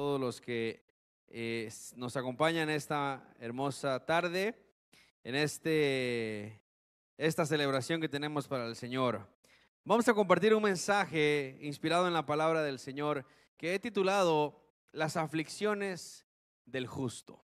todos 0.00 0.18
los 0.18 0.40
que 0.40 0.82
eh, 1.28 1.70
nos 1.94 2.16
acompañan 2.16 2.70
esta 2.70 3.22
hermosa 3.38 4.06
tarde, 4.06 4.58
en 5.24 5.34
este, 5.34 6.58
esta 7.18 7.44
celebración 7.44 8.00
que 8.00 8.08
tenemos 8.08 8.48
para 8.48 8.66
el 8.66 8.76
Señor. 8.76 9.28
Vamos 9.84 10.08
a 10.08 10.14
compartir 10.14 10.54
un 10.54 10.62
mensaje 10.62 11.58
inspirado 11.60 12.06
en 12.06 12.14
la 12.14 12.24
palabra 12.24 12.62
del 12.62 12.78
Señor 12.78 13.26
que 13.58 13.74
he 13.74 13.78
titulado 13.78 14.58
Las 14.90 15.18
aflicciones 15.18 16.24
del 16.64 16.86
justo. 16.86 17.44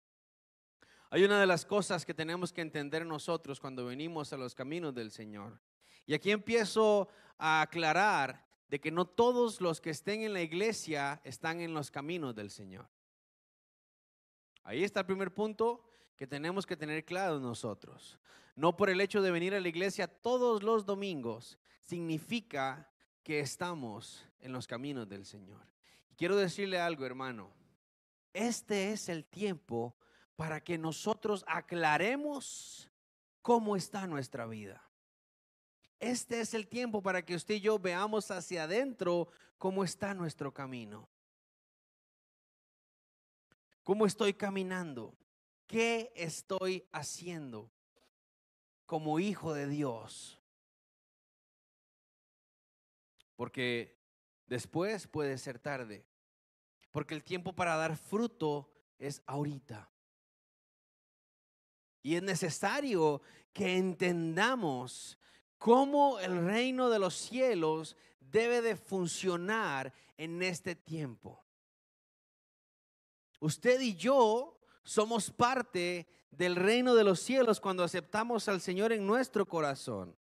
Hay 1.09 1.23
una 1.23 1.39
de 1.39 1.47
las 1.47 1.65
cosas 1.65 2.05
que 2.05 2.15
tenemos 2.15 2.53
que 2.53 2.63
entender 2.63 3.07
nosotros 3.07 3.61
cuando 3.61 3.87
venimos 3.87 4.33
a 4.33 4.37
los 4.37 4.57
caminos 4.57 4.93
del 4.93 5.13
Señor. 5.13 5.61
Y 6.05 6.15
aquí 6.15 6.33
empiezo 6.33 7.11
a 7.39 7.61
aclarar 7.61 8.45
de 8.71 8.81
que 8.81 8.93
no 8.93 9.05
todos 9.05 9.61
los 9.61 9.81
que 9.81 9.91
estén 9.91 10.23
en 10.23 10.33
la 10.33 10.43
iglesia 10.43 11.21
están 11.25 11.61
en 11.61 11.75
los 11.75 11.91
caminos 11.91 12.37
del 12.37 12.51
Señor. 12.51 12.89
Ahí 14.63 14.85
está 14.85 15.01
el 15.01 15.07
primer 15.07 15.35
punto 15.35 15.85
que 16.17 16.29
tenemos 16.29 16.67
que 16.67 16.77
tener 16.77 17.05
claro 17.05 17.41
nosotros. 17.41 18.17
No 18.55 18.77
por 18.77 18.89
el 18.89 19.01
hecho 19.01 19.23
de 19.23 19.33
venir 19.33 19.57
a 19.57 19.61
la 19.61 19.69
iglesia 19.69 20.07
todos 20.07 20.63
los 20.63 20.87
domingos 20.87 21.59
significa 21.83 22.89
que 23.25 23.41
estamos 23.41 24.25
en 24.39 24.53
los 24.53 24.69
caminos 24.69 25.09
del 25.09 25.27
Señor. 25.27 25.67
Y 26.09 26.15
quiero 26.15 26.37
decirle 26.37 26.79
algo, 26.79 27.05
hermano. 27.05 27.51
Este 28.33 28.93
es 28.93 29.09
el 29.09 29.25
tiempo 29.25 29.97
para 30.37 30.63
que 30.63 30.79
nosotros 30.79 31.45
aclaremos 31.49 32.89
cómo 33.43 33.75
está 33.75 34.07
nuestra 34.07 34.47
vida. 34.47 34.90
Este 36.01 36.41
es 36.41 36.55
el 36.55 36.67
tiempo 36.67 37.03
para 37.03 37.23
que 37.23 37.35
usted 37.35 37.57
y 37.57 37.61
yo 37.61 37.79
veamos 37.79 38.31
hacia 38.31 38.65
adentro 38.65 39.29
cómo 39.59 39.85
está 39.85 40.15
nuestro 40.15 40.53
camino. 40.53 41.07
¿Cómo 43.85 44.07
estoy 44.07 44.33
caminando? 44.33 45.15
¿Qué 45.67 46.11
estoy 46.17 46.87
haciendo 46.91 47.71
como 48.87 49.21
hijo 49.21 49.53
de 49.53 49.69
Dios? 49.69 50.41
Porque 53.37 53.99
después 54.47 55.07
puede 55.07 55.37
ser 55.37 55.59
tarde. 55.59 56.07
Porque 56.93 57.15
el 57.15 57.23
tiempo 57.23 57.53
para 57.55 57.77
dar 57.77 57.97
fruto 57.97 58.73
es 58.99 59.23
ahorita. 59.27 59.91
Y 62.03 62.15
es 62.15 62.23
necesario 62.23 63.21
que 63.53 63.77
entendamos 63.77 65.19
cómo 65.61 66.19
el 66.21 66.47
reino 66.47 66.89
de 66.89 66.99
los 66.99 67.15
cielos 67.15 67.95
debe 68.19 68.63
de 68.63 68.77
funcionar 68.77 69.93
en 70.17 70.43
este 70.43 70.75
tiempo. 70.75 71.45
Usted 73.41 73.79
y 73.81 73.95
yo 73.95 74.59
somos 74.83 75.31
parte 75.31 76.09
del 76.31 76.57
reino 76.57 76.95
de 76.95 77.05
los 77.05 77.21
cielos 77.21 77.61
cuando 77.61 77.85
aceptamos 77.85 78.49
al 78.49 78.63
Señor 78.63 78.91
en 78.91 79.07
nuestro 79.07 79.47
corazón. 79.47 80.17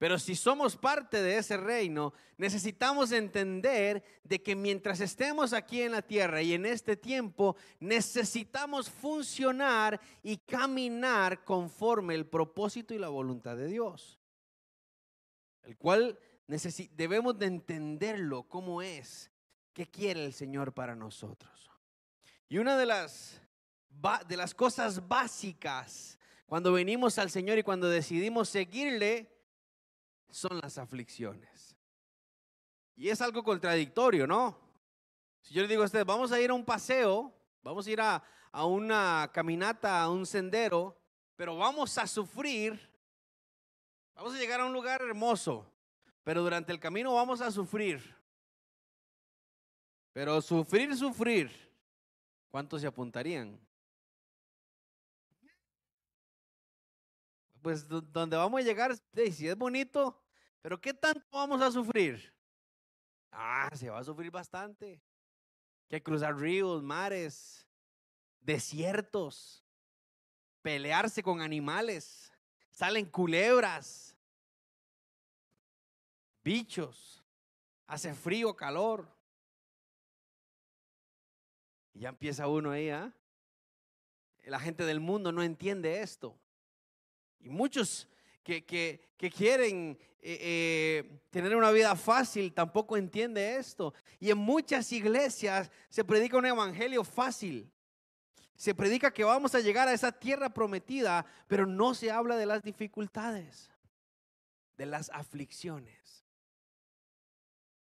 Pero 0.00 0.18
si 0.18 0.34
somos 0.34 0.78
parte 0.78 1.20
de 1.20 1.36
ese 1.36 1.58
reino, 1.58 2.14
necesitamos 2.38 3.12
entender 3.12 4.02
de 4.24 4.40
que 4.40 4.56
mientras 4.56 4.98
estemos 5.00 5.52
aquí 5.52 5.82
en 5.82 5.92
la 5.92 6.00
tierra 6.00 6.40
y 6.40 6.54
en 6.54 6.64
este 6.64 6.96
tiempo, 6.96 7.54
necesitamos 7.80 8.88
funcionar 8.88 10.00
y 10.22 10.38
caminar 10.38 11.44
conforme 11.44 12.14
el 12.14 12.24
propósito 12.24 12.94
y 12.94 12.98
la 12.98 13.10
voluntad 13.10 13.58
de 13.58 13.66
Dios. 13.66 14.18
El 15.64 15.76
cual 15.76 16.18
debemos 16.46 17.38
de 17.38 17.44
entenderlo 17.44 18.44
como 18.44 18.80
es, 18.80 19.30
qué 19.74 19.86
quiere 19.86 20.24
el 20.24 20.32
Señor 20.32 20.72
para 20.72 20.96
nosotros. 20.96 21.70
Y 22.48 22.56
una 22.56 22.78
de 22.78 22.86
las, 22.86 23.42
de 24.26 24.36
las 24.38 24.54
cosas 24.54 25.06
básicas 25.06 26.18
cuando 26.46 26.72
venimos 26.72 27.18
al 27.18 27.30
Señor 27.30 27.58
y 27.58 27.62
cuando 27.62 27.90
decidimos 27.90 28.48
seguirle, 28.48 29.39
son 30.30 30.58
las 30.60 30.78
aflicciones. 30.78 31.76
Y 32.96 33.08
es 33.08 33.20
algo 33.20 33.42
contradictorio, 33.42 34.26
¿no? 34.26 34.58
Si 35.40 35.54
yo 35.54 35.62
le 35.62 35.68
digo 35.68 35.82
a 35.82 35.86
usted, 35.86 36.04
vamos 36.04 36.32
a 36.32 36.40
ir 36.40 36.50
a 36.50 36.54
un 36.54 36.64
paseo, 36.64 37.32
vamos 37.62 37.86
a 37.86 37.90
ir 37.90 38.00
a, 38.00 38.22
a 38.52 38.66
una 38.66 39.30
caminata, 39.32 40.02
a 40.02 40.10
un 40.10 40.26
sendero, 40.26 40.96
pero 41.36 41.56
vamos 41.56 41.96
a 41.96 42.06
sufrir, 42.06 42.78
vamos 44.14 44.34
a 44.34 44.38
llegar 44.38 44.60
a 44.60 44.66
un 44.66 44.72
lugar 44.72 45.00
hermoso, 45.00 45.66
pero 46.22 46.42
durante 46.42 46.72
el 46.72 46.80
camino 46.80 47.14
vamos 47.14 47.40
a 47.40 47.50
sufrir. 47.50 48.14
Pero 50.12 50.42
sufrir, 50.42 50.94
sufrir, 50.96 51.50
¿cuántos 52.50 52.80
se 52.80 52.86
apuntarían? 52.86 53.58
Pues 57.62 57.86
donde 57.88 58.36
vamos 58.36 58.60
a 58.60 58.64
llegar, 58.64 58.96
si 59.14 59.48
es 59.48 59.56
bonito, 59.56 60.20
pero 60.60 60.80
¿qué 60.80 60.92
tanto 60.92 61.24
vamos 61.32 61.60
a 61.62 61.70
sufrir? 61.70 62.34
Ah, 63.30 63.70
se 63.74 63.88
va 63.88 63.98
a 63.98 64.04
sufrir 64.04 64.30
bastante. 64.30 65.02
Que 65.88 66.02
cruzar 66.02 66.36
ríos, 66.36 66.82
mares, 66.82 67.66
desiertos, 68.40 69.64
pelearse 70.62 71.22
con 71.22 71.40
animales, 71.40 72.32
salen 72.70 73.06
culebras, 73.06 74.16
bichos, 76.42 77.24
hace 77.86 78.14
frío, 78.14 78.54
calor. 78.54 79.08
Y 81.92 82.00
ya 82.00 82.10
empieza 82.10 82.46
uno 82.46 82.70
ahí, 82.70 82.90
¿ah? 82.90 83.12
La 84.44 84.60
gente 84.60 84.84
del 84.84 85.00
mundo 85.00 85.32
no 85.32 85.42
entiende 85.42 86.00
esto. 86.00 86.38
Y 87.40 87.48
muchos 87.48 88.08
que, 88.42 88.64
que, 88.64 89.30
quieren 89.30 89.98
eh, 90.20 90.38
eh, 90.40 91.20
tener 91.30 91.56
una 91.56 91.70
vida 91.70 91.94
fácil 91.96 92.52
tampoco 92.52 92.96
entienden 92.96 93.58
esto. 93.58 93.94
Y 94.18 94.30
en 94.30 94.38
muchas 94.38 94.92
iglesias 94.92 95.70
se 95.88 96.04
predica 96.04 96.36
un 96.36 96.46
evangelio 96.46 97.04
fácil. 97.04 97.70
Se 98.54 98.74
predica 98.74 99.12
que 99.12 99.24
vamos 99.24 99.54
a 99.54 99.60
llegar 99.60 99.88
a 99.88 99.94
esa 99.94 100.12
tierra 100.12 100.50
prometida, 100.50 101.24
pero 101.46 101.64
no 101.64 101.94
se 101.94 102.10
habla 102.10 102.36
de 102.36 102.46
las 102.46 102.62
dificultades, 102.62 103.70
de 104.76 104.86
las 104.86 105.08
aflicciones. 105.10 106.26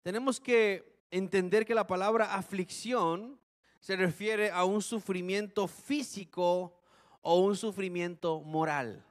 Tenemos 0.03 0.41
que 0.41 0.99
entender 1.11 1.65
que 1.65 1.75
la 1.75 1.87
palabra 1.87 2.35
aflicción 2.35 3.41
se 3.79 3.95
refiere 3.97 4.51
a 4.51 4.65
un 4.65 4.83
sufrimiento 4.83 5.69
físico 5.69 6.81
o 7.21 7.39
un 7.41 7.57
sufrimiento 7.57 8.41
moral. 8.41 9.07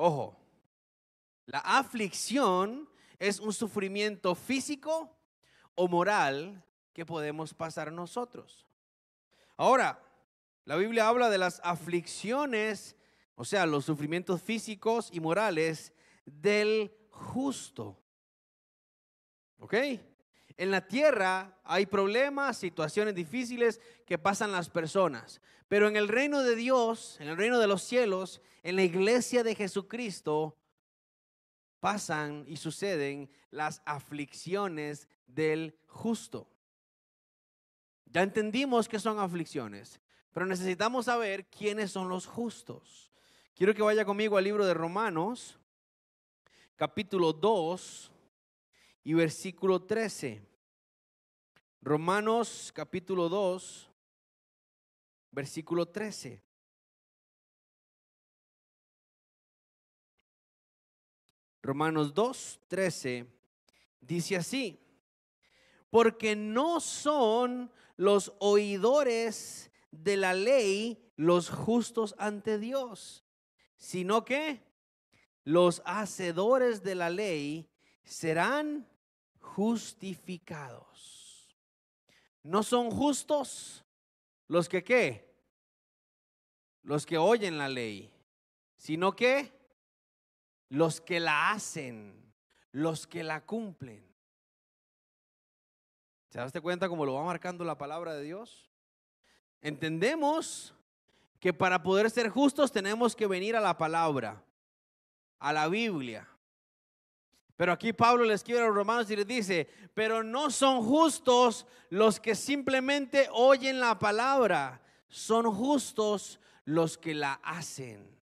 Ojo, 0.00 0.36
la 1.46 1.58
aflicción 1.58 2.88
es 3.18 3.40
un 3.40 3.52
sufrimiento 3.52 4.36
físico 4.36 5.10
o 5.74 5.88
moral 5.88 6.64
que 6.92 7.04
podemos 7.04 7.52
pasar 7.52 7.90
nosotros. 7.90 8.64
Ahora, 9.56 10.00
la 10.66 10.76
Biblia 10.76 11.08
habla 11.08 11.28
de 11.30 11.38
las 11.38 11.60
aflicciones, 11.64 12.94
o 13.34 13.44
sea, 13.44 13.66
los 13.66 13.86
sufrimientos 13.86 14.40
físicos 14.40 15.10
y 15.12 15.18
morales 15.18 15.92
del 16.24 16.96
justo. 17.10 18.00
¿Ok? 19.58 19.74
En 20.58 20.72
la 20.72 20.88
tierra 20.88 21.56
hay 21.62 21.86
problemas, 21.86 22.58
situaciones 22.58 23.14
difíciles 23.14 23.80
que 24.04 24.18
pasan 24.18 24.50
las 24.50 24.68
personas, 24.68 25.40
pero 25.68 25.86
en 25.86 25.94
el 25.94 26.08
reino 26.08 26.42
de 26.42 26.56
Dios, 26.56 27.16
en 27.20 27.28
el 27.28 27.36
reino 27.36 27.60
de 27.60 27.68
los 27.68 27.80
cielos, 27.84 28.42
en 28.64 28.74
la 28.74 28.82
iglesia 28.82 29.44
de 29.44 29.54
Jesucristo, 29.54 30.58
pasan 31.78 32.44
y 32.48 32.56
suceden 32.56 33.30
las 33.52 33.82
aflicciones 33.84 35.06
del 35.28 35.78
justo. 35.86 36.50
Ya 38.06 38.22
entendimos 38.24 38.88
que 38.88 38.98
son 38.98 39.20
aflicciones, 39.20 40.00
pero 40.32 40.44
necesitamos 40.44 41.04
saber 41.04 41.46
quiénes 41.46 41.92
son 41.92 42.08
los 42.08 42.26
justos. 42.26 43.12
Quiero 43.54 43.74
que 43.74 43.82
vaya 43.82 44.04
conmigo 44.04 44.36
al 44.36 44.42
libro 44.42 44.66
de 44.66 44.74
Romanos, 44.74 45.56
capítulo 46.74 47.32
2 47.32 48.10
y 49.04 49.14
versículo 49.14 49.82
13. 49.82 50.47
Romanos 51.80 52.72
capítulo 52.74 53.28
2, 53.28 53.90
versículo 55.30 55.86
13. 55.86 56.42
Romanos 61.62 62.14
2, 62.14 62.60
13 62.66 63.26
dice 64.00 64.36
así, 64.36 64.80
porque 65.90 66.34
no 66.34 66.80
son 66.80 67.70
los 67.96 68.32
oidores 68.38 69.70
de 69.90 70.16
la 70.16 70.34
ley 70.34 71.12
los 71.16 71.50
justos 71.50 72.14
ante 72.18 72.58
Dios, 72.58 73.24
sino 73.76 74.24
que 74.24 74.62
los 75.44 75.82
hacedores 75.84 76.82
de 76.82 76.94
la 76.94 77.10
ley 77.10 77.68
serán 78.02 78.88
justificados. 79.40 80.87
No 82.42 82.62
son 82.62 82.90
justos 82.90 83.84
los 84.46 84.68
que 84.68 84.82
qué? 84.82 85.28
Los 86.82 87.04
que 87.04 87.18
oyen 87.18 87.58
la 87.58 87.68
ley, 87.68 88.10
sino 88.76 89.14
que 89.14 89.52
los 90.68 91.00
que 91.00 91.20
la 91.20 91.50
hacen, 91.50 92.32
los 92.72 93.06
que 93.06 93.22
la 93.22 93.44
cumplen. 93.44 94.06
¿Se 96.30 96.38
daste 96.38 96.60
cuenta 96.60 96.88
cómo 96.88 97.06
lo 97.06 97.14
va 97.14 97.24
marcando 97.24 97.64
la 97.64 97.78
palabra 97.78 98.14
de 98.14 98.22
Dios? 98.22 98.70
Entendemos 99.60 100.74
que 101.40 101.52
para 101.52 101.82
poder 101.82 102.10
ser 102.10 102.28
justos 102.28 102.72
tenemos 102.72 103.16
que 103.16 103.26
venir 103.26 103.56
a 103.56 103.60
la 103.60 103.78
palabra, 103.78 104.42
a 105.38 105.52
la 105.52 105.68
Biblia. 105.68 106.28
Pero 107.58 107.72
aquí 107.72 107.92
Pablo 107.92 108.22
le 108.24 108.34
escribe 108.34 108.60
a 108.60 108.66
los 108.66 108.74
romanos 108.74 109.10
y 109.10 109.16
les 109.16 109.26
dice, 109.26 109.68
pero 109.92 110.22
no 110.22 110.48
son 110.48 110.80
justos 110.80 111.66
los 111.90 112.20
que 112.20 112.36
simplemente 112.36 113.28
oyen 113.32 113.80
la 113.80 113.98
palabra, 113.98 114.80
son 115.08 115.52
justos 115.52 116.38
los 116.64 116.96
que 116.96 117.14
la 117.14 117.32
hacen, 117.42 118.16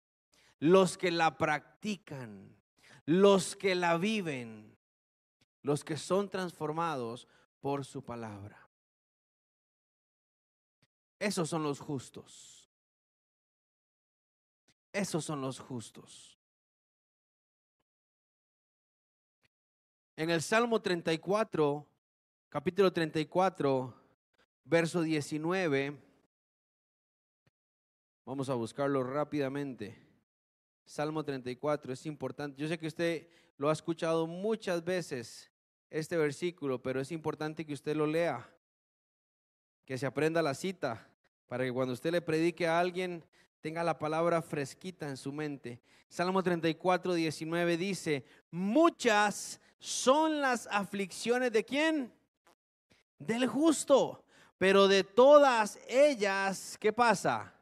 los 0.59 0.99
que 0.99 1.09
la 1.09 1.35
practican, 1.35 2.55
los 3.07 3.55
que 3.55 3.73
la 3.73 3.97
viven, 3.97 4.77
los 5.63 5.83
que 5.83 5.97
son 5.97 6.29
transformados 6.29 7.27
por 7.59 7.85
su 7.85 8.03
palabra. 8.03 8.69
Esos 11.17 11.49
son 11.49 11.63
los 11.63 11.79
justos. 11.79 12.69
Esos 14.91 15.25
son 15.25 15.41
los 15.41 15.59
justos. 15.59 16.37
En 20.15 20.29
el 20.29 20.43
Salmo 20.43 20.79
34, 20.79 21.87
capítulo 22.47 22.93
34, 22.93 23.95
verso 24.63 25.01
19, 25.01 25.97
vamos 28.23 28.47
a 28.47 28.53
buscarlo 28.53 29.03
rápidamente. 29.03 29.97
Salmo 30.85 31.25
34 31.25 31.93
es 31.93 32.05
importante. 32.05 32.61
Yo 32.61 32.67
sé 32.67 32.77
que 32.77 32.85
usted 32.85 33.27
lo 33.57 33.69
ha 33.69 33.73
escuchado 33.73 34.27
muchas 34.27 34.83
veces, 34.83 35.51
este 35.89 36.15
versículo, 36.15 36.79
pero 36.79 37.01
es 37.01 37.11
importante 37.11 37.65
que 37.65 37.73
usted 37.73 37.95
lo 37.95 38.05
lea, 38.05 38.47
que 39.83 39.97
se 39.97 40.05
aprenda 40.05 40.43
la 40.43 40.53
cita, 40.53 41.09
para 41.47 41.63
que 41.63 41.73
cuando 41.73 41.95
usted 41.95 42.11
le 42.11 42.21
predique 42.21 42.67
a 42.67 42.77
alguien, 42.77 43.25
tenga 43.61 43.83
la 43.83 43.97
palabra 43.97 44.43
fresquita 44.43 45.09
en 45.09 45.17
su 45.17 45.33
mente. 45.33 45.81
Salmo 46.07 46.43
34, 46.43 47.15
19 47.15 47.77
dice, 47.77 48.23
muchas 48.51 49.59
son 49.83 50.39
las 50.39 50.65
aflicciones 50.67 51.51
de 51.51 51.65
quién? 51.65 52.13
Del 53.19 53.47
justo. 53.47 54.23
Pero 54.57 54.87
de 54.87 55.03
todas 55.03 55.77
ellas, 55.89 56.77
¿qué 56.79 56.93
pasa? 56.93 57.53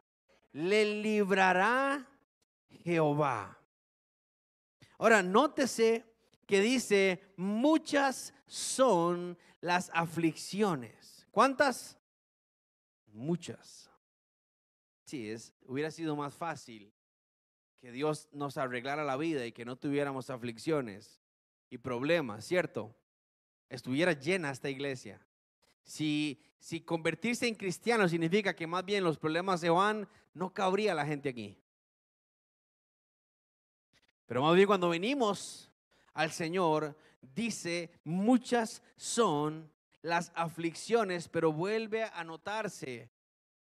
Le 0.54 1.02
librará 1.02 2.08
Jehová. 2.84 3.58
Ahora, 5.00 5.24
nótese 5.24 6.06
que 6.46 6.62
dice, 6.62 7.34
muchas 7.38 8.36
son 8.46 9.36
las 9.60 9.90
aflicciones. 9.92 11.26
¿Cuántas? 11.32 11.98
Muchas. 13.08 13.90
Sí, 15.06 15.28
es, 15.32 15.56
hubiera 15.66 15.90
sido 15.90 16.16
más 16.16 16.36
fácil 16.36 16.94
que 17.80 17.92
Dios 17.92 18.30
nos 18.32 18.58
arreglara 18.58 19.04
la 19.04 19.18
vida 19.18 19.44
y 19.44 19.52
que 19.52 19.66
no 19.66 19.76
tuviéramos 19.76 20.30
aflicciones 20.30 21.21
y 21.72 21.78
problemas, 21.80 22.46
¿cierto? 22.46 22.94
Estuviera 23.70 24.12
llena 24.12 24.52
esta 24.52 24.70
iglesia. 24.70 25.26
Si, 25.84 26.40
si 26.60 26.82
convertirse 26.82 27.48
en 27.48 27.56
cristiano 27.56 28.08
significa 28.08 28.56
que 28.56 28.68
más 28.68 28.86
bien 28.86 29.04
los 29.04 29.18
problemas 29.18 29.62
se 29.62 29.70
van, 29.70 30.08
no 30.34 30.54
cabría 30.54 30.94
la 30.94 31.06
gente 31.06 31.30
aquí. 31.30 31.58
Pero 34.28 34.44
más 34.44 34.54
bien 34.56 34.68
cuando 34.68 34.90
venimos 34.90 35.72
al 36.14 36.32
Señor, 36.32 36.96
dice, 37.22 37.90
muchas 38.04 38.84
son 38.98 39.72
las 40.02 40.32
aflicciones, 40.36 41.30
pero 41.30 41.54
vuelve 41.54 42.04
a 42.04 42.24
notarse, 42.24 43.10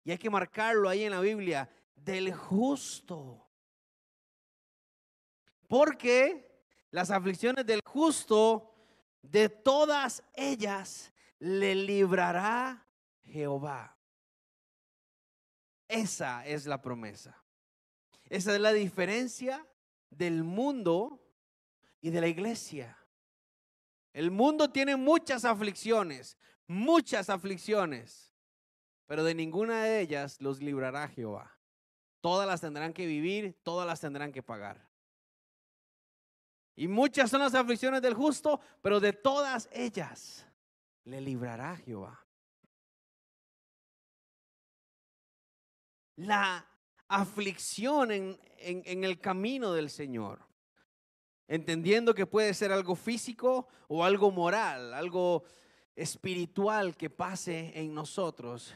y 0.03 0.11
hay 0.11 0.17
que 0.19 0.29
marcarlo 0.29 0.87
ahí 0.87 1.03
en 1.03 1.11
la 1.11 1.21
Biblia, 1.21 1.69
del 1.95 2.31
justo. 2.31 3.43
Porque 5.67 6.46
las 6.91 7.11
aflicciones 7.11 7.65
del 7.65 7.81
justo, 7.85 8.73
de 9.21 9.49
todas 9.49 10.23
ellas 10.33 11.11
le 11.39 11.75
librará 11.75 12.85
Jehová. 13.23 13.97
Esa 15.87 16.45
es 16.45 16.65
la 16.65 16.81
promesa. 16.81 17.43
Esa 18.29 18.53
es 18.53 18.61
la 18.61 18.73
diferencia 18.73 19.65
del 20.09 20.43
mundo 20.43 21.23
y 22.01 22.09
de 22.09 22.21
la 22.21 22.27
iglesia. 22.27 22.97
El 24.13 24.31
mundo 24.31 24.69
tiene 24.69 24.95
muchas 24.95 25.45
aflicciones, 25.45 26.37
muchas 26.67 27.29
aflicciones, 27.29 28.33
pero 29.05 29.23
de 29.23 29.35
ninguna 29.35 29.83
de 29.83 30.01
ellas 30.01 30.41
los 30.41 30.61
librará 30.61 31.07
Jehová. 31.07 31.57
Todas 32.19 32.47
las 32.47 32.61
tendrán 32.61 32.93
que 32.93 33.05
vivir, 33.05 33.57
todas 33.63 33.87
las 33.87 34.01
tendrán 34.01 34.31
que 34.31 34.43
pagar. 34.43 34.86
Y 36.77 36.87
muchas 36.87 37.31
son 37.31 37.41
las 37.41 37.55
aflicciones 37.55 38.03
del 38.03 38.13
justo, 38.13 38.61
pero 38.83 38.99
de 38.99 39.11
todas 39.11 39.67
ellas 39.73 40.45
le 41.05 41.19
librará 41.19 41.75
Jehová. 41.75 42.23
La 46.17 46.67
aflicción 47.07 48.11
en, 48.11 48.39
en, 48.59 49.03
el 49.03 49.19
camino 49.19 49.73
del 49.73 49.89
Señor, 49.89 50.39
entendiendo 51.47 52.13
que 52.13 52.27
puede 52.27 52.53
ser 52.53 52.71
algo 52.71 52.95
físico 52.95 53.67
o 53.87 54.03
algo 54.03 54.29
moral, 54.29 54.93
algo 54.93 55.45
espiritual 55.95 56.95
que 56.95 57.09
pase 57.09 57.71
en 57.73 57.95
nosotros, 57.95 58.75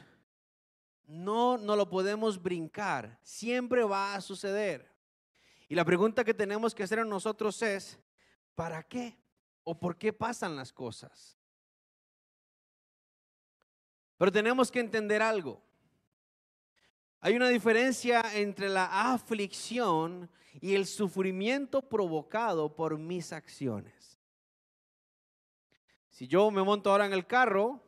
no, 1.06 1.56
no 1.56 1.76
lo 1.76 1.88
podemos 1.88 2.42
brincar, 2.42 3.16
siempre 3.22 3.84
va 3.84 4.16
a 4.16 4.20
suceder. 4.20 4.91
Y 5.72 5.74
la 5.74 5.86
pregunta 5.86 6.22
que 6.22 6.34
tenemos 6.34 6.74
que 6.74 6.82
hacer 6.82 6.98
a 6.98 7.04
nosotros 7.06 7.62
es, 7.62 7.98
¿para 8.54 8.82
qué? 8.82 9.16
¿O 9.64 9.80
por 9.80 9.96
qué 9.96 10.12
pasan 10.12 10.54
las 10.54 10.70
cosas? 10.70 11.38
Pero 14.18 14.30
tenemos 14.30 14.70
que 14.70 14.80
entender 14.80 15.22
algo. 15.22 15.62
Hay 17.20 17.36
una 17.36 17.48
diferencia 17.48 18.22
entre 18.34 18.68
la 18.68 19.14
aflicción 19.14 20.30
y 20.60 20.74
el 20.74 20.84
sufrimiento 20.84 21.80
provocado 21.80 22.76
por 22.76 22.98
mis 22.98 23.32
acciones. 23.32 24.20
Si 26.10 26.28
yo 26.28 26.50
me 26.50 26.62
monto 26.62 26.90
ahora 26.90 27.06
en 27.06 27.14
el 27.14 27.26
carro 27.26 27.82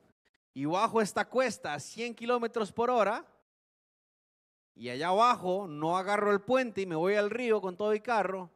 y 0.54 0.64
bajo 0.64 1.02
esta 1.02 1.28
cuesta 1.28 1.74
a 1.74 1.80
100 1.80 2.14
kilómetros 2.14 2.72
por 2.72 2.88
hora, 2.88 3.26
y 4.74 4.88
allá 4.88 5.08
abajo 5.08 5.66
no 5.68 5.96
agarro 5.96 6.32
el 6.32 6.40
puente 6.40 6.80
y 6.80 6.86
me 6.86 6.96
voy 6.96 7.14
al 7.14 7.30
río 7.30 7.60
con 7.60 7.76
todo 7.76 7.92
el 7.92 8.02
carro, 8.02 8.50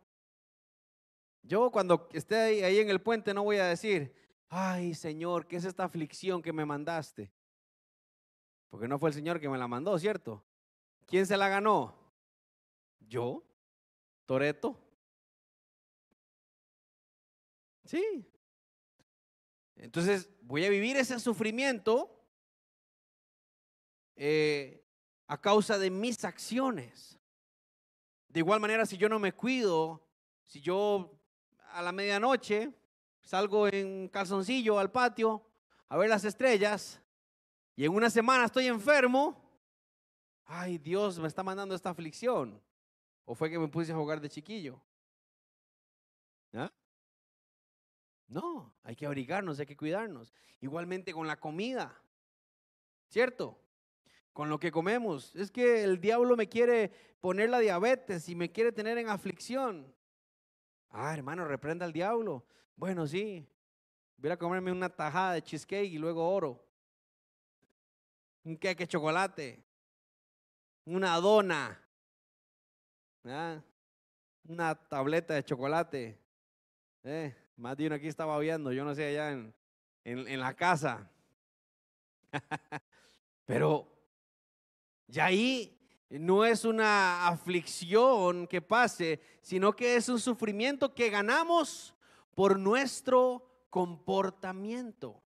yo 1.42 1.70
cuando 1.70 2.08
esté 2.12 2.62
ahí, 2.64 2.78
en 2.78 2.90
el 2.90 3.00
puente 3.00 3.32
no 3.32 3.42
voy 3.42 3.56
a 3.56 3.66
decir, 3.66 4.14
ay 4.48 4.94
Señor, 4.94 5.46
¿qué 5.46 5.56
es 5.56 5.64
esta 5.64 5.84
aflicción 5.84 6.42
que 6.42 6.52
me 6.52 6.66
mandaste? 6.66 7.32
Porque 8.68 8.88
no 8.88 8.98
fue 8.98 9.10
el 9.10 9.14
Señor 9.14 9.40
que 9.40 9.48
me 9.48 9.56
la 9.56 9.66
mandó, 9.66 9.98
¿cierto? 9.98 10.44
¿Quién 11.06 11.26
se 11.26 11.38
la 11.38 11.48
ganó? 11.48 11.96
Yo, 13.00 13.42
Toreto. 14.26 14.78
Sí. 17.84 18.30
Entonces 19.76 20.28
voy 20.42 20.66
a 20.66 20.70
vivir 20.70 20.98
ese 20.98 21.18
sufrimiento 21.18 22.14
eh, 24.16 24.84
a 25.28 25.40
causa 25.40 25.78
de 25.78 25.90
mis 25.90 26.24
acciones. 26.24 27.16
De 28.28 28.40
igual 28.40 28.60
manera, 28.60 28.84
si 28.86 28.96
yo 28.96 29.08
no 29.08 29.18
me 29.18 29.32
cuido, 29.32 30.02
si 30.46 30.60
yo 30.60 31.14
a 31.72 31.82
la 31.82 31.92
medianoche 31.92 32.72
salgo 33.22 33.68
en 33.68 34.08
calzoncillo 34.08 34.78
al 34.78 34.90
patio 34.90 35.44
a 35.88 35.96
ver 35.96 36.08
las 36.08 36.24
estrellas 36.24 37.00
y 37.76 37.84
en 37.84 37.94
una 37.94 38.10
semana 38.10 38.46
estoy 38.46 38.66
enfermo, 38.66 39.40
ay 40.46 40.78
Dios 40.78 41.18
me 41.18 41.28
está 41.28 41.42
mandando 41.42 41.74
esta 41.74 41.90
aflicción. 41.90 42.60
¿O 43.24 43.34
fue 43.34 43.50
que 43.50 43.58
me 43.58 43.68
puse 43.68 43.92
a 43.92 43.96
jugar 43.96 44.20
de 44.20 44.30
chiquillo? 44.30 44.82
No, 48.28 48.74
hay 48.82 48.94
que 48.94 49.06
abrigarnos, 49.06 49.58
hay 49.58 49.66
que 49.66 49.76
cuidarnos. 49.76 50.34
Igualmente 50.60 51.12
con 51.14 51.26
la 51.26 51.40
comida, 51.40 51.98
¿cierto? 53.08 53.58
Con 54.38 54.48
lo 54.48 54.60
que 54.60 54.70
comemos. 54.70 55.34
Es 55.34 55.50
que 55.50 55.82
el 55.82 56.00
diablo 56.00 56.36
me 56.36 56.48
quiere 56.48 56.92
poner 57.20 57.50
la 57.50 57.58
diabetes 57.58 58.28
y 58.28 58.36
me 58.36 58.52
quiere 58.52 58.70
tener 58.70 58.96
en 58.96 59.08
aflicción. 59.08 59.92
Ah, 60.90 61.12
hermano, 61.12 61.44
reprenda 61.44 61.84
al 61.84 61.92
diablo. 61.92 62.46
Bueno, 62.76 63.04
sí. 63.04 63.44
Voy 64.16 64.30
a 64.30 64.36
comerme 64.36 64.70
una 64.70 64.88
tajada 64.90 65.32
de 65.32 65.42
cheesecake 65.42 65.92
y 65.92 65.98
luego 65.98 66.24
oro. 66.24 66.64
un 68.44 68.56
queque 68.56 68.84
de 68.84 68.86
chocolate, 68.86 69.60
una 70.84 71.16
dona, 71.16 71.84
una 74.44 74.76
tableta 74.88 75.34
de 75.34 75.42
chocolate. 75.42 76.16
Eh, 77.02 77.34
más 77.56 77.76
de 77.76 77.88
uno 77.88 77.96
aquí 77.96 78.06
estaba 78.06 78.38
viendo, 78.38 78.70
yo 78.70 78.84
no 78.84 78.94
sé, 78.94 79.04
allá 79.04 79.32
en 80.04 80.40
la 80.40 80.54
casa. 80.54 81.10
Pero 83.44 83.97
ya 85.08 85.26
ahí 85.26 85.74
no 86.10 86.44
es 86.44 86.64
una 86.64 87.26
aflicción 87.26 88.46
que 88.46 88.62
pase, 88.62 89.20
sino 89.42 89.74
que 89.74 89.96
es 89.96 90.08
un 90.08 90.20
sufrimiento 90.20 90.94
que 90.94 91.10
ganamos 91.10 91.94
por 92.34 92.58
nuestro 92.58 93.66
comportamiento, 93.70 95.22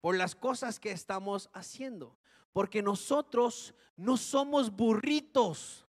por 0.00 0.16
las 0.16 0.34
cosas 0.34 0.80
que 0.80 0.90
estamos 0.90 1.48
haciendo. 1.52 2.16
Porque 2.52 2.82
nosotros 2.82 3.74
no 3.96 4.16
somos 4.16 4.74
burritos. 4.74 5.86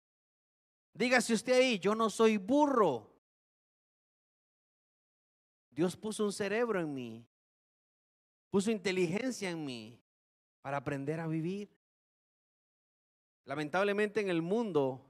Dígase 0.92 1.34
usted 1.34 1.54
ahí, 1.54 1.78
yo 1.78 1.94
no 1.94 2.10
soy 2.10 2.36
burro. 2.36 3.10
Dios 5.70 5.96
puso 5.96 6.24
un 6.24 6.32
cerebro 6.32 6.80
en 6.80 6.94
mí, 6.94 7.26
puso 8.48 8.70
inteligencia 8.70 9.50
en 9.50 9.64
mí 9.64 10.00
para 10.62 10.76
aprender 10.76 11.18
a 11.18 11.26
vivir. 11.26 11.68
Lamentablemente 13.44 14.20
en 14.20 14.30
el 14.30 14.42
mundo 14.42 15.04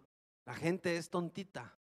la 0.44 0.54
gente 0.54 0.96
es 0.96 1.08
tontita, 1.08 1.76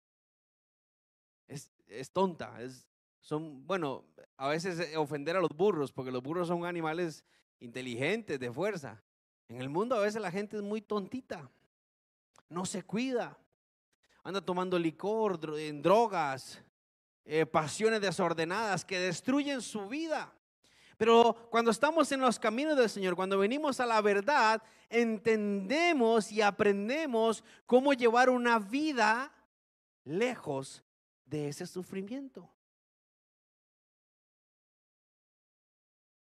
es, 1.47 1.71
es 1.87 2.11
tonta, 2.11 2.61
es, 2.61 2.87
son, 3.21 3.65
bueno, 3.65 4.05
a 4.37 4.47
veces 4.47 4.79
eh, 4.79 4.97
ofender 4.97 5.35
a 5.35 5.41
los 5.41 5.49
burros, 5.49 5.91
porque 5.91 6.11
los 6.11 6.21
burros 6.21 6.47
son 6.47 6.65
animales 6.65 7.23
inteligentes, 7.59 8.39
de 8.39 8.51
fuerza. 8.51 9.01
En 9.47 9.61
el 9.61 9.69
mundo 9.69 9.95
a 9.95 10.01
veces 10.01 10.21
la 10.21 10.31
gente 10.31 10.57
es 10.57 10.63
muy 10.63 10.81
tontita, 10.81 11.49
no 12.49 12.65
se 12.65 12.83
cuida, 12.83 13.37
anda 14.23 14.41
tomando 14.41 14.77
licor, 14.77 15.39
en 15.57 15.81
drogas, 15.81 16.61
eh, 17.25 17.45
pasiones 17.45 18.01
desordenadas 18.01 18.83
que 18.83 18.99
destruyen 18.99 19.61
su 19.61 19.87
vida. 19.87 20.33
Pero 21.01 21.33
cuando 21.49 21.71
estamos 21.71 22.11
en 22.11 22.21
los 22.21 22.37
caminos 22.37 22.77
del 22.77 22.87
Señor, 22.87 23.15
cuando 23.15 23.39
venimos 23.39 23.79
a 23.79 23.87
la 23.87 23.99
verdad, 24.01 24.61
entendemos 24.87 26.31
y 26.31 26.43
aprendemos 26.43 27.43
cómo 27.65 27.93
llevar 27.93 28.29
una 28.29 28.59
vida 28.59 29.33
lejos 30.03 30.83
de 31.25 31.47
ese 31.47 31.65
sufrimiento. 31.65 32.47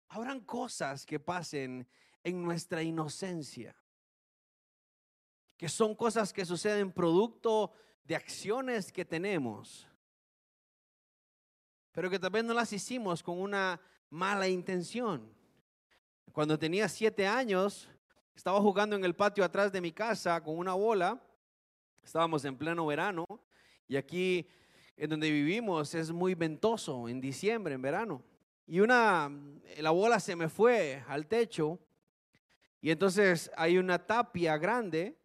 Habrán 0.07 0.39
cosas 0.39 1.05
que 1.05 1.19
pasen 1.19 1.85
en 2.23 2.41
nuestra 2.41 2.81
inocencia, 2.81 3.75
que 5.57 5.67
son 5.67 5.93
cosas 5.93 6.31
que 6.31 6.45
suceden 6.45 6.93
producto 6.93 7.73
de 8.05 8.15
acciones 8.15 8.89
que 8.89 9.03
tenemos, 9.03 9.85
pero 11.91 12.09
que 12.09 12.17
tal 12.17 12.29
vez 12.29 12.45
no 12.45 12.53
las 12.53 12.71
hicimos 12.71 13.21
con 13.21 13.37
una 13.37 13.77
mala 14.11 14.47
intención. 14.47 15.33
Cuando 16.33 16.59
tenía 16.59 16.87
siete 16.87 17.25
años, 17.25 17.89
estaba 18.35 18.59
jugando 18.59 18.95
en 18.95 19.05
el 19.05 19.15
patio 19.15 19.43
atrás 19.43 19.71
de 19.71 19.81
mi 19.81 19.93
casa 19.93 20.43
con 20.43 20.57
una 20.57 20.73
bola. 20.73 21.19
Estábamos 22.03 22.43
en 22.45 22.57
pleno 22.57 22.85
verano 22.85 23.25
y 23.87 23.95
aquí 23.95 24.47
en 24.97 25.09
donde 25.09 25.31
vivimos 25.31 25.95
es 25.95 26.11
muy 26.11 26.35
ventoso 26.35 27.07
en 27.07 27.21
diciembre, 27.21 27.73
en 27.73 27.81
verano. 27.81 28.21
Y 28.67 28.81
una, 28.81 29.31
la 29.77 29.91
bola 29.91 30.19
se 30.19 30.35
me 30.35 30.49
fue 30.49 31.03
al 31.07 31.25
techo 31.27 31.79
y 32.81 32.91
entonces 32.91 33.49
hay 33.55 33.77
una 33.77 34.05
tapia 34.05 34.57
grande. 34.57 35.17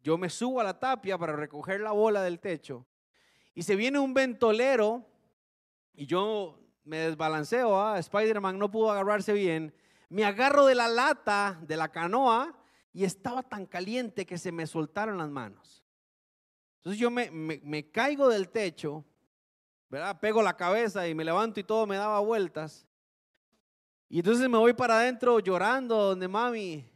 Yo 0.00 0.16
me 0.16 0.30
subo 0.30 0.60
a 0.60 0.64
la 0.64 0.78
tapia 0.78 1.18
para 1.18 1.34
recoger 1.34 1.80
la 1.80 1.90
bola 1.90 2.22
del 2.22 2.38
techo 2.38 2.86
y 3.52 3.62
se 3.62 3.74
viene 3.74 3.98
un 3.98 4.14
ventolero 4.14 5.04
y 5.92 6.06
yo 6.06 6.60
me 6.88 6.98
desbalanceo, 6.98 7.80
¿ah? 7.80 7.98
Spider-Man 7.98 8.58
no 8.58 8.70
pudo 8.70 8.90
agarrarse 8.90 9.32
bien, 9.32 9.74
me 10.08 10.24
agarro 10.24 10.64
de 10.66 10.74
la 10.74 10.88
lata 10.88 11.60
de 11.62 11.76
la 11.76 11.90
canoa 11.90 12.58
y 12.92 13.04
estaba 13.04 13.42
tan 13.42 13.66
caliente 13.66 14.24
que 14.24 14.38
se 14.38 14.50
me 14.50 14.66
soltaron 14.66 15.18
las 15.18 15.28
manos. 15.28 15.84
Entonces 16.78 16.98
yo 16.98 17.10
me, 17.10 17.30
me, 17.30 17.90
caigo 17.90 18.28
del 18.28 18.48
techo, 18.48 19.04
¿verdad? 19.90 20.18
Pego 20.18 20.42
la 20.42 20.56
cabeza 20.56 21.06
y 21.06 21.14
me 21.14 21.24
levanto 21.24 21.60
y 21.60 21.64
todo 21.64 21.86
me 21.86 21.96
daba 21.96 22.20
vueltas. 22.20 22.86
Y 24.08 24.20
entonces 24.20 24.48
me 24.48 24.56
voy 24.56 24.72
para 24.72 25.00
adentro 25.00 25.38
llorando 25.40 25.96
donde 25.96 26.26
mami, 26.26 26.90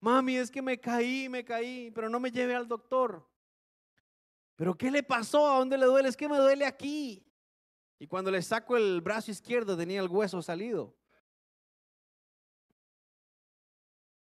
mami, 0.00 0.36
es 0.36 0.50
que 0.50 0.60
me 0.60 0.78
caí, 0.78 1.28
me 1.30 1.44
caí, 1.44 1.90
pero 1.92 2.10
no 2.10 2.20
me 2.20 2.30
lleve 2.30 2.54
al 2.54 2.68
doctor. 2.68 3.26
¿Pero 4.56 4.74
qué 4.74 4.90
le 4.90 5.02
pasó? 5.02 5.50
¿A 5.50 5.58
dónde 5.58 5.78
le 5.78 5.86
duele? 5.86 6.08
Es 6.08 6.16
que 6.16 6.28
me 6.28 6.36
duele 6.36 6.66
aquí. 6.66 7.25
Y 7.98 8.06
cuando 8.06 8.30
le 8.30 8.42
saco 8.42 8.76
el 8.76 9.00
brazo 9.00 9.30
izquierdo 9.30 9.76
tenía 9.76 10.00
el 10.00 10.08
hueso 10.08 10.42
salido. 10.42 10.94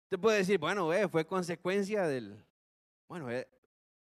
Usted 0.03 0.19
puede 0.19 0.39
decir, 0.39 0.57
bueno, 0.57 0.91
eh, 0.93 1.07
fue 1.07 1.25
consecuencia 1.25 2.07
del... 2.07 2.43
Bueno, 3.07 3.29
eh, 3.29 3.47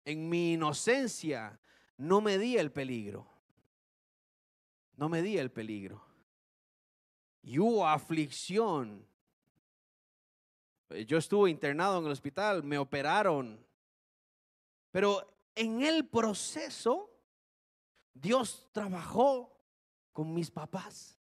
en 0.06 0.30
mi 0.30 0.54
inocencia 0.54 1.60
no 1.98 2.22
me 2.22 2.38
di 2.38 2.58
el 2.58 2.72
peligro. 2.72 3.28
No 4.96 5.10
me 5.10 5.22
di 5.22 5.38
el 5.38 5.52
peligro. 5.52 6.04
Y 7.42 7.60
hubo 7.60 7.88
aflicción. 7.88 9.06
Yo 11.08 11.18
estuve 11.18 11.50
internado 11.50 12.00
en 12.00 12.06
el 12.06 12.12
hospital, 12.12 12.64
me 12.64 12.78
operaron. 12.78 13.66
Pero 14.92 15.36
en 15.56 15.82
el 15.82 16.08
proceso 16.08 17.09
Dios 18.22 18.68
trabajó 18.72 19.56
con 20.12 20.34
mis 20.34 20.52
papás, 20.52 21.18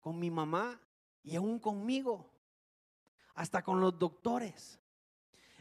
con 0.00 0.18
mi 0.18 0.30
mamá 0.30 0.80
y 1.22 1.36
aún 1.36 1.58
conmigo, 1.58 2.30
hasta 3.34 3.62
con 3.62 3.80
los 3.80 3.98
doctores. 3.98 4.78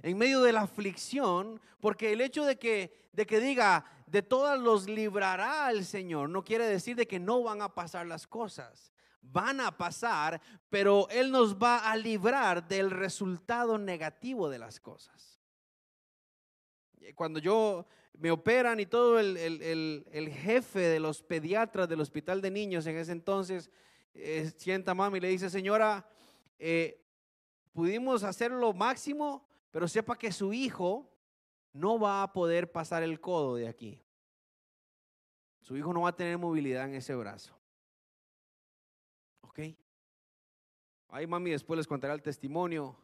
En 0.02 0.18
medio 0.18 0.42
de 0.42 0.52
la 0.52 0.62
aflicción, 0.62 1.62
porque 1.80 2.12
el 2.12 2.22
hecho 2.22 2.44
de 2.44 2.58
que, 2.58 3.10
de 3.14 3.26
que 3.26 3.40
diga, 3.40 3.86
de 4.08 4.22
todas 4.22 4.60
los 4.60 4.90
librará 4.90 5.70
el 5.72 5.86
Señor, 5.86 6.30
no 6.30 6.44
quiere 6.44 6.66
decir 6.66 6.96
de 6.96 7.08
que 7.08 7.20
no 7.20 7.44
van 7.44 7.62
a 7.62 7.74
pasar 7.74 8.08
las 8.08 8.28
cosas. 8.28 8.92
Van 9.22 9.62
a 9.62 9.78
pasar, 9.78 10.42
pero 10.70 11.08
Él 11.10 11.32
nos 11.32 11.56
va 11.56 11.90
a 11.92 11.96
librar 11.96 12.68
del 12.68 12.90
resultado 12.90 13.78
negativo 13.78 14.50
de 14.50 14.60
las 14.60 14.80
cosas. 14.80 15.40
Cuando 17.16 17.40
yo 17.40 17.86
me 18.14 18.32
operan 18.32 18.80
y 18.80 18.86
todo 18.86 19.20
el, 19.20 20.32
jefe 20.44 20.80
de 20.80 21.00
los 21.00 21.24
pediatras 21.24 21.90
del 21.90 22.02
hospital 22.02 22.42
de 22.42 22.52
niños 22.52 22.86
en 22.86 22.98
ese 22.98 23.12
entonces 23.12 23.72
eh, 24.14 24.52
sienta 24.58 24.94
mami 24.94 25.18
y 25.18 25.22
le 25.22 25.30
dice, 25.30 25.50
señora, 25.50 26.08
eh, 26.60 27.02
pudimos 27.74 28.24
hacer 28.24 28.52
lo 28.52 28.74
máximo, 28.74 29.48
pero 29.72 29.88
sepa 29.88 30.18
que 30.18 30.32
su 30.32 30.54
hijo 30.54 31.10
no 31.74 32.00
va 32.00 32.24
a 32.24 32.34
poder 32.34 32.72
pasar 32.72 33.04
el 33.04 33.20
codo 33.20 33.56
de 33.56 33.68
aquí. 33.68 34.02
Su 35.62 35.78
hijo 35.78 35.94
no 35.94 36.02
va 36.02 36.10
a 36.10 36.16
tener 36.16 36.38
movilidad 36.38 36.86
en 36.86 36.96
ese 36.96 37.16
brazo. 37.16 37.58
¿Ok? 39.42 39.60
Ahí 41.10 41.28
mami 41.28 41.52
después 41.52 41.78
les 41.78 41.88
contará 41.88 42.14
el 42.14 42.22
testimonio 42.22 42.98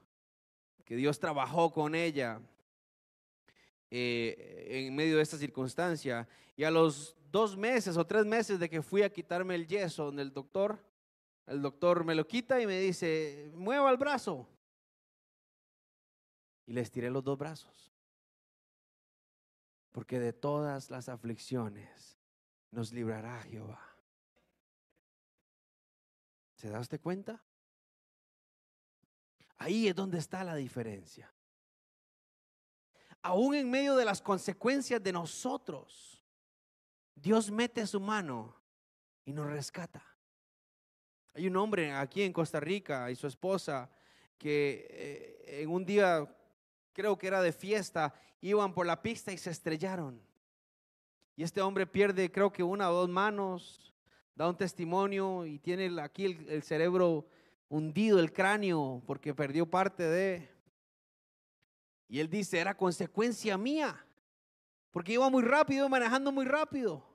que 0.84 0.96
Dios 0.96 1.20
trabajó 1.20 1.72
con 1.72 1.96
ella 1.96 2.42
eh, 3.90 4.68
en 4.70 4.96
medio 4.96 5.18
de 5.18 5.24
esta 5.24 5.38
circunstancia. 5.38 6.28
Y 6.56 6.64
a 6.64 6.72
los 6.72 7.16
dos 7.32 7.56
meses 7.56 7.98
o 7.98 8.06
tres 8.06 8.26
meses 8.26 8.60
de 8.60 8.70
que 8.70 8.82
fui 8.82 9.04
a 9.04 9.12
quitarme 9.12 9.56
el 9.56 9.68
yeso 9.68 10.06
donde 10.06 10.22
el 10.22 10.34
doctor, 10.34 10.84
el 11.46 11.62
doctor 11.62 12.04
me 12.04 12.16
lo 12.16 12.28
quita 12.28 12.60
y 12.60 12.68
me 12.68 12.80
dice, 12.80 13.52
mueva 13.56 13.90
el 13.92 13.98
brazo. 13.98 14.48
Y 16.66 16.74
le 16.74 16.82
estiré 16.82 17.10
los 17.10 17.24
dos 17.24 17.38
brazos. 17.38 17.94
Porque 19.92 20.20
de 20.20 20.34
todas 20.34 20.90
las 20.90 21.08
aflicciones 21.10 22.20
nos 22.72 22.92
librará 22.92 23.42
Jehová. 23.44 23.82
¿Se 26.56 26.70
da 26.70 26.80
usted 26.80 27.00
cuenta? 27.00 27.42
Ahí 29.58 29.88
es 29.88 29.96
donde 29.96 30.18
está 30.18 30.44
la 30.44 30.56
diferencia 30.56 31.32
aún 33.22 33.56
en 33.56 33.70
medio 33.70 33.96
de 33.96 34.06
las 34.06 34.22
consecuencias 34.22 35.02
de 35.04 35.12
nosotros, 35.12 36.24
Dios 37.16 37.52
mete 37.52 37.86
su 37.88 38.00
mano 38.00 38.56
y 39.26 39.34
nos 39.34 39.48
rescata. 39.48 40.04
Hay 41.34 41.48
un 41.48 41.56
hombre 41.58 41.92
aquí 41.92 42.24
en 42.24 42.34
Costa 42.34 42.60
Rica 42.60 43.12
y 43.12 43.16
su 43.16 43.28
esposa 43.28 43.90
que 44.38 44.88
eh, 44.90 45.62
en 45.62 45.70
un 45.70 45.86
día, 45.86 46.28
creo 46.94 47.18
que 47.18 47.28
era 47.28 47.42
de 47.42 47.52
fiesta, 47.52 48.14
iban 48.42 48.74
por 48.74 48.86
la 48.86 49.02
pista 49.02 49.32
y 49.32 49.38
se 49.38 49.52
estrellaron. 49.52 50.22
Y 51.36 51.44
este 51.44 51.62
hombre 51.62 51.86
pierde, 51.86 52.32
creo 52.32 52.52
que 52.52 52.64
una 52.64 52.90
o 52.90 52.94
dos 52.94 53.10
manos, 53.10 53.94
da 54.36 54.48
un 54.50 54.58
testimonio 54.58 55.46
y 55.46 55.60
tiene 55.60 56.02
aquí 56.02 56.26
el 56.48 56.64
cerebro 56.64 57.28
hundido, 57.70 58.20
el 58.20 58.32
cráneo, 58.32 59.02
porque 59.06 59.34
perdió 59.34 59.66
parte 59.70 60.04
de... 60.04 60.57
Y 62.08 62.20
él 62.20 62.30
dice, 62.30 62.60
era 62.60 62.76
consecuencia 62.76 63.58
mía, 63.58 64.06
porque 64.92 65.14
iba 65.14 65.30
muy 65.30 65.44
rápido, 65.44 65.90
manejando 65.90 66.32
muy 66.32 66.46
rápido. 66.46 67.06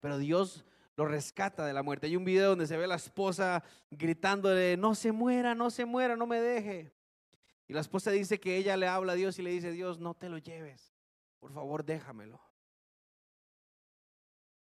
Pero 0.00 0.18
Dios 0.18 0.64
lo 0.96 1.06
rescata 1.06 1.66
de 1.66 1.72
la 1.72 1.82
muerte. 1.82 2.06
Hay 2.06 2.16
un 2.16 2.24
video 2.24 2.50
donde 2.50 2.66
se 2.66 2.76
ve 2.76 2.84
a 2.84 2.88
la 2.88 2.94
esposa 2.94 3.64
gritándole, 3.90 4.76
no 4.76 4.94
se 4.94 5.12
muera, 5.12 5.54
no 5.54 5.70
se 5.70 5.84
muera, 5.84 6.16
no 6.16 6.26
me 6.26 6.40
deje. 6.40 6.92
Y 7.66 7.72
la 7.72 7.80
esposa 7.80 8.10
dice 8.10 8.38
que 8.38 8.56
ella 8.56 8.76
le 8.76 8.86
habla 8.86 9.12
a 9.12 9.16
Dios 9.16 9.38
y 9.38 9.42
le 9.42 9.50
dice, 9.50 9.72
Dios, 9.72 9.98
no 9.98 10.14
te 10.14 10.28
lo 10.28 10.38
lleves, 10.38 10.92
por 11.40 11.52
favor 11.52 11.84
déjamelo. 11.84 12.40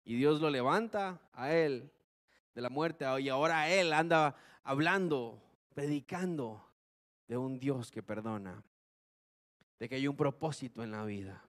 Y 0.04 0.16
Dios 0.16 0.40
lo 0.40 0.50
levanta 0.50 1.20
a 1.32 1.52
él 1.52 1.92
de 2.54 2.62
la 2.62 2.70
muerte 2.70 3.04
y 3.20 3.28
ahora 3.28 3.68
él 3.68 3.92
anda 3.92 4.34
hablando, 4.64 5.40
predicando 5.74 6.64
de 7.28 7.36
un 7.36 7.58
Dios 7.58 7.90
que 7.90 8.02
perdona, 8.02 8.64
de 9.78 9.88
que 9.88 9.96
hay 9.96 10.08
un 10.08 10.16
propósito 10.16 10.82
en 10.82 10.90
la 10.90 11.04
vida. 11.04 11.44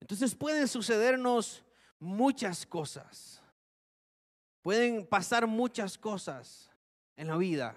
Entonces 0.00 0.34
pueden 0.34 0.66
sucedernos 0.66 1.62
muchas 1.98 2.64
cosas. 2.66 3.42
Pueden 4.62 5.06
pasar 5.06 5.46
muchas 5.46 5.96
cosas 5.98 6.70
en 7.16 7.28
la 7.28 7.36
vida. 7.36 7.76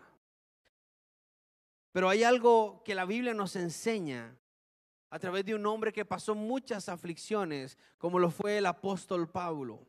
Pero 1.92 2.10
hay 2.10 2.24
algo 2.24 2.82
que 2.84 2.96
la 2.96 3.06
Biblia 3.06 3.34
nos 3.34 3.56
enseña 3.56 4.36
a 5.10 5.20
través 5.20 5.46
de 5.46 5.54
un 5.54 5.66
hombre 5.66 5.94
que 5.94 6.06
pasó 6.06 6.34
muchas 6.34 6.90
aflicciones, 6.90 7.78
como 8.00 8.18
lo 8.18 8.32
fue 8.32 8.58
el 8.58 8.66
apóstol 8.66 9.30
Pablo. 9.30 9.86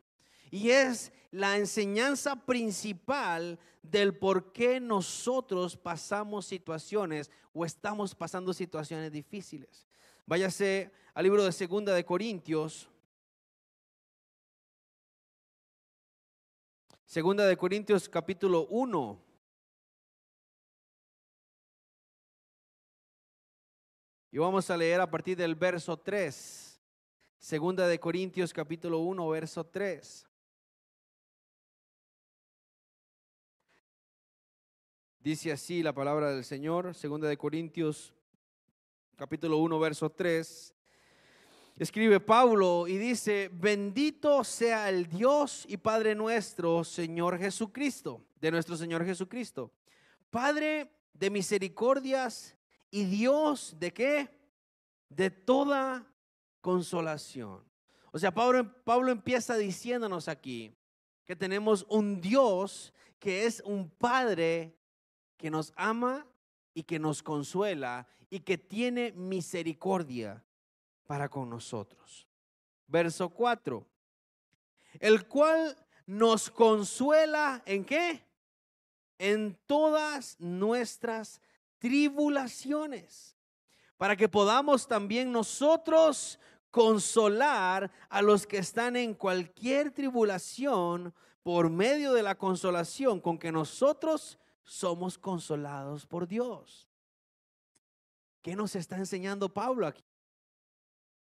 Y 0.55 0.71
es 0.71 1.11
la 1.31 1.57
enseñanza 1.57 2.33
principal 2.45 3.59
del 3.83 4.17
por 4.17 4.53
qué 4.53 4.79
nosotros 4.79 5.75
pasamos 5.75 6.45
situaciones 6.45 7.29
o 7.53 7.65
estamos 7.65 8.15
pasando 8.15 8.53
situaciones 8.53 9.11
difíciles. 9.11 9.85
Váyase 10.25 10.93
al 11.13 11.25
libro 11.25 11.43
de 11.43 11.51
Segunda 11.51 11.93
de 11.93 12.05
Corintios. 12.05 12.89
Segunda 17.03 17.45
de 17.45 17.57
Corintios 17.57 18.07
capítulo 18.07 18.65
1. 18.67 19.21
Y 24.31 24.37
vamos 24.37 24.69
a 24.69 24.77
leer 24.77 25.01
a 25.01 25.11
partir 25.11 25.35
del 25.35 25.55
verso 25.55 25.97
3. 25.97 26.81
Segunda 27.39 27.89
de 27.89 27.99
Corintios 27.99 28.53
capítulo 28.53 28.99
1, 28.99 29.27
verso 29.27 29.65
3. 29.65 30.29
Dice 35.25 35.51
así 35.51 35.81
la 35.81 35.91
palabra 35.91 36.29
del 36.29 36.43
Señor, 36.43 36.93
segunda 36.93 37.27
de 37.27 37.35
Corintios 37.35 38.13
capítulo 39.15 39.57
1, 39.57 39.79
verso 39.79 40.11
3. 40.11 40.75
Escribe 41.79 42.19
Pablo 42.19 42.87
y 42.87 42.99
dice, 42.99 43.49
bendito 43.51 44.43
sea 44.43 44.87
el 44.87 45.07
Dios 45.07 45.65
y 45.67 45.77
Padre 45.77 46.13
nuestro, 46.13 46.83
Señor 46.83 47.39
Jesucristo, 47.39 48.23
de 48.39 48.51
nuestro 48.51 48.77
Señor 48.77 49.03
Jesucristo. 49.03 49.71
Padre 50.29 50.91
de 51.11 51.31
misericordias 51.31 52.55
y 52.91 53.05
Dios 53.05 53.75
de 53.79 53.91
qué? 53.91 54.29
De 55.09 55.31
toda 55.31 56.05
consolación. 56.61 57.63
O 58.11 58.19
sea, 58.19 58.31
Pablo, 58.31 58.71
Pablo 58.83 59.11
empieza 59.11 59.57
diciéndonos 59.57 60.27
aquí 60.27 60.71
que 61.25 61.35
tenemos 61.35 61.83
un 61.89 62.21
Dios 62.21 62.93
que 63.17 63.47
es 63.47 63.63
un 63.65 63.89
Padre 63.89 64.75
que 65.45 65.51
nos 65.51 65.73
ama 65.75 66.25
y 66.73 66.81
que 66.81 66.97
nos 66.97 67.21
consuela 67.21 68.07
y 68.31 68.39
que 68.39 68.57
tiene 68.57 69.11
misericordia 69.11 70.43
para 71.05 71.29
con 71.29 71.51
nosotros. 71.51 72.27
Verso 72.87 73.29
4. 73.29 73.85
El 74.99 75.27
cual 75.27 75.77
nos 76.07 76.49
consuela 76.49 77.61
en 77.67 77.85
qué? 77.85 78.25
En 79.19 79.55
todas 79.67 80.35
nuestras 80.39 81.39
tribulaciones, 81.77 83.37
para 83.97 84.15
que 84.15 84.27
podamos 84.27 84.87
también 84.87 85.31
nosotros 85.31 86.39
consolar 86.71 87.91
a 88.09 88.23
los 88.23 88.47
que 88.47 88.57
están 88.57 88.95
en 88.95 89.13
cualquier 89.13 89.91
tribulación 89.91 91.13
por 91.43 91.69
medio 91.69 92.13
de 92.13 92.23
la 92.23 92.33
consolación 92.33 93.21
con 93.21 93.37
que 93.37 93.51
nosotros 93.51 94.39
somos 94.65 95.17
consolados 95.17 96.05
por 96.05 96.27
Dios. 96.27 96.89
¿Qué 98.41 98.55
nos 98.55 98.75
está 98.75 98.97
enseñando 98.97 99.53
Pablo 99.53 99.87
aquí? 99.87 100.03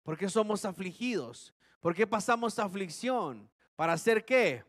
¿Por 0.03 0.17
qué 0.17 0.29
somos 0.29 0.65
afligidos? 0.65 1.53
¿Por 1.81 1.95
qué 1.95 2.07
pasamos 2.07 2.59
aflicción? 2.59 3.51
¿Para 3.77 3.93
hacer 3.93 4.25
qué? 4.25 4.65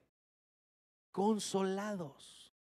Consolados. 1.12 2.54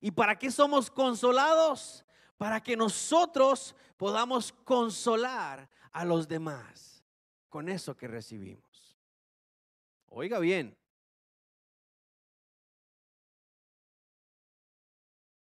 ¿Y 0.00 0.10
para 0.10 0.38
qué 0.38 0.50
somos 0.50 0.90
consolados? 0.90 2.04
Para 2.36 2.62
que 2.62 2.76
nosotros 2.76 3.74
podamos 3.96 4.52
consolar 4.64 5.68
a 5.92 6.04
los 6.04 6.28
demás 6.28 7.02
con 7.48 7.68
eso 7.68 7.96
que 7.96 8.06
recibimos. 8.06 8.96
Oiga 10.06 10.38
bien. 10.38 10.76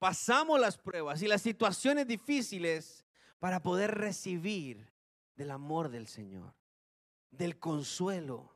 Pasamos 0.02 0.60
las 0.60 0.80
pruebas 0.80 1.22
y 1.22 1.28
las 1.28 1.44
situaciones 1.44 2.08
difíciles 2.08 3.06
para 3.38 3.62
poder 3.62 3.92
recibir 3.92 4.92
del 5.36 5.52
amor 5.52 5.90
del 5.90 6.08
Señor, 6.08 6.56
del 7.30 7.60
consuelo, 7.60 8.52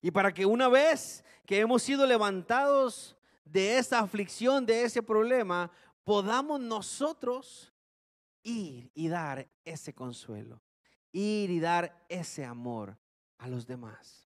y 0.00 0.12
para 0.12 0.32
que 0.32 0.46
una 0.46 0.68
vez 0.68 1.24
que 1.44 1.58
hemos 1.58 1.82
sido 1.82 2.06
levantados 2.06 3.16
de 3.44 3.78
esa 3.78 3.98
aflicción, 3.98 4.64
de 4.64 4.84
ese 4.84 5.02
problema, 5.02 5.72
podamos 6.04 6.60
nosotros 6.60 7.72
ir 8.44 8.92
y 8.94 9.08
dar 9.08 9.50
ese 9.64 9.92
consuelo, 9.92 10.62
ir 11.10 11.50
y 11.50 11.58
dar 11.58 12.06
ese 12.08 12.44
amor 12.44 12.96
a 13.38 13.48
los 13.48 13.66
demás. 13.66 14.30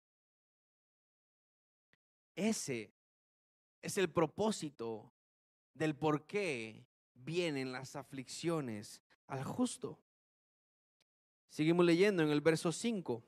Ese 2.38 2.94
es 3.82 3.98
el 3.98 4.10
propósito 4.10 5.12
del 5.74 5.96
por 5.96 6.26
qué 6.26 6.86
vienen 7.14 7.72
las 7.72 7.96
aflicciones 7.96 9.02
al 9.28 9.44
justo. 9.44 10.00
Seguimos 11.50 11.86
leyendo 11.86 12.24
en 12.24 12.30
el 12.30 12.42
verso 12.42 12.72
5. 12.72 13.24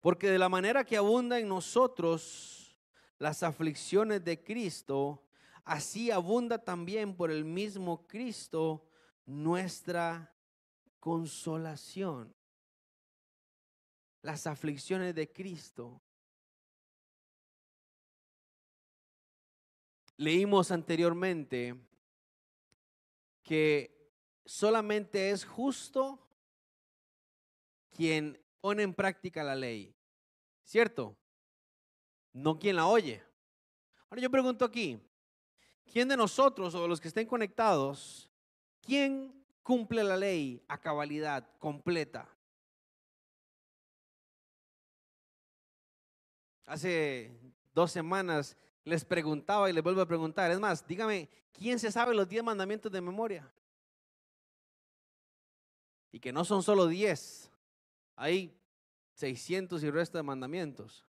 Porque 0.00 0.30
de 0.30 0.38
la 0.38 0.48
manera 0.48 0.84
que 0.84 0.96
abunda 0.96 1.38
en 1.38 1.48
nosotros 1.48 2.76
las 3.18 3.42
aflicciones 3.42 4.24
de 4.24 4.42
Cristo, 4.42 5.24
así 5.64 6.10
abunda 6.10 6.58
también 6.58 7.16
por 7.16 7.30
el 7.30 7.44
mismo 7.44 8.06
Cristo 8.06 8.86
nuestra 9.26 10.32
consolación. 11.00 12.34
Las 14.22 14.46
aflicciones 14.46 15.14
de 15.14 15.32
Cristo. 15.32 16.00
Leímos 20.18 20.72
anteriormente 20.72 21.76
que 23.44 24.12
solamente 24.44 25.30
es 25.30 25.44
justo 25.44 26.18
quien 27.96 28.36
pone 28.60 28.82
en 28.82 28.92
práctica 28.92 29.44
la 29.44 29.54
ley. 29.54 29.94
¿Cierto? 30.64 31.16
No 32.32 32.58
quien 32.58 32.74
la 32.74 32.88
oye. 32.88 33.22
Ahora 34.10 34.20
yo 34.20 34.28
pregunto 34.28 34.64
aquí, 34.64 35.00
¿quién 35.86 36.08
de 36.08 36.16
nosotros 36.16 36.74
o 36.74 36.82
de 36.82 36.88
los 36.88 37.00
que 37.00 37.08
estén 37.08 37.26
conectados, 37.26 38.28
quién 38.82 39.32
cumple 39.62 40.02
la 40.02 40.16
ley 40.16 40.60
a 40.66 40.80
cabalidad 40.80 41.48
completa? 41.60 42.28
Hace 46.66 47.32
dos 47.72 47.92
semanas 47.92 48.56
les 48.88 49.04
preguntaba 49.04 49.68
y 49.68 49.72
les 49.72 49.82
vuelvo 49.82 50.00
a 50.00 50.06
preguntar. 50.06 50.50
Es 50.50 50.58
más, 50.58 50.86
dígame, 50.86 51.28
¿quién 51.52 51.78
se 51.78 51.92
sabe 51.92 52.14
los 52.14 52.28
diez 52.28 52.42
mandamientos 52.42 52.90
de 52.90 53.00
memoria? 53.00 53.52
Y 56.10 56.18
que 56.18 56.32
no 56.32 56.44
son 56.44 56.62
solo 56.62 56.86
diez, 56.86 57.50
hay 58.16 58.58
600 59.14 59.82
y 59.82 59.90
resto 59.90 60.16
de 60.16 60.22
mandamientos. 60.22 61.04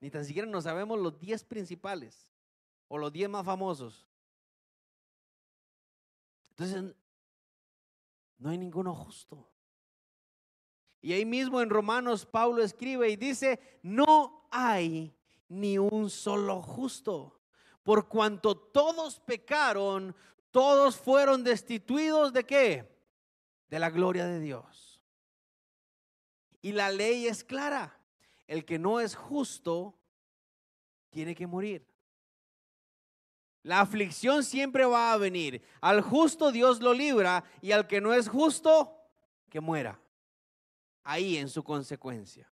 Ni 0.00 0.10
tan 0.10 0.24
siquiera 0.24 0.48
nos 0.48 0.64
sabemos 0.64 0.98
los 0.98 1.18
10 1.18 1.44
principales 1.44 2.32
o 2.86 2.96
los 2.96 3.12
10 3.12 3.28
más 3.28 3.44
famosos. 3.44 4.06
Entonces, 6.50 6.94
no 8.38 8.50
hay 8.50 8.58
ninguno 8.58 8.94
justo. 8.94 9.48
Y 11.00 11.12
ahí 11.12 11.24
mismo 11.24 11.60
en 11.60 11.70
Romanos 11.70 12.24
Pablo 12.24 12.62
escribe 12.62 13.08
y 13.10 13.16
dice, 13.16 13.60
no 13.82 14.46
hay 14.50 15.17
ni 15.48 15.78
un 15.78 16.10
solo 16.10 16.60
justo, 16.60 17.40
por 17.82 18.08
cuanto 18.08 18.56
todos 18.56 19.20
pecaron, 19.20 20.14
todos 20.50 20.96
fueron 20.96 21.42
destituidos 21.42 22.32
de 22.32 22.44
qué? 22.44 22.98
De 23.68 23.78
la 23.78 23.90
gloria 23.90 24.26
de 24.26 24.40
Dios. 24.40 25.00
Y 26.60 26.72
la 26.72 26.90
ley 26.90 27.26
es 27.26 27.44
clara. 27.44 27.98
El 28.46 28.64
que 28.64 28.78
no 28.78 29.00
es 29.00 29.14
justo 29.14 29.94
tiene 31.10 31.34
que 31.34 31.46
morir. 31.46 31.86
La 33.62 33.80
aflicción 33.80 34.42
siempre 34.44 34.84
va 34.86 35.12
a 35.12 35.18
venir. 35.18 35.62
Al 35.80 36.00
justo 36.00 36.50
Dios 36.50 36.80
lo 36.80 36.94
libra 36.94 37.44
y 37.60 37.72
al 37.72 37.86
que 37.86 38.00
no 38.00 38.14
es 38.14 38.28
justo, 38.28 38.96
que 39.50 39.60
muera. 39.60 40.00
Ahí 41.04 41.36
en 41.36 41.48
su 41.48 41.62
consecuencia. 41.62 42.50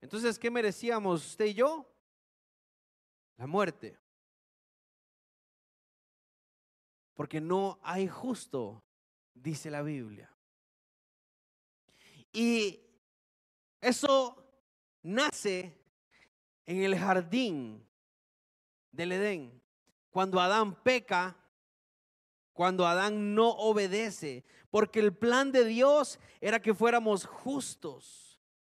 Entonces, 0.00 0.38
¿qué 0.38 0.50
merecíamos 0.50 1.26
usted 1.26 1.46
y 1.46 1.54
yo? 1.54 1.86
La 3.36 3.46
muerte. 3.46 3.98
Porque 7.14 7.40
no 7.40 7.78
hay 7.82 8.08
justo, 8.08 8.82
dice 9.34 9.70
la 9.70 9.82
Biblia. 9.82 10.30
Y 12.32 12.80
eso 13.80 14.44
nace 15.02 15.78
en 16.66 16.82
el 16.82 16.98
jardín 16.98 17.86
del 18.90 19.12
Edén. 19.12 19.62
Cuando 20.10 20.40
Adán 20.40 20.82
peca, 20.82 21.36
cuando 22.52 22.86
Adán 22.86 23.34
no 23.34 23.50
obedece, 23.50 24.44
porque 24.70 25.00
el 25.00 25.14
plan 25.14 25.52
de 25.52 25.64
Dios 25.64 26.18
era 26.40 26.60
que 26.60 26.74
fuéramos 26.74 27.26
justos, 27.26 28.25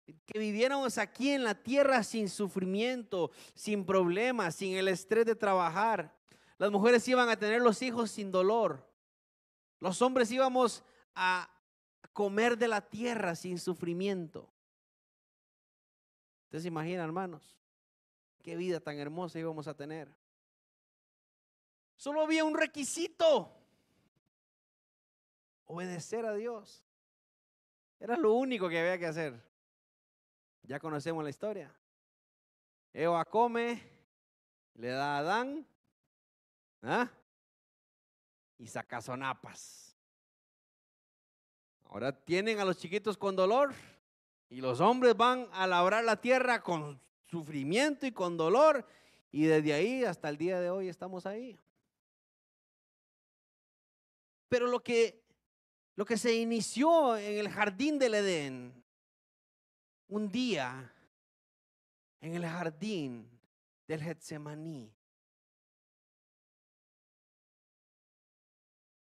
que 0.04 0.38
viviéramos 0.38 0.98
aquí 0.98 1.30
en 1.30 1.44
la 1.44 1.54
tierra 1.54 2.02
sin 2.02 2.28
sufrimiento, 2.28 3.30
sin 3.54 3.84
problemas, 3.86 4.54
sin 4.54 4.76
el 4.76 4.88
estrés 4.88 5.24
de 5.24 5.34
trabajar. 5.34 6.14
Las 6.58 6.70
mujeres 6.70 7.06
iban 7.08 7.28
a 7.28 7.38
tener 7.38 7.62
los 7.62 7.80
hijos 7.82 8.10
sin 8.10 8.30
dolor. 8.30 8.86
Los 9.80 10.02
hombres 10.02 10.30
íbamos 10.30 10.84
a 11.14 11.50
comer 12.12 12.56
de 12.58 12.68
la 12.68 12.80
tierra 12.80 13.34
sin 13.34 13.58
sufrimiento. 13.58 14.50
Ustedes 16.44 16.62
se 16.62 16.68
imaginan, 16.68 17.04
hermanos, 17.04 17.58
qué 18.42 18.56
vida 18.56 18.80
tan 18.80 18.98
hermosa 18.98 19.38
íbamos 19.38 19.66
a 19.66 19.74
tener. 19.74 20.14
Solo 21.96 22.22
había 22.22 22.44
un 22.44 22.54
requisito. 22.54 23.52
Obedecer 25.66 26.26
a 26.26 26.34
Dios. 26.34 26.84
Era 27.98 28.16
lo 28.16 28.34
único 28.34 28.68
que 28.68 28.78
había 28.78 28.98
que 28.98 29.06
hacer. 29.06 29.53
Ya 30.66 30.80
conocemos 30.80 31.22
la 31.22 31.30
historia. 31.30 31.74
Eva 32.92 33.24
come, 33.24 33.82
le 34.74 34.88
da 34.88 35.16
a 35.16 35.18
Adán 35.18 35.66
¿ah? 36.82 37.10
y 38.58 38.66
saca 38.66 39.02
sonapas. 39.02 39.96
Ahora 41.84 42.12
tienen 42.12 42.60
a 42.60 42.64
los 42.64 42.78
chiquitos 42.78 43.18
con 43.18 43.36
dolor 43.36 43.74
y 44.48 44.60
los 44.60 44.80
hombres 44.80 45.16
van 45.16 45.48
a 45.52 45.66
labrar 45.66 46.02
la 46.02 46.20
tierra 46.20 46.62
con 46.62 47.00
sufrimiento 47.26 48.06
y 48.06 48.12
con 48.12 48.36
dolor. 48.36 48.86
Y 49.30 49.44
desde 49.44 49.74
ahí 49.74 50.04
hasta 50.04 50.28
el 50.28 50.38
día 50.38 50.60
de 50.60 50.70
hoy 50.70 50.88
estamos 50.88 51.26
ahí. 51.26 51.58
Pero 54.48 54.68
lo 54.68 54.82
que, 54.82 55.24
lo 55.96 56.04
que 56.04 56.16
se 56.16 56.34
inició 56.34 57.18
en 57.18 57.38
el 57.38 57.48
jardín 57.48 57.98
del 57.98 58.14
Edén, 58.14 58.83
un 60.08 60.30
día 60.30 60.92
en 62.20 62.34
el 62.34 62.44
jardín 62.44 63.28
del 63.86 64.02
Getsemaní, 64.02 64.92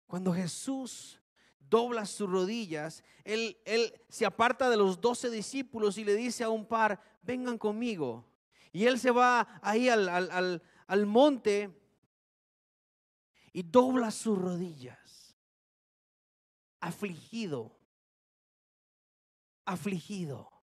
cuando 0.08 0.34
Jesús 0.34 1.20
dobla 1.60 2.06
sus 2.06 2.30
rodillas, 2.30 3.04
él, 3.24 3.58
se 4.08 4.26
aparta 4.26 4.70
de 4.70 4.78
los 4.78 5.02
doce 5.02 5.30
discípulos 5.30 5.98
y 5.98 6.06
le 6.06 6.16
dice 6.16 6.44
a 6.44 6.50
un 6.50 6.66
par, 6.66 7.02
vengan 7.22 7.58
conmigo. 7.58 8.26
Y 8.72 8.86
él 8.86 9.00
se 9.00 9.12
va 9.12 9.60
ahí 9.62 9.90
al 9.90 11.06
monte 11.06 11.74
y 13.52 13.64
dobla 13.64 14.12
sus 14.12 14.38
rodillas, 14.38 15.36
afligido, 16.80 17.78
afligido. 19.64 20.55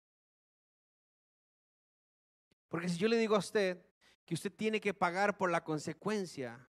Porque 2.73 2.89
si 2.89 2.99
yo 2.99 3.07
le 3.07 3.17
digo 3.17 3.37
a 3.37 3.39
usted 3.39 3.81
que 4.27 4.35
usted 4.35 4.53
tiene 4.53 4.81
que 4.81 4.93
pagar 4.93 5.39
por 5.39 5.49
la 5.49 5.63
consecuencia 5.63 6.69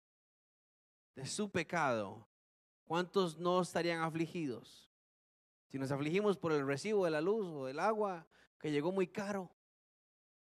de 1.16 1.26
su 1.26 1.50
pecado, 1.50 2.28
¿Cuántos 2.86 3.38
no 3.38 3.62
estarían 3.62 4.02
afligidos? 4.02 4.90
Si 5.68 5.80
nos 5.80 5.92
afligimos 5.92 6.38
por 6.38 6.52
el 6.52 6.66
recibo 6.66 7.04
de 7.06 7.12
la 7.12 7.20
luz 7.22 7.48
o 7.48 7.66
del 7.66 7.80
agua, 7.80 8.28
que 8.60 8.72
llegó 8.72 8.92
muy 8.92 9.08
caro, 9.08 9.52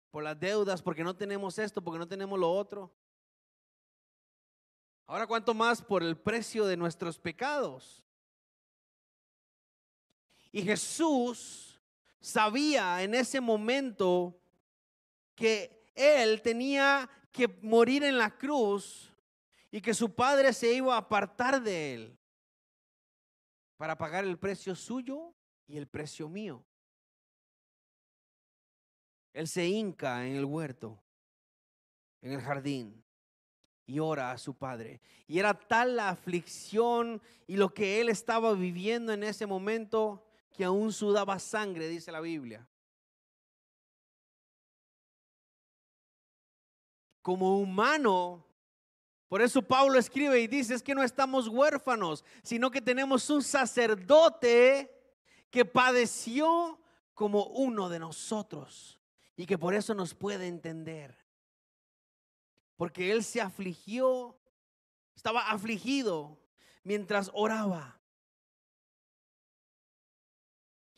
por 0.10 0.24
las 0.24 0.40
deudas, 0.40 0.82
porque 0.82 1.04
no 1.04 1.16
tenemos 1.16 1.60
esto, 1.60 1.82
porque 1.82 2.00
no 2.00 2.08
tenemos 2.08 2.40
lo 2.40 2.52
otro. 2.52 2.94
Ahora, 5.06 5.28
¿cuánto 5.28 5.54
más 5.54 5.82
por 5.82 6.04
el 6.04 6.18
precio 6.18 6.66
de 6.66 6.78
nuestros 6.78 7.20
pecados? 7.20 8.06
Y 10.54 10.62
Jesús 10.64 11.82
sabía 12.22 13.04
en 13.04 13.14
ese 13.14 13.42
momento 13.42 14.41
que 15.36 15.92
él 15.96 16.42
tenía 16.42 17.10
que 17.32 17.48
morir 17.62 18.04
en 18.04 18.18
la 18.18 18.38
cruz 18.38 19.12
y 19.72 19.82
que 19.82 19.94
su 19.94 20.14
padre 20.14 20.54
se 20.54 20.74
iba 20.74 20.96
a 20.96 21.00
apartar 21.00 21.62
de 21.62 21.94
él 21.94 22.18
para 23.78 23.98
pagar 23.98 24.26
el 24.26 24.38
precio 24.38 24.76
suyo 24.76 25.34
y 25.68 25.78
el 25.78 25.88
precio 25.88 26.30
mío. 26.30 26.64
Él 29.34 29.48
se 29.48 29.66
hinca 29.66 30.28
en 30.28 30.36
el 30.36 30.46
huerto, 30.46 31.02
en 32.22 32.34
el 32.34 32.42
jardín, 32.42 33.02
y 33.86 34.00
ora 34.00 34.32
a 34.32 34.38
su 34.38 34.54
padre. 34.54 35.02
Y 35.28 35.40
era 35.40 35.54
tal 35.54 35.96
la 35.96 36.10
aflicción 36.10 37.22
y 37.48 37.58
lo 37.58 37.74
que 37.74 38.00
él 38.00 38.10
estaba 38.10 38.54
viviendo 38.54 39.14
en 39.14 39.24
ese 39.24 39.46
momento 39.46 40.26
que 40.52 40.64
aún 40.64 40.92
sudaba 40.94 41.40
sangre, 41.40 41.88
dice 41.88 42.12
la 42.12 42.22
Biblia. 42.22 42.68
Como 47.22 47.60
humano, 47.60 48.46
por 49.32 49.42
eso 49.42 49.62
Pablo 49.62 49.98
escribe 49.98 50.42
y 50.42 50.48
dice, 50.48 50.74
es 50.74 50.84
que 50.84 50.94
no 50.94 51.04
estamos 51.04 51.48
huérfanos, 51.48 52.26
sino 52.44 52.70
que 52.70 52.82
tenemos 52.82 53.30
un 53.30 53.42
sacerdote 53.42 54.92
que 55.50 55.64
padeció 55.64 56.78
como 57.14 57.46
uno 57.46 57.88
de 57.88 58.00
nosotros 58.00 59.00
y 59.38 59.46
que 59.46 59.58
por 59.58 59.74
eso 59.74 59.94
nos 59.94 60.14
puede 60.14 60.48
entender. 60.48 61.18
Porque 62.76 63.12
él 63.12 63.24
se 63.24 63.40
afligió, 63.40 64.38
estaba 65.16 65.50
afligido 65.50 66.38
mientras 66.84 67.32
oraba. 67.34 68.02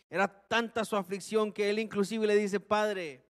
Era 0.09 0.27
tanta 0.47 0.85
su 0.85 0.95
aflicción 0.95 1.51
que 1.51 1.69
él 1.69 1.77
inclusive 1.77 2.25
le 2.25 2.35
dice, 2.35 2.59
Padre, 2.59 3.23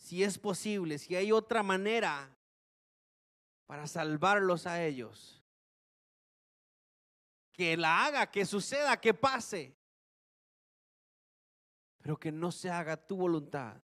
si 0.00 0.24
es 0.24 0.38
posible, 0.38 0.98
si 0.98 1.14
hay 1.14 1.30
otra 1.30 1.62
manera 1.62 2.34
para 3.66 3.86
salvarlos 3.86 4.66
a 4.66 4.82
ellos. 4.82 5.44
Que 7.52 7.76
la 7.76 8.06
haga, 8.06 8.30
que 8.30 8.46
suceda, 8.46 8.98
que 8.98 9.12
pase. 9.12 9.76
Pero 11.98 12.18
que 12.18 12.32
no 12.32 12.50
se 12.50 12.70
haga 12.70 12.96
tu 12.96 13.14
voluntad, 13.14 13.80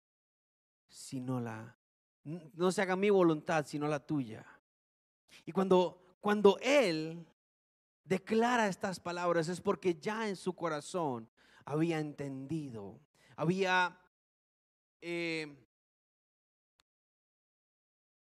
sino 0.87 1.41
la 1.41 1.77
no 2.25 2.71
se 2.71 2.83
haga 2.83 2.95
mi 2.95 3.11
voluntad, 3.11 3.67
sino 3.67 3.89
la 3.89 3.99
tuya. 3.99 4.47
Y 5.47 5.51
cuando 5.51 6.17
cuando 6.21 6.59
él 6.61 7.27
declara 8.05 8.69
estas 8.69 9.01
palabras 9.01 9.49
es 9.49 9.63
porque 9.63 9.95
ya 9.95 10.29
en 10.29 10.37
su 10.37 10.55
corazón 10.55 11.29
había 11.65 11.99
entendido, 11.99 13.01
había 13.35 13.99
eh, 15.01 15.63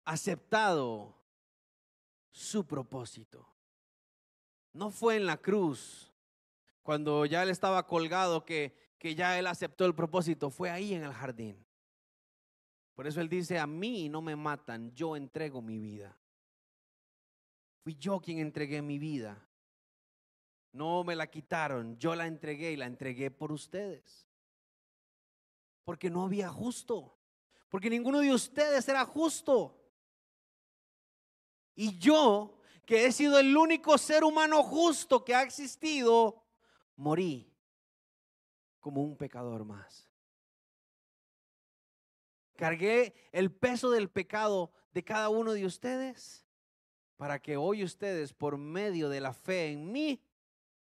aceptado 0.05 1.17
su 2.31 2.67
propósito. 2.67 3.47
No 4.73 4.91
fue 4.91 5.17
en 5.17 5.27
la 5.27 5.37
cruz, 5.37 6.13
cuando 6.83 7.27
ya 7.27 7.43
él 7.43 7.51
estaba 7.51 7.87
colgado, 7.87 8.45
que, 8.45 8.75
que 8.99 9.15
ya 9.15 9.39
él 9.39 9.47
aceptó 9.47 9.85
el 9.85 9.95
propósito, 9.95 10.51
fue 10.51 10.71
ahí 10.71 10.95
en 10.95 11.05
el 11.05 11.13
jardín. 11.13 11.65
Por 12.95 13.07
eso 13.07 13.21
él 13.21 13.29
dice, 13.29 13.59
a 13.59 13.67
mí 13.67 14.09
no 14.09 14.21
me 14.21 14.37
matan, 14.37 14.93
yo 14.95 15.17
entrego 15.17 15.63
mi 15.63 15.79
vida. 15.79 16.17
Fui 17.83 17.97
yo 17.97 18.21
quien 18.21 18.39
entregué 18.39 18.83
mi 18.83 18.99
vida. 18.99 19.47
No 20.73 21.03
me 21.03 21.17
la 21.17 21.27
quitaron, 21.29 21.97
yo 21.97 22.15
la 22.15 22.27
entregué 22.27 22.73
y 22.73 22.77
la 22.77 22.87
entregué 22.87 23.31
por 23.31 23.53
ustedes. 23.53 24.29
Porque 25.85 26.11
no 26.11 26.25
había 26.25 26.49
justo. 26.49 27.17
Porque 27.69 27.91
ninguno 27.91 28.21
de 28.21 28.33
ustedes 28.33 28.89
era 28.89 29.05
justo. 29.05 29.80
Y 31.81 31.97
yo, 31.97 32.59
que 32.85 33.07
he 33.07 33.11
sido 33.11 33.39
el 33.39 33.57
único 33.57 33.97
ser 33.97 34.23
humano 34.23 34.63
justo 34.63 35.25
que 35.25 35.35
ha 35.35 35.41
existido, 35.41 36.45
morí 36.95 37.51
como 38.81 39.03
un 39.03 39.17
pecador 39.17 39.65
más. 39.65 40.07
Cargué 42.55 43.15
el 43.33 43.51
peso 43.51 43.89
del 43.89 44.11
pecado 44.11 44.75
de 44.93 45.03
cada 45.03 45.31
uno 45.31 45.55
de 45.55 45.65
ustedes 45.65 46.47
para 47.17 47.41
que 47.41 47.57
hoy 47.57 47.83
ustedes, 47.83 48.35
por 48.35 48.59
medio 48.59 49.09
de 49.09 49.23
la 49.23 49.33
fe 49.33 49.73
en 49.73 49.91
mí, 49.91 50.23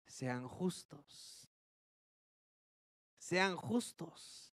sean 0.05 0.49
justos. 0.49 1.49
Sean 3.17 3.55
justos. 3.55 4.53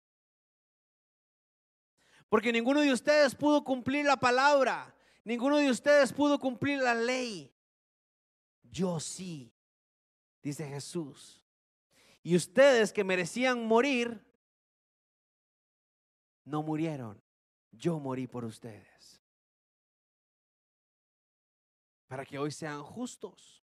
Porque 2.29 2.53
ninguno 2.53 2.81
de 2.81 2.93
ustedes 2.93 3.33
pudo 3.33 3.63
cumplir 3.63 4.05
la 4.05 4.17
palabra. 4.17 4.94
Ninguno 5.25 5.57
de 5.57 5.71
ustedes 5.71 6.13
pudo 6.13 6.39
cumplir 6.39 6.79
la 6.79 6.93
ley. 6.93 7.51
Yo 8.61 8.99
sí, 8.99 9.51
dice 10.41 10.67
Jesús. 10.67 11.43
Y 12.21 12.35
ustedes 12.35 12.93
que 12.93 13.03
merecían 13.03 13.65
morir, 13.67 14.23
no 16.43 16.61
murieron. 16.61 17.19
Yo 17.71 17.99
morí 17.99 18.27
por 18.27 18.45
ustedes. 18.45 19.19
Para 22.07 22.23
que 22.23 22.37
hoy 22.37 22.51
sean 22.51 22.83
justos. 22.83 23.63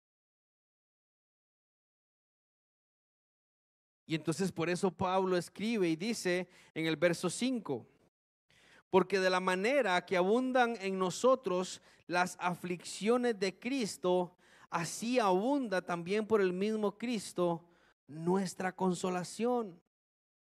Y 4.06 4.14
entonces 4.14 4.52
por 4.52 4.70
eso 4.70 4.92
Pablo 4.92 5.36
escribe 5.36 5.88
y 5.88 5.96
dice 5.96 6.48
en 6.72 6.86
el 6.86 6.96
verso 6.96 7.28
5, 7.28 7.84
porque 8.90 9.20
de 9.20 9.30
la 9.30 9.40
manera 9.40 10.04
que 10.04 10.16
abundan 10.16 10.76
en 10.80 10.98
nosotros 10.98 11.80
las 12.06 12.36
aflicciones 12.40 13.38
de 13.38 13.58
Cristo, 13.58 14.34
así 14.70 15.18
abunda 15.18 15.82
también 15.82 16.26
por 16.26 16.40
el 16.40 16.52
mismo 16.52 16.96
Cristo 16.96 17.64
nuestra 18.06 18.74
consolación. 18.74 19.80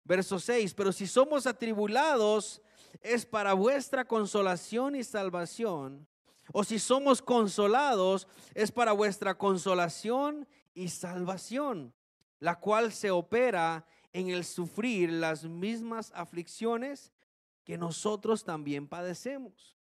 Verso 0.06 0.40
6, 0.40 0.74
pero 0.74 0.92
si 0.92 1.06
somos 1.06 1.46
atribulados, 1.46 2.62
es 3.02 3.26
para 3.26 3.54
vuestra 3.54 4.06
consolación 4.06 4.96
y 4.96 5.04
salvación. 5.04 6.08
O 6.52 6.64
si 6.64 6.80
somos 6.80 7.22
consolados, 7.22 8.28
es 8.56 8.72
para 8.72 8.94
vuestra 8.94 9.38
consolación 9.38 10.48
y 10.74 10.90
salvación, 10.90 11.94
la 12.40 12.60
cual 12.60 12.92
se 12.92 13.12
opera 13.12 13.86
en 14.14 14.30
el 14.30 14.46
sufrir 14.46 15.12
las 15.12 15.44
mismas 15.44 16.12
aflicciones 16.16 17.12
que 17.70 17.78
nosotros 17.78 18.44
también 18.44 18.88
padecemos. 18.88 19.78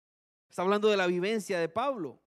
Está 0.48 0.62
hablando 0.62 0.86
de 0.86 0.96
la 0.96 1.08
vivencia 1.08 1.58
de 1.58 1.68
Pablo. 1.68 2.20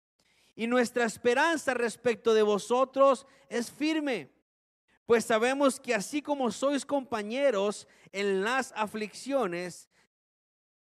Y 0.56 0.66
nuestra 0.66 1.06
esperanza 1.06 1.76
respecto 1.76 2.34
de 2.34 2.42
vosotros 2.42 3.28
es 3.50 3.70
firme, 3.70 4.32
pues 5.06 5.26
sabemos 5.26 5.80
que 5.80 5.94
así 5.94 6.24
como 6.24 6.50
sois 6.50 6.88
compañeros 6.88 7.88
en 8.12 8.42
las 8.42 8.74
aflicciones, 8.76 9.92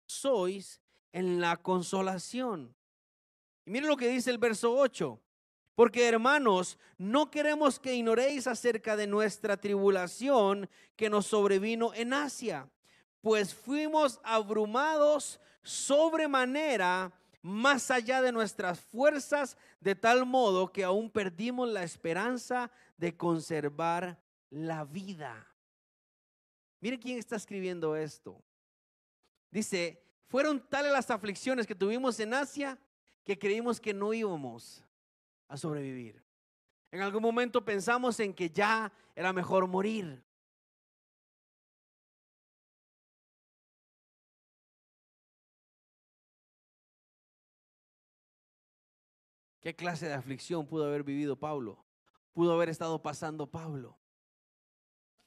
sois 0.07 0.81
en 1.11 1.41
la 1.41 1.57
consolación. 1.57 2.73
Y 3.67 3.73
miren 3.73 3.89
lo 3.89 3.97
que 3.97 4.07
dice 4.07 4.31
el 4.31 4.39
verso 4.39 4.73
8. 4.73 5.21
Porque 5.75 6.07
hermanos, 6.07 6.79
no 6.97 7.29
queremos 7.29 7.81
que 7.81 7.97
ignoréis 7.97 8.47
acerca 8.47 8.95
de 8.95 9.09
nuestra 9.09 9.57
tribulación 9.57 10.71
que 10.95 11.11
nos 11.11 11.27
sobrevino 11.27 11.93
en 11.93 12.13
Asia 12.13 12.71
pues 13.21 13.55
fuimos 13.55 14.21
abrumados 14.23 15.41
sobremanera 15.63 17.13
más 17.43 17.91
allá 17.91 18.21
de 18.21 18.33
nuestras 18.33 18.81
fuerzas, 18.81 19.57
de 19.81 19.95
tal 19.95 20.27
modo 20.27 20.73
que 20.73 20.85
aún 20.85 21.11
perdimos 21.11 21.69
la 21.69 21.83
esperanza 21.83 22.71
de 22.97 23.17
conservar 23.17 24.21
la 24.51 24.85
vida. 24.85 25.47
Mire 26.81 26.99
quién 26.99 27.19
está 27.19 27.37
escribiendo 27.37 27.97
esto. 27.97 28.43
Dice, 29.51 30.03
fueron 30.29 30.61
tales 30.69 30.93
las 30.93 31.11
aflicciones 31.11 31.67
que 31.67 31.75
tuvimos 31.75 32.21
en 32.21 32.35
Asia 32.35 32.79
que 33.25 33.39
creímos 33.39 33.81
que 33.81 33.93
no 33.93 34.13
íbamos 34.13 34.85
a 35.49 35.57
sobrevivir. 35.57 36.23
En 36.91 37.03
algún 37.03 37.23
momento 37.23 37.65
pensamos 37.65 38.19
en 38.21 38.35
que 38.35 38.51
ya 38.51 38.93
era 39.15 39.33
mejor 39.33 39.67
morir. 39.67 40.23
¿Qué 49.61 49.77
clase 49.77 50.07
de 50.07 50.15
aflicción 50.15 50.67
pudo 50.67 50.87
haber 50.87 51.05
vivido 51.05 51.37
Pablo? 51.37 51.85
Pudo 52.33 52.55
haber 52.55 52.71
estado 52.71 53.03
pasando 53.03 53.51
Pablo. 53.51 53.99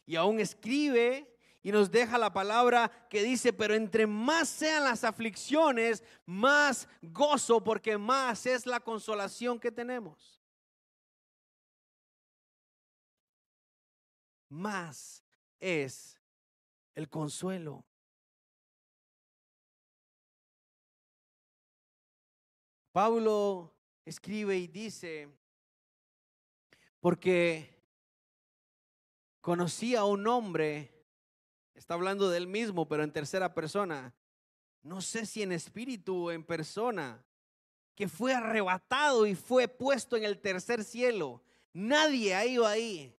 Y 0.05 0.15
aún 0.15 0.39
escribe 0.39 1.33
y 1.61 1.71
nos 1.71 1.91
deja 1.91 2.17
la 2.17 2.33
palabra 2.33 3.07
que 3.09 3.23
dice, 3.23 3.53
pero 3.53 3.73
entre 3.73 4.07
más 4.07 4.49
sean 4.49 4.83
las 4.83 5.03
aflicciones, 5.03 6.03
más 6.25 6.89
gozo, 7.01 7.63
porque 7.63 7.97
más 7.97 8.45
es 8.45 8.65
la 8.65 8.79
consolación 8.79 9.59
que 9.59 9.71
tenemos. 9.71 10.41
Más 14.49 15.23
es 15.59 16.19
el 16.95 17.09
consuelo. 17.09 17.85
Pablo 22.91 23.72
escribe 24.05 24.57
y 24.57 24.67
dice, 24.67 25.29
porque 26.99 27.73
conocí 29.41 29.95
a 29.95 30.05
un 30.05 30.27
hombre, 30.27 31.05
está 31.73 31.93
hablando 31.93 32.29
del 32.29 32.47
mismo, 32.47 32.87
pero 32.87 33.03
en 33.03 33.11
tercera 33.11 33.53
persona, 33.53 34.13
no 34.81 35.01
sé 35.01 35.25
si 35.25 35.41
en 35.41 35.51
espíritu 35.51 36.27
o 36.27 36.31
en 36.31 36.43
persona, 36.43 37.23
que 37.95 38.07
fue 38.07 38.33
arrebatado 38.33 39.25
y 39.25 39.35
fue 39.35 39.67
puesto 39.67 40.17
en 40.17 40.23
el 40.23 40.39
tercer 40.39 40.83
cielo. 40.83 41.43
Nadie 41.73 42.35
ha 42.35 42.45
ido 42.45 42.65
ahí. 42.65 43.15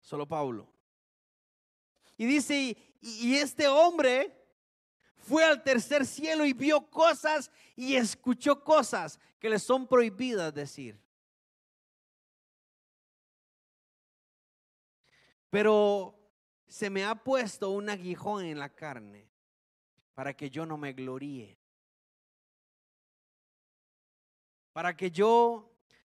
Solo 0.00 0.26
Pablo. 0.26 0.68
Y 2.16 2.26
dice, 2.26 2.76
y, 3.00 3.34
este 3.36 3.68
hombre 3.68 4.37
fue 5.18 5.44
al 5.44 5.62
tercer 5.62 6.06
cielo 6.06 6.44
y 6.44 6.52
vio 6.52 6.88
cosas 6.90 7.50
y 7.76 7.96
escuchó 7.96 8.62
cosas 8.62 9.18
que 9.38 9.50
le 9.50 9.58
son 9.58 9.86
prohibidas 9.86 10.54
decir. 10.54 11.00
Pero 15.50 16.14
se 16.66 16.90
me 16.90 17.04
ha 17.04 17.14
puesto 17.14 17.70
un 17.70 17.88
aguijón 17.88 18.44
en 18.44 18.58
la 18.58 18.68
carne 18.68 19.28
para 20.14 20.34
que 20.34 20.50
yo 20.50 20.66
no 20.66 20.76
me 20.76 20.92
gloríe. 20.92 21.56
Para 24.72 24.96
que 24.96 25.10
yo 25.10 25.72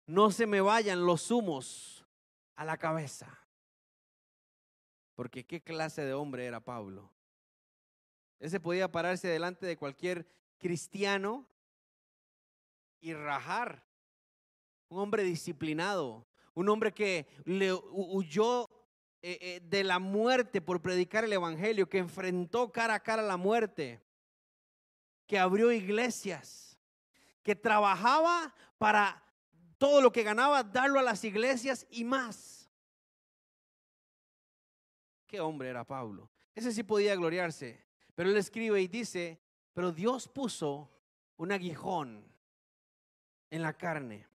no 0.06 0.30
se 0.30 0.46
me 0.46 0.60
vayan 0.60 1.06
los 1.06 1.30
humos 1.30 2.04
a 2.54 2.64
la 2.64 2.76
cabeza. 2.76 3.38
Porque 5.14 5.44
qué 5.44 5.62
clase 5.62 6.04
de 6.04 6.14
hombre 6.14 6.46
era 6.46 6.60
Pablo. 6.60 7.10
Ese 8.42 8.58
podía 8.58 8.90
pararse 8.90 9.28
delante 9.28 9.66
de 9.66 9.76
cualquier 9.76 10.26
cristiano 10.58 11.46
y 13.00 13.14
rajar. 13.14 13.86
Un 14.88 14.98
hombre 14.98 15.22
disciplinado, 15.22 16.26
un 16.52 16.68
hombre 16.68 16.90
que 16.90 17.28
le 17.44 17.72
huyó 17.72 18.68
eh, 19.22 19.38
eh, 19.40 19.60
de 19.62 19.84
la 19.84 20.00
muerte 20.00 20.60
por 20.60 20.82
predicar 20.82 21.22
el 21.22 21.32
Evangelio, 21.32 21.88
que 21.88 21.98
enfrentó 21.98 22.72
cara 22.72 22.94
a 22.94 23.00
cara 23.00 23.22
la 23.22 23.36
muerte, 23.36 24.02
que 25.28 25.38
abrió 25.38 25.70
iglesias, 25.70 26.76
que 27.44 27.54
trabajaba 27.54 28.52
para 28.76 29.22
todo 29.78 30.00
lo 30.00 30.10
que 30.10 30.24
ganaba, 30.24 30.64
darlo 30.64 30.98
a 30.98 31.02
las 31.02 31.22
iglesias 31.22 31.86
y 31.90 32.02
más. 32.02 32.68
Qué 35.28 35.38
hombre 35.38 35.68
era 35.68 35.84
Pablo. 35.84 36.28
Ese 36.56 36.72
sí 36.72 36.82
podía 36.82 37.14
gloriarse. 37.14 37.91
Pero 38.22 38.30
él 38.30 38.36
escribe 38.36 38.80
y 38.80 38.86
dice, 38.86 39.40
pero 39.72 39.90
Dios 39.90 40.28
puso 40.28 40.88
un 41.38 41.50
aguijón 41.50 42.24
en 43.50 43.62
la 43.62 43.76
carne. 43.76 44.28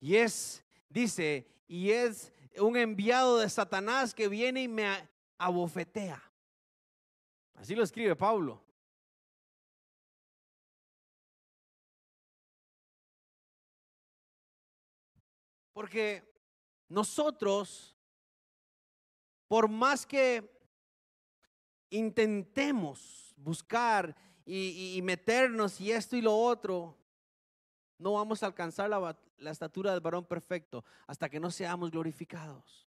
Y 0.00 0.16
es, 0.16 0.64
dice, 0.88 1.46
y 1.68 1.92
es 1.92 2.32
un 2.56 2.76
enviado 2.76 3.38
de 3.38 3.48
Satanás 3.48 4.12
que 4.12 4.26
viene 4.26 4.64
y 4.64 4.66
me 4.66 5.08
abofetea. 5.38 6.20
Así 7.54 7.76
lo 7.76 7.84
escribe 7.84 8.16
Pablo. 8.16 8.60
Porque 15.72 16.24
nosotros, 16.88 17.96
por 19.46 19.68
más 19.68 20.04
que 20.04 20.57
intentemos 21.90 23.34
buscar 23.36 24.14
y, 24.44 25.00
meternos 25.02 25.80
y 25.80 25.92
esto 25.92 26.16
y 26.16 26.22
lo 26.22 26.34
otro, 26.34 26.96
no 27.98 28.14
vamos 28.14 28.42
a 28.42 28.46
alcanzar 28.46 28.88
la, 28.88 29.50
estatura 29.50 29.92
del 29.92 30.00
varón 30.00 30.24
perfecto 30.24 30.84
hasta 31.06 31.28
que 31.28 31.40
no 31.40 31.50
seamos 31.50 31.90
glorificados. 31.90 32.86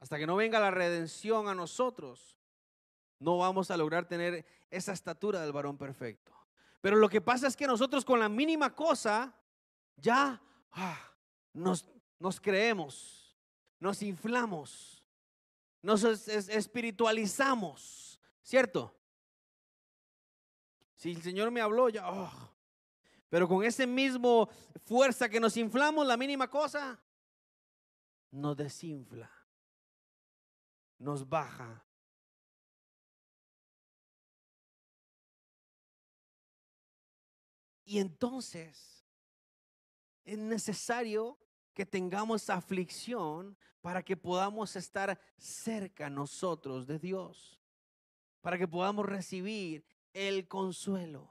Hasta 0.00 0.18
que 0.18 0.26
no 0.26 0.36
venga 0.36 0.58
la 0.58 0.70
redención 0.70 1.48
a 1.48 1.54
nosotros, 1.54 2.38
no 3.18 3.36
vamos 3.36 3.70
a 3.70 3.76
lograr 3.76 4.06
tener 4.06 4.46
esa 4.70 4.92
estatura 4.92 5.42
del 5.42 5.52
varón 5.52 5.76
perfecto. 5.76 6.32
Pero 6.80 6.96
lo 6.96 7.10
que 7.10 7.20
pasa 7.20 7.46
es 7.46 7.56
que 7.56 7.66
nosotros 7.66 8.06
con 8.06 8.18
la 8.18 8.30
mínima 8.30 8.74
cosa 8.74 9.34
ya 9.96 10.40
ah, 10.72 11.12
nos 11.52 12.40
creemos, 12.40 13.36
nos 13.78 14.02
inflamos, 14.02 14.99
nos 15.82 16.04
es- 16.04 16.28
es- 16.28 16.48
espiritualizamos, 16.48 18.20
¿cierto? 18.42 18.94
Si 20.96 21.12
el 21.12 21.22
Señor 21.22 21.50
me 21.50 21.60
habló, 21.60 21.88
ya, 21.88 22.10
oh. 22.10 22.30
pero 23.28 23.48
con 23.48 23.64
ese 23.64 23.86
mismo 23.86 24.48
fuerza 24.84 25.28
que 25.28 25.40
nos 25.40 25.56
inflamos, 25.56 26.06
la 26.06 26.16
mínima 26.16 26.48
cosa, 26.50 27.00
nos 28.30 28.56
desinfla, 28.56 29.30
nos 30.98 31.28
baja. 31.28 31.86
Y 37.84 37.98
entonces 37.98 39.04
es 40.24 40.38
necesario 40.38 41.38
que 41.74 41.86
tengamos 41.86 42.50
aflicción 42.50 43.56
para 43.80 44.02
que 44.02 44.16
podamos 44.16 44.76
estar 44.76 45.18
cerca 45.38 46.10
nosotros 46.10 46.86
de 46.86 46.98
Dios, 46.98 47.60
para 48.40 48.58
que 48.58 48.68
podamos 48.68 49.06
recibir 49.06 49.84
el 50.12 50.48
consuelo, 50.48 51.30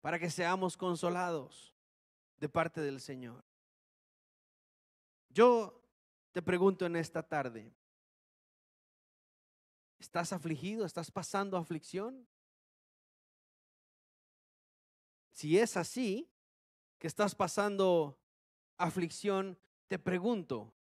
para 0.00 0.18
que 0.18 0.30
seamos 0.30 0.76
consolados 0.76 1.74
de 2.38 2.48
parte 2.48 2.80
del 2.80 3.00
Señor. 3.00 3.44
Yo 5.28 5.80
te 6.32 6.42
pregunto 6.42 6.86
en 6.86 6.96
esta 6.96 7.22
tarde, 7.22 7.72
¿estás 9.98 10.32
afligido? 10.32 10.84
¿Estás 10.84 11.10
pasando 11.10 11.56
aflicción? 11.56 12.26
Si 15.30 15.58
es 15.58 15.76
así, 15.76 16.28
que 16.98 17.06
estás 17.06 17.34
pasando 17.34 18.18
aflicción, 18.76 19.58
te 19.86 19.98
pregunto, 19.98 20.74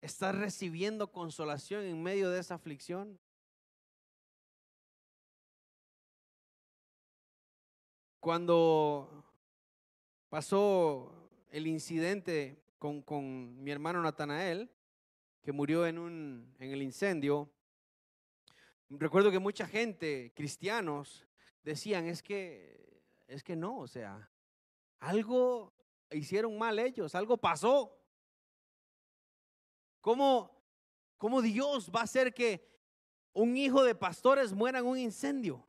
¿estás 0.00 0.34
recibiendo 0.34 1.10
consolación 1.10 1.84
en 1.84 2.02
medio 2.02 2.30
de 2.30 2.40
esa 2.40 2.54
aflicción? 2.54 3.18
Cuando 8.20 9.24
pasó 10.28 11.30
el 11.50 11.66
incidente 11.66 12.62
con, 12.78 13.00
con 13.02 13.62
mi 13.62 13.70
hermano 13.70 14.02
Natanael, 14.02 14.70
que 15.42 15.52
murió 15.52 15.86
en, 15.86 15.98
un, 15.98 16.54
en 16.58 16.72
el 16.72 16.82
incendio, 16.82 17.50
recuerdo 18.90 19.30
que 19.30 19.38
mucha 19.38 19.66
gente, 19.66 20.32
cristianos, 20.34 21.26
decían, 21.62 22.06
es 22.06 22.22
que, 22.22 23.02
es 23.26 23.42
que 23.42 23.56
no, 23.56 23.78
o 23.78 23.86
sea, 23.86 24.30
algo 25.00 25.72
hicieron 26.10 26.56
mal 26.58 26.78
ellos, 26.78 27.14
algo 27.14 27.36
pasó. 27.36 27.94
¿Cómo, 30.00 30.50
cómo 31.16 31.42
Dios 31.42 31.90
va 31.94 32.00
a 32.00 32.04
hacer 32.04 32.32
que 32.32 32.66
un 33.32 33.56
hijo 33.56 33.82
de 33.82 33.94
pastores 33.94 34.52
muera 34.52 34.78
en 34.78 34.86
un 34.86 34.98
incendio? 34.98 35.66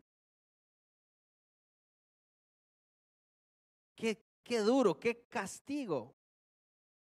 Qué, 3.95 4.23
qué 4.43 4.59
duro, 4.59 4.97
qué 4.99 5.25
castigo. 5.27 6.15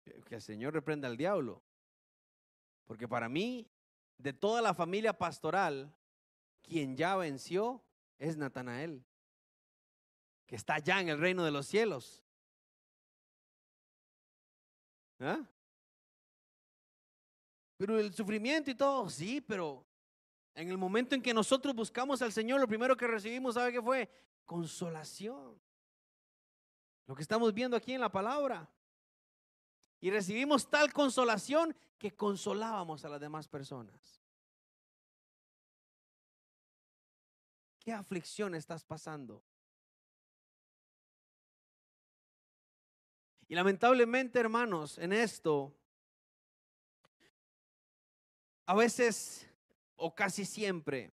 Que 0.02 0.20
que 0.22 0.34
el 0.34 0.42
Señor 0.42 0.74
reprenda 0.74 1.06
al 1.06 1.16
diablo. 1.16 1.62
Porque 2.84 3.06
para 3.06 3.28
mí, 3.28 3.70
de 4.18 4.32
toda 4.32 4.60
la 4.60 4.74
familia 4.74 5.16
pastoral, 5.16 5.94
quien 6.60 6.96
ya 6.96 7.16
venció 7.16 7.84
es 8.18 8.36
Natanael, 8.36 9.04
que 10.52 10.56
está 10.56 10.78
ya 10.80 11.00
en 11.00 11.08
el 11.08 11.18
reino 11.18 11.46
de 11.46 11.50
los 11.50 11.64
cielos. 11.64 12.22
¿Ah? 15.18 15.48
Pero 17.78 17.98
el 17.98 18.12
sufrimiento 18.12 18.70
y 18.70 18.74
todo, 18.74 19.08
sí, 19.08 19.40
pero 19.40 19.82
en 20.54 20.68
el 20.68 20.76
momento 20.76 21.14
en 21.14 21.22
que 21.22 21.32
nosotros 21.32 21.74
buscamos 21.74 22.20
al 22.20 22.34
Señor, 22.34 22.60
lo 22.60 22.68
primero 22.68 22.94
que 22.98 23.06
recibimos, 23.06 23.54
¿sabe 23.54 23.72
qué 23.72 23.80
fue? 23.80 24.10
Consolación. 24.44 25.58
Lo 27.06 27.14
que 27.14 27.22
estamos 27.22 27.54
viendo 27.54 27.74
aquí 27.74 27.94
en 27.94 28.02
la 28.02 28.12
palabra. 28.12 28.70
Y 30.00 30.10
recibimos 30.10 30.68
tal 30.68 30.92
consolación 30.92 31.74
que 31.96 32.14
consolábamos 32.14 33.06
a 33.06 33.08
las 33.08 33.22
demás 33.22 33.48
personas. 33.48 34.20
¿Qué 37.78 37.90
aflicción 37.90 38.54
estás 38.54 38.84
pasando? 38.84 39.42
Y 43.52 43.54
lamentablemente, 43.54 44.40
hermanos, 44.40 44.96
en 44.96 45.12
esto, 45.12 45.74
a 48.64 48.74
veces 48.74 49.46
o 49.94 50.14
casi 50.14 50.46
siempre 50.46 51.12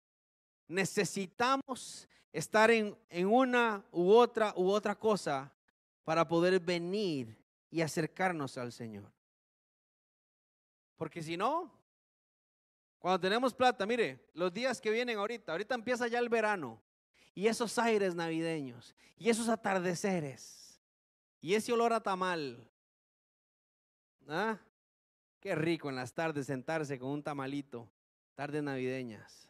necesitamos 0.67 2.09
estar 2.33 2.73
en, 2.73 2.99
en 3.09 3.29
una 3.29 3.85
u 3.93 4.11
otra 4.11 4.53
u 4.57 4.69
otra 4.69 4.99
cosa 4.99 5.55
para 6.03 6.27
poder 6.27 6.59
venir 6.59 7.41
y 7.71 7.83
acercarnos 7.83 8.59
al 8.59 8.73
Señor. 8.73 9.13
Porque 10.97 11.23
si 11.23 11.37
no, 11.37 11.71
cuando 12.99 13.21
tenemos 13.21 13.55
plata, 13.55 13.87
mire, 13.87 14.29
los 14.35 14.53
días 14.53 14.81
que 14.81 14.91
vienen 14.91 15.19
ahorita, 15.19 15.53
ahorita 15.53 15.77
empieza 15.77 16.09
ya 16.09 16.19
el 16.19 16.29
verano, 16.29 16.83
y 17.33 17.47
esos 17.47 17.79
aires 17.79 18.17
navideños, 18.17 18.93
y 19.17 19.31
esos 19.31 19.49
atardeceres, 19.49 20.64
y 21.45 21.55
ese 21.55 21.75
olor 21.75 21.93
a 21.93 22.01
tamal. 22.01 22.67
¿Ah? 24.27 24.59
Qué 25.41 25.55
rico 25.55 25.91
en 25.91 25.97
las 25.97 26.15
tardes 26.15 26.47
sentarse 26.47 26.99
con 26.99 27.11
un 27.11 27.23
tamalito, 27.23 27.87
tardes 28.35 28.63
navideñas. 28.63 29.47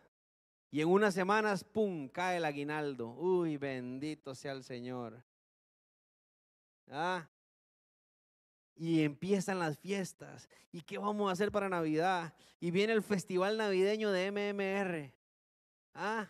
Y 0.73 0.81
en 0.81 0.89
unas 0.89 1.15
semanas, 1.15 1.63
¡pum!, 1.63 2.09
cae 2.09 2.39
el 2.39 2.47
aguinaldo. 2.47 3.11
Uy, 3.11 3.59
bendito 3.59 4.35
sea 4.35 4.51
el 4.51 4.65
Señor. 4.65 5.23
¿Ah? 6.91 7.29
Y 8.75 9.05
empiezan 9.05 9.61
las 9.61 9.79
fiestas. 9.79 10.49
¿Y 10.73 10.81
qué 10.81 10.99
vamos 10.99 11.29
a 11.29 11.33
hacer 11.33 11.53
para 11.53 11.69
Navidad? 11.69 12.35
Y 12.59 12.73
viene 12.73 12.93
el 12.93 13.05
festival 13.05 13.57
navideño 13.57 14.11
de 14.11 14.33
MMR. 14.33 15.15
¿Ah? 15.95 16.27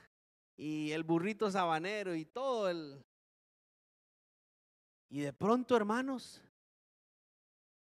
Y 0.59 0.91
el 0.91 1.05
burrito 1.05 1.51
sabanero 1.51 2.15
y 2.15 2.27
todo 2.27 2.69
el... 2.69 3.03
Y 5.09 5.21
de 5.21 5.33
pronto, 5.33 5.77
hermanos, 5.77 6.43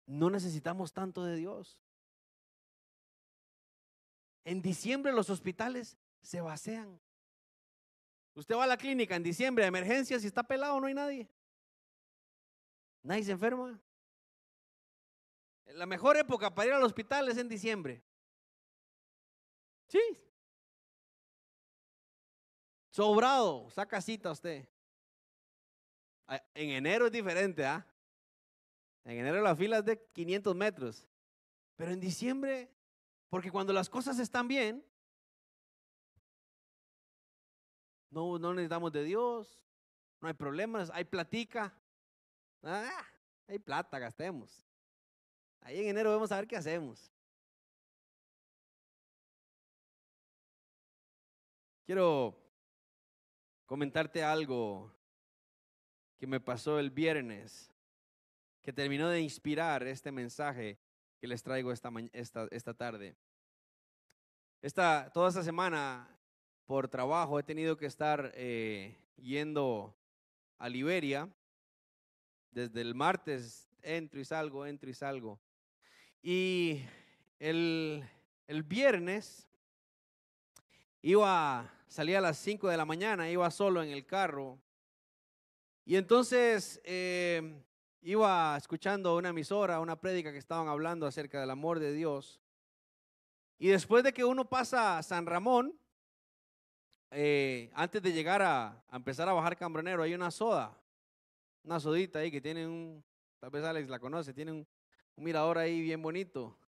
no 0.06 0.30
necesitamos 0.30 0.92
tanto 0.92 1.24
de 1.24 1.36
Dios. 1.36 1.78
En 4.44 4.60
diciembre 4.60 5.12
los 5.12 5.30
hospitales 5.30 5.96
se 6.22 6.40
vacían. 6.40 7.00
Usted 8.34 8.56
va 8.56 8.64
a 8.64 8.68
la 8.68 8.76
clínica 8.76 9.16
en 9.16 9.22
diciembre, 9.22 9.64
emergencias, 9.64 10.20
si 10.20 10.26
está 10.26 10.42
pelado 10.42 10.80
no 10.80 10.86
hay 10.86 10.94
nadie. 10.94 11.28
Nadie 13.02 13.24
se 13.24 13.32
enferma. 13.32 13.80
La 15.66 15.86
mejor 15.86 16.16
época 16.16 16.54
para 16.54 16.68
ir 16.68 16.74
al 16.74 16.82
hospital 16.82 17.28
es 17.28 17.38
en 17.38 17.48
diciembre. 17.48 18.02
Sí. 19.88 20.00
Sobrado, 22.90 23.70
saca 23.70 24.00
cita 24.00 24.30
usted. 24.30 24.68
Ah, 26.26 26.42
En 26.54 26.70
enero 26.70 27.06
es 27.06 27.12
diferente, 27.12 27.64
¿ah? 27.64 27.86
En 29.04 29.18
enero 29.18 29.42
la 29.42 29.54
fila 29.54 29.78
es 29.78 29.84
de 29.84 30.02
500 30.12 30.54
metros. 30.56 31.06
Pero 31.76 31.92
en 31.92 32.00
diciembre, 32.00 32.70
porque 33.28 33.50
cuando 33.50 33.72
las 33.72 33.88
cosas 33.88 34.18
están 34.18 34.48
bien, 34.48 34.84
no, 38.10 38.38
no 38.38 38.54
necesitamos 38.54 38.92
de 38.92 39.04
Dios, 39.04 39.60
no 40.20 40.28
hay 40.28 40.34
problemas, 40.34 40.90
hay 40.94 41.04
platica. 41.04 41.74
Ah, 42.62 43.04
hay 43.46 43.58
plata, 43.58 43.98
gastemos. 43.98 44.64
Ahí 45.60 45.80
en 45.80 45.88
enero 45.88 46.12
vamos 46.12 46.32
a 46.32 46.36
ver 46.36 46.46
qué 46.46 46.56
hacemos. 46.56 47.10
Quiero 51.84 52.34
comentarte 53.66 54.22
algo 54.22 54.93
que 56.24 56.28
me 56.28 56.40
pasó 56.40 56.78
el 56.78 56.90
viernes, 56.90 57.70
que 58.62 58.72
terminó 58.72 59.10
de 59.10 59.20
inspirar 59.20 59.86
este 59.86 60.10
mensaje 60.10 60.78
que 61.18 61.26
les 61.26 61.42
traigo 61.42 61.70
esta, 61.70 61.92
esta, 62.14 62.48
esta 62.50 62.72
tarde. 62.72 63.14
Esta, 64.62 65.10
toda 65.12 65.28
esta 65.28 65.42
semana, 65.42 66.08
por 66.64 66.88
trabajo, 66.88 67.38
he 67.38 67.42
tenido 67.42 67.76
que 67.76 67.84
estar 67.84 68.32
eh, 68.36 68.96
yendo 69.18 69.94
a 70.56 70.70
Liberia. 70.70 71.28
Desde 72.50 72.80
el 72.80 72.94
martes 72.94 73.68
entro 73.82 74.18
y 74.18 74.24
salgo, 74.24 74.64
entro 74.64 74.88
y 74.88 74.94
salgo. 74.94 75.38
Y 76.22 76.80
el, 77.38 78.02
el 78.46 78.62
viernes 78.62 79.46
iba, 81.02 81.70
salía 81.86 82.16
a 82.16 82.22
las 82.22 82.38
5 82.38 82.66
de 82.70 82.78
la 82.78 82.86
mañana, 82.86 83.28
iba 83.28 83.50
solo 83.50 83.82
en 83.82 83.90
el 83.90 84.06
carro. 84.06 84.63
Y 85.84 85.96
entonces 85.96 86.80
eh, 86.84 87.62
iba 88.00 88.56
escuchando 88.56 89.16
una 89.16 89.30
emisora, 89.30 89.80
una 89.80 90.00
prédica 90.00 90.32
que 90.32 90.38
estaban 90.38 90.68
hablando 90.68 91.06
acerca 91.06 91.40
del 91.40 91.50
amor 91.50 91.78
de 91.78 91.92
Dios. 91.92 92.40
Y 93.58 93.68
después 93.68 94.02
de 94.02 94.12
que 94.12 94.24
uno 94.24 94.48
pasa 94.48 94.98
a 94.98 95.02
San 95.02 95.26
Ramón, 95.26 95.78
eh, 97.10 97.70
antes 97.74 98.02
de 98.02 98.12
llegar 98.12 98.42
a, 98.42 98.82
empezar 98.92 99.28
a 99.28 99.32
bajar 99.32 99.56
Cambronero, 99.56 100.02
hay 100.02 100.14
una 100.14 100.30
soda, 100.30 100.76
una 101.62 101.78
sodita 101.78 102.18
ahí 102.18 102.30
que 102.30 102.40
tiene 102.40 102.66
un, 102.66 103.04
tal 103.38 103.50
vez 103.50 103.62
Alex 103.64 103.88
la 103.88 103.98
conoce, 103.98 104.32
tiene 104.32 104.52
un 104.52 104.66
mirador 105.16 105.58
ahí 105.58 105.80
bien 105.80 106.02
bonito. 106.02 106.58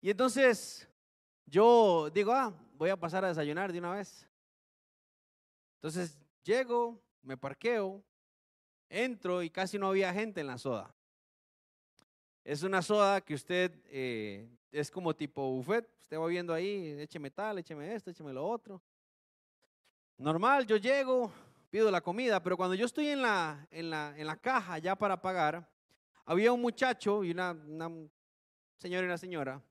Y 0.00 0.10
entonces 0.10 0.88
yo 1.46 2.08
digo, 2.10 2.32
ah, 2.32 2.52
voy 2.74 2.90
a 2.90 2.96
pasar 2.96 3.24
a 3.24 3.28
desayunar 3.28 3.72
de 3.72 3.78
una 3.78 3.92
vez. 3.92 4.28
Entonces 5.76 6.16
llego, 6.42 7.00
me 7.22 7.36
parqueo, 7.36 8.02
entro 8.92 9.42
y 9.42 9.50
casi 9.50 9.78
no 9.78 9.88
había 9.88 10.12
gente 10.12 10.40
en 10.40 10.46
la 10.46 10.58
soda. 10.58 10.94
Es 12.44 12.62
una 12.62 12.82
soda 12.82 13.20
que 13.20 13.34
usted 13.34 13.72
eh, 13.86 14.48
es 14.70 14.90
como 14.90 15.14
tipo 15.14 15.50
buffet. 15.50 15.88
Usted 16.00 16.18
va 16.18 16.26
viendo 16.26 16.52
ahí, 16.52 16.96
écheme 17.00 17.30
tal, 17.30 17.58
écheme 17.58 17.94
esto, 17.94 18.10
écheme 18.10 18.32
lo 18.32 18.46
otro. 18.46 18.82
Normal, 20.18 20.66
yo 20.66 20.76
llego, 20.76 21.32
pido 21.70 21.90
la 21.90 22.00
comida, 22.00 22.42
pero 22.42 22.56
cuando 22.56 22.74
yo 22.74 22.84
estoy 22.84 23.08
en 23.08 23.22
la, 23.22 23.66
en 23.70 23.90
la, 23.90 24.14
en 24.16 24.26
la 24.26 24.36
caja 24.36 24.78
ya 24.78 24.94
para 24.94 25.20
pagar, 25.20 25.66
había 26.24 26.52
un 26.52 26.60
muchacho 26.60 27.24
y 27.24 27.30
una, 27.30 27.56
señora 28.76 29.02
y 29.02 29.06
una 29.06 29.18
señora 29.18 29.62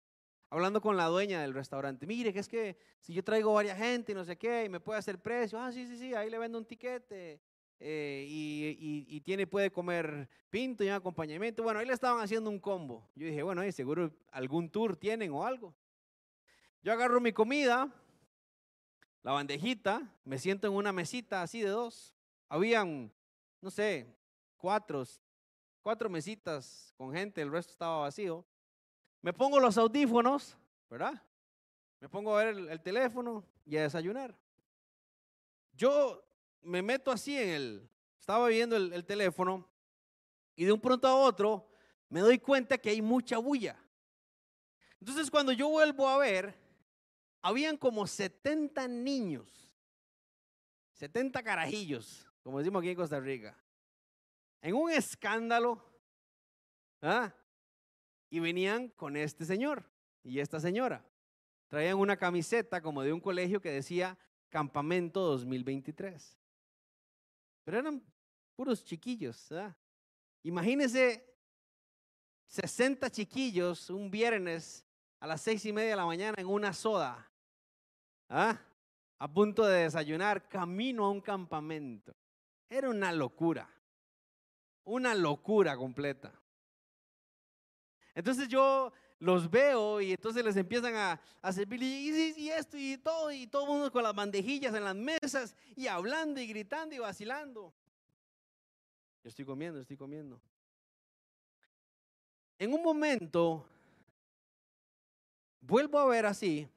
hablando 0.49 0.82
con 0.82 0.97
la 0.97 1.05
dueña 1.05 1.41
del 1.41 1.53
restaurante. 1.53 2.05
Mire, 2.05 2.34
que 2.34 2.39
es 2.39 2.47
que 2.47 2.78
si 2.99 3.13
yo 3.13 3.24
traigo 3.24 3.53
varias 3.53 3.78
gente 3.78 4.11
y 4.11 4.15
no 4.15 4.26
sé 4.26 4.38
qué, 4.38 4.65
y 4.65 4.69
me 4.69 4.82
puede 4.82 4.99
hacer 4.99 5.17
precio, 5.19 5.59
ah, 5.59 5.72
sí, 5.72 5.88
sí, 5.88 5.97
sí, 5.97 6.13
ahí 6.13 6.30
le 6.30 6.38
vendo 6.38 6.57
un 6.57 6.65
tiquete. 6.65 7.39
Eh, 7.84 8.28
y, 8.30 9.22
tiene, 9.22 9.48
puede 9.48 9.72
comer 9.72 10.30
pinto 10.52 10.84
y 10.84 10.88
un 10.88 10.94
acompañamiento. 10.94 11.64
Bueno, 11.64 11.80
ahí 11.80 11.88
le 11.88 11.94
estaban 11.94 12.24
haciendo 12.24 12.52
un 12.52 12.60
combo. 12.60 13.10
Yo 13.16 13.26
dije, 13.26 13.42
bueno, 13.42 13.62
ahí 13.62 13.72
seguro 13.72 14.12
algún 14.32 14.70
tour 14.70 14.96
tienen 14.96 15.32
o 15.32 15.44
algo. 15.44 15.74
Yo 16.84 16.94
agarro 16.94 17.20
mi 17.20 17.34
comida, 17.34 17.92
la 19.24 19.32
bandejita, 19.32 20.08
me 20.24 20.38
siento 20.38 20.68
en 20.68 20.74
una 20.74 20.92
mesita 20.92 21.42
así 21.42 21.62
de 21.62 21.70
dos. 21.70 22.14
Habían, 22.50 23.12
no 23.62 23.72
sé, 23.72 24.16
cuatro, 24.58 25.04
cuatro 25.82 26.08
mesitas 26.08 26.94
con 26.98 27.12
gente, 27.12 27.42
el 27.42 27.52
resto 27.52 27.72
estaba 27.72 28.02
vacío. 28.02 28.46
Me 29.24 29.34
pongo 29.34 29.60
los 29.60 29.78
audífonos, 29.80 30.56
¿verdad? 30.88 31.20
Me 32.00 32.10
pongo 32.10 32.38
a 32.38 32.44
ver 32.44 32.56
el, 32.56 32.82
teléfono 32.82 33.44
y 33.66 33.78
a 33.78 33.84
desayunar. 33.84 34.36
Yo 35.74 36.24
me 36.62 36.82
meto 36.82 37.12
así 37.12 37.38
en 37.38 37.49
el, 37.49 37.89
estaba 38.20 38.47
viendo 38.47 38.76
el, 38.76 38.93
el 38.93 39.05
teléfono 39.05 39.68
y 40.55 40.66
de 40.66 40.72
un 40.72 40.80
pronto 40.80 41.07
a 41.07 41.16
otro 41.16 41.68
me 42.09 42.20
doy 42.20 42.39
cuenta 42.39 42.78
que 42.78 42.89
hay 42.89 43.01
mucha 43.01 43.38
bulla. 43.38 43.78
Entonces 44.99 45.32
cuando 45.32 45.51
yo 45.51 45.70
vuelvo 45.70 46.07
a 46.07 46.18
ver, 46.18 46.55
habían 47.41 47.78
como 47.78 48.05
70 48.05 48.88
niños, 48.88 49.76
70 50.93 51.41
carajillos, 51.41 52.28
como 52.43 52.59
decimos 52.59 52.82
aquí 52.82 52.89
en 52.89 52.95
Costa 52.95 53.20
Rica, 53.20 53.57
en 54.62 54.76
un 54.76 54.91
escándalo. 54.91 55.84
¿ah? 57.01 57.34
y 58.32 58.39
venían 58.39 58.88
con 58.89 59.18
este 59.18 59.45
señor 59.45 59.84
y 60.24 60.39
esta 60.39 60.59
señora. 60.59 61.05
Traían 61.68 61.97
una 61.97 62.18
camiseta 62.18 62.82
como 62.82 63.03
de 63.03 63.14
un 63.14 63.20
colegio 63.20 63.62
que 63.62 63.70
decía 63.70 64.18
Campamento 64.49 65.22
2023. 65.22 66.38
Pero 67.64 67.80
eran 67.80 68.03
puros 68.55 68.84
chiquillos. 68.84 69.47
¿verdad? 69.49 69.76
Imagínense 70.43 71.26
60 72.47 73.09
chiquillos 73.09 73.89
un 73.89 74.12
viernes 74.12 74.86
a 75.20 75.28
las 75.28 75.41
seis 75.41 75.66
y 75.66 75.72
media 75.72 75.91
de 75.91 75.95
la 75.95 76.05
mañana 76.05 76.36
en 76.39 76.47
una 76.47 76.74
soda. 76.74 77.30
¿ah? 78.30 78.59
A 79.20 79.32
punto 79.32 79.66
de 79.66 79.84
desayunar, 79.84 80.49
camino 80.49 81.05
a 81.05 81.12
un 81.12 81.22
campamento. 81.22 82.16
Era 82.68 82.89
una 82.89 83.12
locura. 83.12 83.70
Una 84.84 85.14
locura 85.14 85.78
completa. 85.78 86.34
Entonces 88.16 88.47
yo 88.47 88.91
los 89.22 89.49
veo 89.51 90.01
y 90.01 90.11
entonces 90.13 90.43
les 90.43 90.57
empiezan 90.57 90.95
a, 90.95 91.22
a 91.43 91.53
servir 91.53 91.82
y, 91.84 92.49
esto 92.49 92.76
y 92.76 92.97
todo, 92.97 93.32
y 93.32 93.45
todo 93.45 93.63
el 93.65 93.69
mundo 93.69 93.91
con 93.91 94.01
las 94.01 94.15
bandejillas 94.15 94.74
en 94.74 94.84
las 94.84 94.95
mesas 94.95 95.55
y 95.76 95.86
hablando 95.86 96.41
y 96.41 96.47
gritando 96.47 96.95
y 96.95 96.97
vacilando. 96.97 97.72
Yo 99.24 99.30
estoy 99.30 99.45
comiendo, 99.45 99.80
estoy 99.80 99.95
comiendo. 99.95 100.41
En 102.57 102.74
un 102.74 102.82
momento, 102.82 103.63
vuelvo 105.59 105.99
a 105.99 106.07
ver 106.07 106.26
así, 106.26 106.67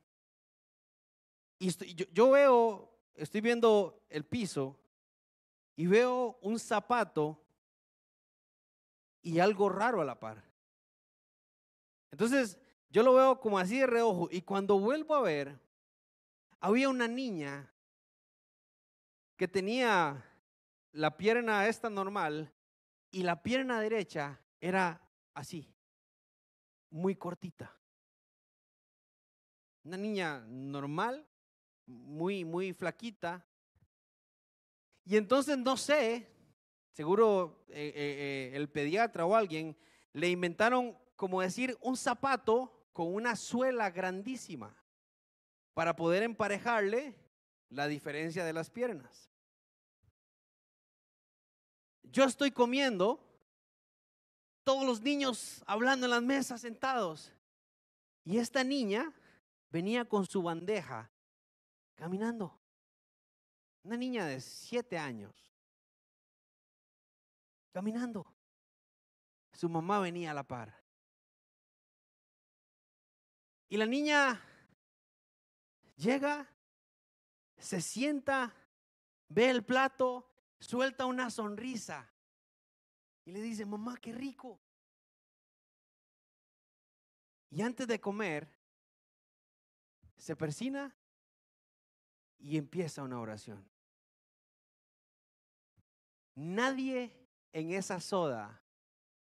y 1.58 1.94
yo, 1.94 2.04
yo 2.12 2.30
veo, 2.30 2.90
estoy 3.14 3.40
viendo 3.40 4.04
el 4.10 4.22
piso 4.26 4.78
y 5.76 5.86
veo 5.86 6.38
un 6.42 6.58
zapato 6.58 7.42
y 9.22 9.38
algo 9.38 9.70
raro 9.70 10.02
a 10.02 10.04
la 10.04 10.20
par. 10.20 10.53
Entonces, 12.14 12.60
yo 12.90 13.02
lo 13.02 13.12
veo 13.12 13.40
como 13.40 13.58
así 13.58 13.80
de 13.80 13.88
reojo 13.88 14.28
y 14.30 14.42
cuando 14.42 14.78
vuelvo 14.78 15.16
a 15.16 15.20
ver, 15.20 15.58
había 16.60 16.88
una 16.88 17.08
niña 17.08 17.74
que 19.36 19.48
tenía 19.48 20.24
la 20.92 21.16
pierna 21.16 21.66
esta 21.66 21.90
normal 21.90 22.52
y 23.10 23.24
la 23.24 23.42
pierna 23.42 23.80
derecha 23.80 24.40
era 24.60 25.02
así, 25.34 25.74
muy 26.88 27.16
cortita. 27.16 27.76
Una 29.82 29.96
niña 29.96 30.44
normal, 30.46 31.26
muy, 31.84 32.44
muy 32.44 32.72
flaquita. 32.72 33.44
Y 35.04 35.16
entonces 35.16 35.58
no 35.58 35.76
sé, 35.76 36.28
seguro 36.92 37.64
eh, 37.70 37.88
eh, 37.88 37.92
eh, 37.96 38.56
el 38.56 38.68
pediatra 38.68 39.26
o 39.26 39.34
alguien 39.34 39.76
le 40.12 40.30
inventaron 40.30 40.96
como 41.16 41.40
decir 41.40 41.76
un 41.80 41.96
zapato 41.96 42.88
con 42.92 43.14
una 43.14 43.36
suela 43.36 43.90
grandísima 43.90 44.74
para 45.74 45.96
poder 45.96 46.22
emparejarle 46.22 47.14
la 47.68 47.88
diferencia 47.88 48.44
de 48.44 48.52
las 48.52 48.70
piernas. 48.70 49.28
Yo 52.02 52.24
estoy 52.24 52.52
comiendo, 52.52 53.20
todos 54.62 54.86
los 54.86 55.00
niños 55.00 55.62
hablando 55.66 56.06
en 56.06 56.10
las 56.10 56.22
mesas 56.22 56.60
sentados, 56.60 57.32
y 58.24 58.38
esta 58.38 58.62
niña 58.62 59.12
venía 59.70 60.04
con 60.04 60.24
su 60.24 60.42
bandeja 60.42 61.10
caminando. 61.96 62.58
Una 63.82 63.96
niña 63.96 64.24
de 64.26 64.40
siete 64.40 64.96
años, 64.96 65.34
caminando. 67.72 68.26
Su 69.52 69.68
mamá 69.68 69.98
venía 69.98 70.30
a 70.30 70.34
la 70.34 70.42
par. 70.42 70.83
Y 73.74 73.76
la 73.76 73.86
niña 73.86 74.40
llega, 75.96 76.48
se 77.58 77.80
sienta, 77.80 78.54
ve 79.28 79.50
el 79.50 79.64
plato, 79.64 80.30
suelta 80.60 81.06
una 81.06 81.28
sonrisa 81.28 82.08
y 83.24 83.32
le 83.32 83.42
dice, 83.42 83.66
mamá, 83.66 83.96
qué 83.96 84.12
rico. 84.12 84.60
Y 87.50 87.62
antes 87.62 87.88
de 87.88 88.00
comer, 88.00 88.48
se 90.18 90.36
persina 90.36 90.96
y 92.38 92.56
empieza 92.56 93.02
una 93.02 93.18
oración. 93.18 93.68
Nadie 96.36 97.26
en 97.52 97.72
esa 97.72 97.98
soda, 97.98 98.62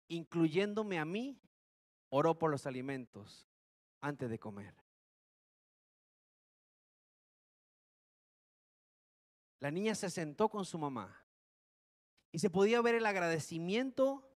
incluyéndome 0.07 0.99
a 0.99 1.05
mí, 1.05 1.41
oró 2.09 2.37
por 2.37 2.51
los 2.51 2.67
alimentos 2.67 3.46
antes 4.07 4.29
de 4.29 4.39
comer. 4.39 4.73
La 9.59 9.71
niña 9.71 9.95
se 9.95 10.09
sentó 10.09 10.49
con 10.49 10.65
su 10.65 10.77
mamá 10.77 11.25
y 12.31 12.39
se 12.39 12.49
podía 12.49 12.81
ver 12.81 12.95
el 12.95 13.05
agradecimiento 13.05 14.29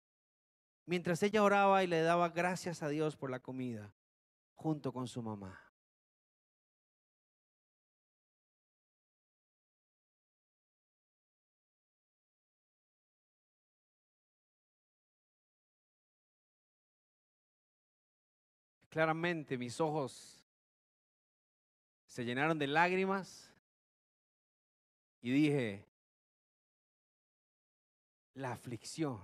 mientras 0.86 1.24
ella 1.24 1.43
oraba 1.43 1.84
y 1.84 1.88
le 1.88 2.01
daba 2.01 2.30
gracias 2.30 2.84
a 2.84 2.89
Dios 2.89 3.15
por 3.15 3.30
la 3.30 3.39
comida 3.39 3.93
junto 4.55 4.91
con 4.91 5.07
su 5.07 5.22
mamá. 5.22 5.70
Claramente 18.92 19.58
mis 19.58 19.80
ojos 19.80 20.38
se 22.06 22.26
llenaron 22.26 22.60
de 22.60 22.68
lágrimas 22.68 23.50
y 25.22 25.32
dije, 25.32 25.88
la 28.34 28.52
aflicción 28.52 29.24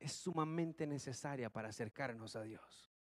es 0.00 0.12
sumamente 0.12 0.84
necesaria 0.84 1.48
para 1.48 1.68
acercarnos 1.68 2.34
a 2.34 2.42
Dios. 2.42 2.92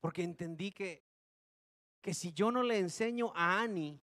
Porque 0.00 0.22
entendí 0.22 0.70
que, 0.70 1.02
que 2.02 2.12
si 2.12 2.32
yo 2.34 2.50
no 2.50 2.62
le 2.62 2.78
enseño 2.78 3.32
a 3.34 3.62
Annie 3.62 3.98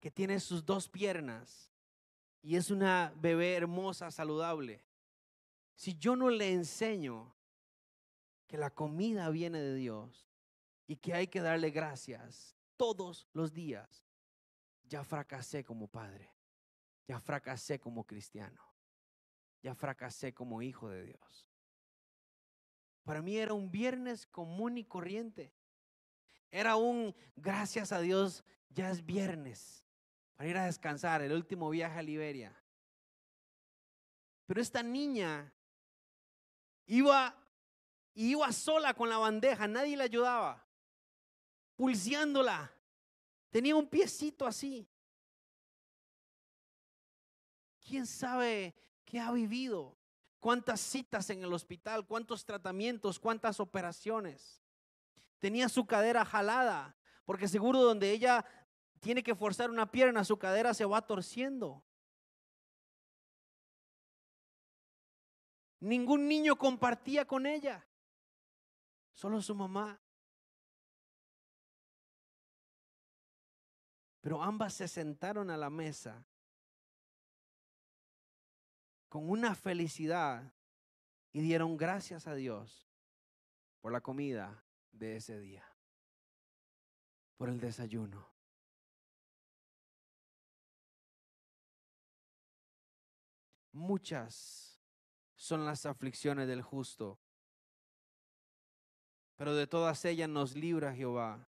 que 0.00 0.10
tiene 0.10 0.40
sus 0.40 0.64
dos 0.64 0.88
piernas 0.88 1.70
y 2.40 2.56
es 2.56 2.70
una 2.70 3.12
bebé 3.16 3.54
hermosa, 3.54 4.10
saludable, 4.10 4.87
si 5.78 5.96
yo 5.96 6.16
no 6.16 6.28
le 6.28 6.52
enseño 6.52 7.36
que 8.48 8.58
la 8.58 8.68
comida 8.68 9.30
viene 9.30 9.60
de 9.60 9.76
Dios 9.76 10.28
y 10.88 10.96
que 10.96 11.14
hay 11.14 11.28
que 11.28 11.40
darle 11.40 11.70
gracias 11.70 12.56
todos 12.76 13.28
los 13.32 13.52
días, 13.52 14.04
ya 14.82 15.04
fracasé 15.04 15.62
como 15.62 15.86
padre, 15.86 16.34
ya 17.06 17.20
fracasé 17.20 17.78
como 17.78 18.04
cristiano, 18.04 18.60
ya 19.62 19.72
fracasé 19.72 20.34
como 20.34 20.62
hijo 20.62 20.88
de 20.90 21.04
Dios. 21.04 21.48
Para 23.04 23.22
mí 23.22 23.36
era 23.36 23.54
un 23.54 23.70
viernes 23.70 24.26
común 24.26 24.78
y 24.78 24.84
corriente. 24.84 25.54
Era 26.50 26.74
un, 26.74 27.14
gracias 27.36 27.92
a 27.92 28.00
Dios, 28.00 28.42
ya 28.68 28.90
es 28.90 29.06
viernes 29.06 29.86
para 30.34 30.50
ir 30.50 30.56
a 30.56 30.64
descansar, 30.64 31.22
el 31.22 31.32
último 31.32 31.70
viaje 31.70 32.00
a 32.00 32.02
Liberia. 32.02 32.60
Pero 34.44 34.60
esta 34.60 34.82
niña 34.82 35.52
iba, 36.88 37.36
iba 38.14 38.52
sola 38.52 38.92
con 38.92 39.08
la 39.08 39.18
bandeja, 39.18 39.68
nadie 39.68 39.96
le 39.96 40.02
ayudaba, 40.02 40.66
pulseándola. 41.76 42.72
Tenía 43.50 43.76
un 43.76 43.88
piecito 43.88 44.44
así. 44.44 44.86
¿Quién 47.80 48.06
sabe 48.06 48.74
qué 49.04 49.20
ha 49.20 49.30
vivido? 49.30 49.98
cuántas 50.40 50.80
citas 50.80 51.30
en 51.30 51.42
el 51.42 51.52
hospital, 51.52 52.06
cuántos 52.06 52.44
tratamientos, 52.44 53.18
cuántas 53.18 53.60
operaciones. 53.60 54.62
Tenía 55.38 55.68
su 55.68 55.86
cadera 55.86 56.24
jalada, 56.24 56.96
porque 57.24 57.48
seguro 57.48 57.82
donde 57.82 58.10
ella 58.10 58.44
tiene 59.00 59.22
que 59.22 59.34
forzar 59.34 59.70
una 59.70 59.90
pierna, 59.90 60.24
su 60.24 60.38
cadera 60.38 60.74
se 60.74 60.84
va 60.84 61.02
torciendo. 61.02 61.82
Ningún 65.80 66.26
niño 66.26 66.56
compartía 66.56 67.24
con 67.24 67.46
ella, 67.46 67.86
solo 69.12 69.40
su 69.40 69.54
mamá. 69.54 70.00
Pero 74.20 74.42
ambas 74.42 74.74
se 74.74 74.88
sentaron 74.88 75.50
a 75.50 75.56
la 75.56 75.70
mesa 75.70 76.26
con 79.08 79.30
una 79.30 79.54
felicidad 79.54 80.52
y 81.32 81.40
dieron 81.40 81.76
gracias 81.76 82.26
a 82.26 82.34
Dios 82.34 82.88
por 83.80 83.92
la 83.92 84.00
comida 84.00 84.64
de 84.90 85.16
ese 85.16 85.38
día, 85.38 85.64
por 87.36 87.48
el 87.48 87.60
desayuno. 87.60 88.28
Muchas 93.72 94.67
son 95.38 95.64
las 95.64 95.86
aflicciones 95.86 96.46
del 96.46 96.60
justo, 96.60 97.18
pero 99.36 99.54
de 99.54 99.66
todas 99.66 100.04
ellas 100.04 100.28
nos 100.28 100.54
libra 100.54 100.94
Jehová. 100.94 101.48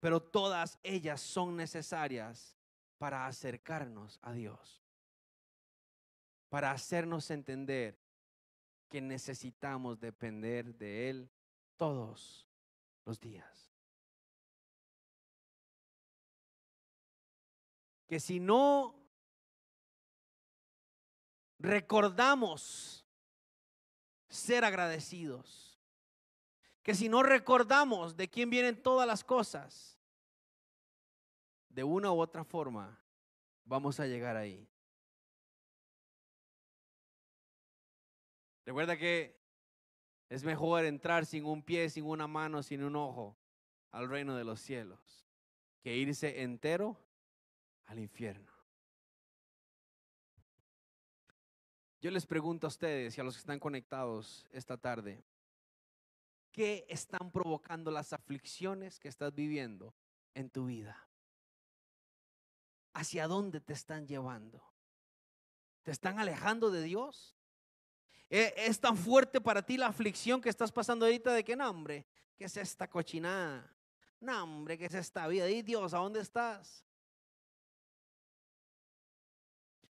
Pero 0.00 0.20
todas 0.20 0.80
ellas 0.82 1.20
son 1.20 1.56
necesarias 1.56 2.56
para 2.98 3.26
acercarnos 3.26 4.18
a 4.22 4.32
Dios 4.32 4.80
para 6.50 6.72
hacernos 6.72 7.30
entender 7.30 7.96
que 8.90 9.00
necesitamos 9.00 9.98
depender 10.00 10.74
de 10.74 11.08
Él 11.08 11.30
todos 11.76 12.46
los 13.06 13.20
días. 13.20 13.72
Que 18.08 18.18
si 18.18 18.40
no 18.40 18.99
recordamos 21.60 23.06
ser 24.28 24.64
agradecidos, 24.64 25.78
que 26.82 26.94
si 26.94 27.08
no 27.08 27.22
recordamos 27.22 28.16
de 28.16 28.28
quién 28.28 28.48
vienen 28.48 28.82
todas 28.82 29.06
las 29.06 29.22
cosas, 29.22 29.98
de 31.68 31.84
una 31.84 32.10
u 32.10 32.20
otra 32.20 32.44
forma 32.44 32.98
vamos 33.64 34.00
a 34.00 34.06
llegar 34.06 34.36
ahí. 34.36 34.66
Recuerda 38.64 38.96
que 38.96 39.38
es 40.28 40.42
mejor 40.44 40.84
entrar 40.84 41.26
sin 41.26 41.44
un 41.44 41.62
pie, 41.62 41.90
sin 41.90 42.04
una 42.04 42.26
mano, 42.26 42.62
sin 42.62 42.82
un 42.82 42.96
ojo 42.96 43.36
al 43.90 44.08
reino 44.08 44.34
de 44.34 44.44
los 44.44 44.60
cielos 44.60 45.26
que 45.82 45.96
irse 45.96 46.42
entero 46.42 47.00
al 47.86 47.98
infierno. 47.98 48.59
Yo 52.00 52.10
les 52.10 52.24
pregunto 52.24 52.66
a 52.66 52.68
ustedes 52.68 53.16
y 53.16 53.20
a 53.20 53.24
los 53.24 53.34
que 53.34 53.40
están 53.40 53.60
conectados 53.60 54.46
esta 54.52 54.78
tarde, 54.78 55.22
¿qué 56.50 56.86
están 56.88 57.30
provocando 57.30 57.90
las 57.90 58.14
aflicciones 58.14 58.98
que 58.98 59.08
estás 59.08 59.34
viviendo 59.34 59.94
en 60.32 60.48
tu 60.48 60.66
vida? 60.66 61.08
¿Hacia 62.94 63.26
dónde 63.26 63.60
te 63.60 63.74
están 63.74 64.08
llevando? 64.08 64.64
¿Te 65.82 65.90
están 65.90 66.18
alejando 66.18 66.70
de 66.70 66.82
Dios? 66.82 67.36
Eh, 68.30 68.54
es 68.56 68.80
tan 68.80 68.96
fuerte 68.96 69.38
para 69.38 69.60
ti 69.60 69.76
la 69.76 69.88
aflicción 69.88 70.40
que 70.40 70.48
estás 70.48 70.72
pasando 70.72 71.04
ahorita 71.04 71.34
de 71.34 71.44
que, 71.44 71.54
no, 71.54 71.68
hombre, 71.68 72.06
¿qué 72.34 72.46
es 72.46 72.56
esta 72.56 72.88
cochinada? 72.88 73.76
No, 74.20 74.44
hombre, 74.44 74.78
¿qué 74.78 74.86
es 74.86 74.94
esta 74.94 75.28
vida? 75.28 75.50
Y 75.50 75.60
Dios, 75.60 75.92
¿a 75.92 75.98
dónde 75.98 76.20
estás? 76.20 76.86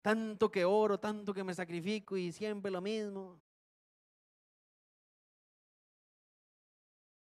Tanto 0.04 0.50
que 0.50 0.66
oro, 0.66 1.00
tanto 1.00 1.32
que 1.32 1.42
me 1.42 1.54
sacrifico 1.54 2.18
y 2.18 2.30
siempre 2.30 2.70
lo 2.70 2.82
mismo. 2.82 3.40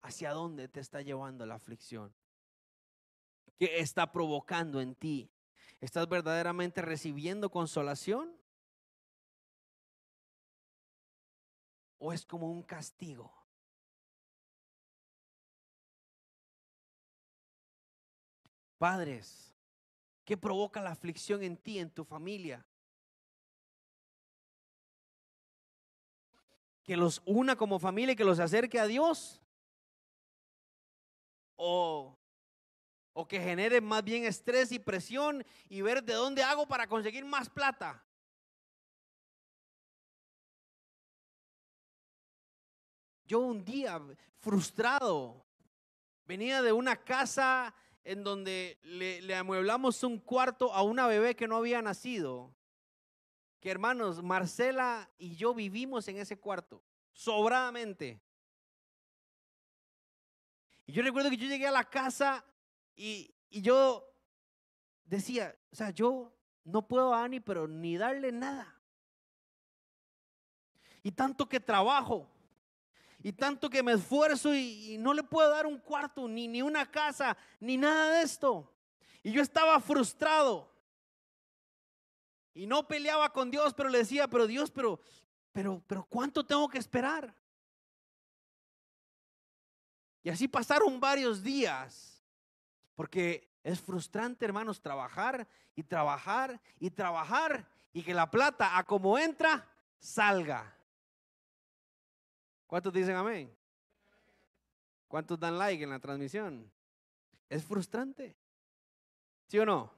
¿Hacia 0.01 0.33
dónde 0.33 0.67
te 0.67 0.81
está 0.81 1.01
llevando 1.01 1.45
la 1.45 1.55
aflicción? 1.55 2.13
¿Qué 3.57 3.79
está 3.79 4.11
provocando 4.11 4.81
en 4.81 4.93
ti? 4.93 5.31
¿Estás 5.79 6.09
verdaderamente 6.09 6.81
recibiendo 6.81 7.49
consolación? 7.49 8.37
o 12.05 12.13
es 12.13 12.25
como 12.25 12.51
un 12.51 12.61
castigo? 12.61 13.33
Padres, 18.77 19.54
¿qué 20.25 20.35
provoca 20.35 20.81
la 20.81 20.91
aflicción 20.91 21.43
en 21.43 21.55
ti, 21.55 21.79
en 21.79 21.91
tu 21.91 22.03
familia? 22.03 22.65
Que 26.83 26.97
los 26.97 27.21
una 27.25 27.55
como 27.55 27.79
familia 27.79 28.13
y 28.13 28.15
que 28.15 28.25
los 28.25 28.39
acerque 28.39 28.79
a 28.79 28.87
Dios. 28.87 29.41
O, 31.55 32.17
o 33.13 33.27
que 33.27 33.39
genere 33.39 33.79
más 33.79 34.03
bien 34.03 34.25
estrés 34.25 34.71
y 34.71 34.79
presión 34.79 35.45
y 35.69 35.81
ver 35.81 36.03
de 36.03 36.13
dónde 36.13 36.43
hago 36.43 36.67
para 36.67 36.87
conseguir 36.87 37.23
más 37.23 37.49
plata. 37.49 38.03
Yo 43.25 43.39
un 43.39 43.63
día 43.63 43.99
frustrado 44.39 45.45
venía 46.25 46.61
de 46.61 46.71
una 46.71 46.95
casa 46.95 47.73
en 48.05 48.23
donde 48.23 48.79
le, 48.83 49.35
amueblamos 49.35 50.03
un 50.03 50.19
cuarto 50.19 50.71
a 50.71 50.83
una 50.83 51.07
bebé 51.07 51.35
que 51.35 51.47
no 51.47 51.57
había 51.57 51.81
nacido. 51.81 52.55
Que 53.59 53.71
hermanos, 53.71 54.21
Marcela 54.21 55.09
y 55.17 55.35
yo 55.35 55.55
vivimos 55.55 56.07
en 56.07 56.17
ese 56.17 56.39
cuarto, 56.39 56.83
sobradamente. 57.13 58.21
Y 60.85 60.93
yo 60.93 61.01
recuerdo 61.01 61.31
que 61.31 61.37
yo 61.37 61.47
llegué 61.47 61.65
a 61.65 61.71
la 61.71 61.83
casa 61.83 62.45
y, 62.95 63.33
y 63.49 63.63
yo 63.63 64.07
decía, 65.03 65.57
o 65.71 65.75
sea, 65.75 65.89
yo 65.89 66.31
no 66.63 66.87
puedo 66.87 67.11
a 67.11 67.23
Ani, 67.23 67.39
pero 67.39 67.67
ni 67.67 67.97
darle 67.97 68.31
nada. 68.31 68.79
Y 71.01 71.11
tanto 71.11 71.49
que 71.49 71.59
trabajo 71.59 72.29
y 73.25 73.33
tanto 73.33 73.71
que 73.71 73.81
me 73.81 73.93
esfuerzo 73.93 74.53
y, 74.53 74.99
no 74.99 75.11
le 75.11 75.23
puedo 75.23 75.49
dar 75.49 75.65
un 75.65 75.79
cuarto, 75.79 76.27
ni, 76.27 76.47
ni 76.47 76.61
una 76.61 76.85
casa, 76.91 77.35
ni 77.59 77.75
nada 77.75 78.11
de 78.11 78.21
esto. 78.21 78.71
Y 79.23 79.31
yo 79.31 79.41
estaba 79.41 79.79
frustrado. 79.79 80.71
Y 82.53 82.67
no 82.67 82.87
peleaba 82.87 83.33
con 83.33 83.49
Dios, 83.49 83.73
pero 83.73 83.89
le 83.89 83.97
decía, 83.97 84.27
pero 84.27 84.45
Dios, 84.45 84.69
pero, 84.69 84.99
pero, 85.51 85.81
pero 85.87 86.05
¿cuánto 86.07 86.45
tengo 86.45 86.69
que 86.69 86.77
esperar? 86.77 87.33
Y 90.21 90.29
así 90.29 90.47
pasaron 90.47 90.99
varios 90.99 91.41
días, 91.41 92.23
porque 92.93 93.51
es 93.63 93.81
frustrante, 93.81 94.45
hermanos, 94.45 94.79
trabajar 94.79 95.47
y 95.75 95.81
trabajar 95.81 96.61
y 96.79 96.91
trabajar 96.91 97.67
y 97.91 98.03
que 98.03 98.13
la 98.13 98.29
plata 98.29 98.77
a 98.77 98.83
como 98.83 99.17
entra, 99.17 99.67
salga. 99.97 100.74
¿Cuántos 102.67 102.93
dicen 102.93 103.15
amén? 103.15 103.55
¿Cuántos 105.07 105.39
dan 105.39 105.57
like 105.57 105.83
en 105.83 105.89
la 105.91 105.99
transmisión? 105.99 106.71
Es 107.47 107.63
frustrante. 107.63 108.35
¿Sí 109.47 109.59
o 109.59 109.65
no? 109.65 109.93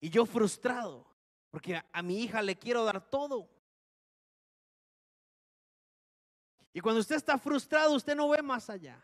Y 0.00 0.10
yo 0.10 0.26
frustrado, 0.26 1.06
porque 1.50 1.82
a, 1.92 2.02
mi 2.02 2.22
hija 2.22 2.42
le 2.42 2.56
quiero 2.56 2.84
dar 2.84 3.10
todo. 3.10 3.48
Y 6.72 6.80
cuando 6.80 7.00
usted 7.00 7.16
está 7.16 7.38
frustrado, 7.38 7.94
usted 7.94 8.14
no 8.14 8.28
ve 8.28 8.42
más 8.42 8.70
allá. 8.70 9.02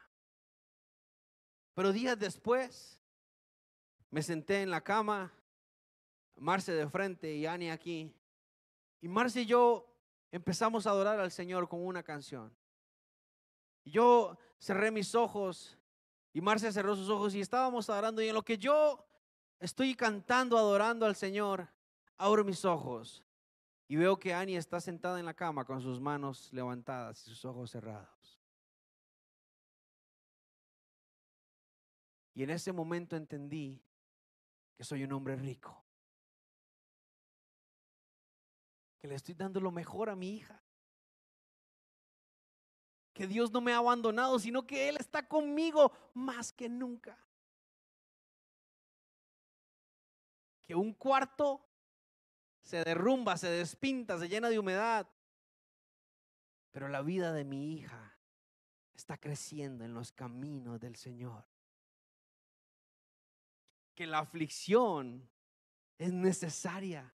Pero 1.75 1.91
días 1.91 2.17
después, 2.17 3.03
me 4.11 4.23
senté 4.23 4.63
en 4.63 4.71
la 4.71 4.83
cama, 4.83 5.33
Marce 6.37 6.73
de 6.73 6.89
frente 6.89 7.35
y 7.35 7.47
Ani 7.47 7.71
aquí. 7.71 8.15
Y 9.01 9.09
Marce 9.09 9.43
y 9.43 9.47
yo 9.47 9.94
empezamos 10.35 10.85
a 10.85 10.91
adorar 10.91 11.21
al 11.21 11.31
Señor 11.31 11.69
con 11.69 11.87
una 11.87 12.03
canción. 12.03 12.53
Yo 13.85 14.37
cerré 14.59 14.91
mis 14.91 15.15
ojos 15.15 15.79
y 16.33 16.41
Marcia 16.41 16.73
cerró 16.73 16.97
sus 16.97 17.09
ojos 17.09 17.37
y 17.37 17.41
estábamos 17.41 17.89
adorando. 17.89 18.21
Y 18.21 18.29
en 18.29 18.35
lo 18.35 18.43
que 18.43 18.59
yo 18.59 19.07
estoy 19.61 19.95
cantando, 19.95 20.59
adorando 20.59 21.07
al 21.07 21.15
Señor, 21.15 21.69
abro 22.17 22.45
mis 22.45 22.65
ojos 22.65 23.23
y 23.87 23.95
veo 23.95 24.19
que 24.19 24.35
Annie 24.35 24.57
está 24.57 24.81
sentada 24.81 25.21
en 25.21 25.27
la 25.27 25.35
cama 25.35 25.65
con 25.65 25.81
sus 25.81 26.01
manos 26.01 26.53
levantadas 26.53 27.25
y 27.25 27.31
sus 27.31 27.45
ojos 27.45 27.71
cerrados. 27.71 28.41
Y 32.35 32.43
en 32.43 32.51
ese 32.51 32.73
momento 32.73 33.15
entendí 33.15 33.81
que 34.77 34.83
soy 34.83 35.05
un 35.05 35.13
hombre 35.13 35.37
rico. 35.37 35.84
Que 39.05 39.09
le 39.09 39.17
estoy 39.17 39.35
dando 39.35 39.61
lo 39.61 39.71
mejor 39.71 40.09
a 40.09 40.17
mi 40.17 40.35
hija 40.35 40.65
que 43.13 43.27
Dios 43.27 43.53
no 43.53 43.61
me 43.61 43.75
ha 43.75 43.77
abandonado, 43.77 44.39
sino 44.39 44.67
que 44.67 44.89
Él 44.89 44.97
está 44.99 45.29
conmigo 45.29 45.93
más 46.15 46.55
que 46.55 46.71
nunca. 46.71 47.23
Que 50.63 50.75
un 50.75 50.95
cuarto 50.95 51.69
se 52.63 52.83
derrumba, 52.83 53.37
se 53.37 53.51
despinta, 53.51 54.19
se 54.19 54.27
llena 54.27 54.49
de 54.49 54.59
humedad, 54.59 55.07
pero 56.71 56.89
la 56.89 57.03
vida 57.03 57.35
de 57.35 57.45
mi 57.45 57.75
hija 57.75 58.19
está 58.95 59.19
creciendo 59.19 59.85
en 59.85 59.93
los 59.93 60.13
caminos 60.13 60.81
del 60.81 60.97
Señor. 60.97 61.45
Que 63.95 64.07
la 64.07 64.21
aflicción 64.21 65.29
es 65.99 66.11
necesaria. 66.11 67.15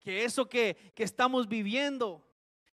Que 0.00 0.24
eso 0.24 0.48
que, 0.48 0.92
que 0.94 1.04
estamos 1.04 1.48
viviendo 1.48 2.28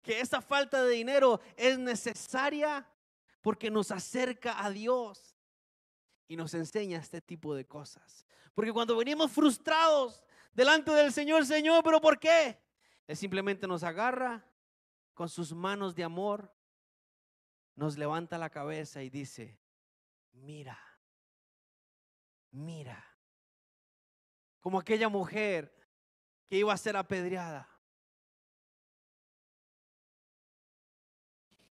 que 0.01 0.19
esa 0.19 0.41
falta 0.41 0.83
de 0.83 0.95
dinero 0.95 1.39
es 1.55 1.77
necesaria 1.77 2.87
porque 3.41 3.69
nos 3.69 3.91
acerca 3.91 4.63
a 4.63 4.69
Dios 4.69 5.35
y 6.27 6.35
nos 6.35 6.53
enseña 6.53 6.99
este 6.99 7.21
tipo 7.21 7.53
de 7.53 7.65
cosas. 7.65 8.25
Porque 8.53 8.73
cuando 8.73 8.95
venimos 8.97 9.31
frustrados 9.31 10.23
delante 10.53 10.91
del 10.91 11.13
Señor, 11.13 11.45
Señor, 11.45 11.83
pero 11.83 12.01
¿por 12.01 12.19
qué? 12.19 12.59
Él 13.07 13.17
simplemente 13.17 13.67
nos 13.67 13.83
agarra 13.83 14.45
con 15.13 15.29
sus 15.29 15.53
manos 15.53 15.93
de 15.95 16.03
amor, 16.03 16.53
nos 17.75 17.97
levanta 17.97 18.37
la 18.37 18.49
cabeza 18.49 19.03
y 19.03 19.09
dice, 19.09 19.59
mira, 20.31 20.79
mira, 22.51 23.05
como 24.59 24.79
aquella 24.79 25.09
mujer 25.09 25.80
que 26.51 26.57
iba 26.57 26.73
a 26.73 26.77
ser 26.77 26.97
apedreada. 26.97 27.65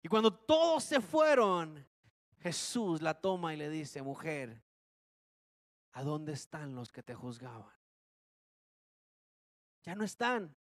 Y 0.03 0.09
cuando 0.09 0.35
todos 0.35 0.83
se 0.83 1.01
fueron, 1.01 1.87
Jesús 2.41 3.01
la 3.01 3.15
toma 3.15 3.55
y 3.55 3.57
le 3.57 3.71
dice, 3.71 4.03
mujer, 4.03 4.61
¿a 5.93 6.03
dónde 6.03 6.33
están 6.33 6.75
los 6.75 6.91
que 6.91 7.05
te 7.05 7.15
juzgaban? 7.15 7.73
Ya 9.85 9.95
no 9.95 10.03
están. 10.03 10.53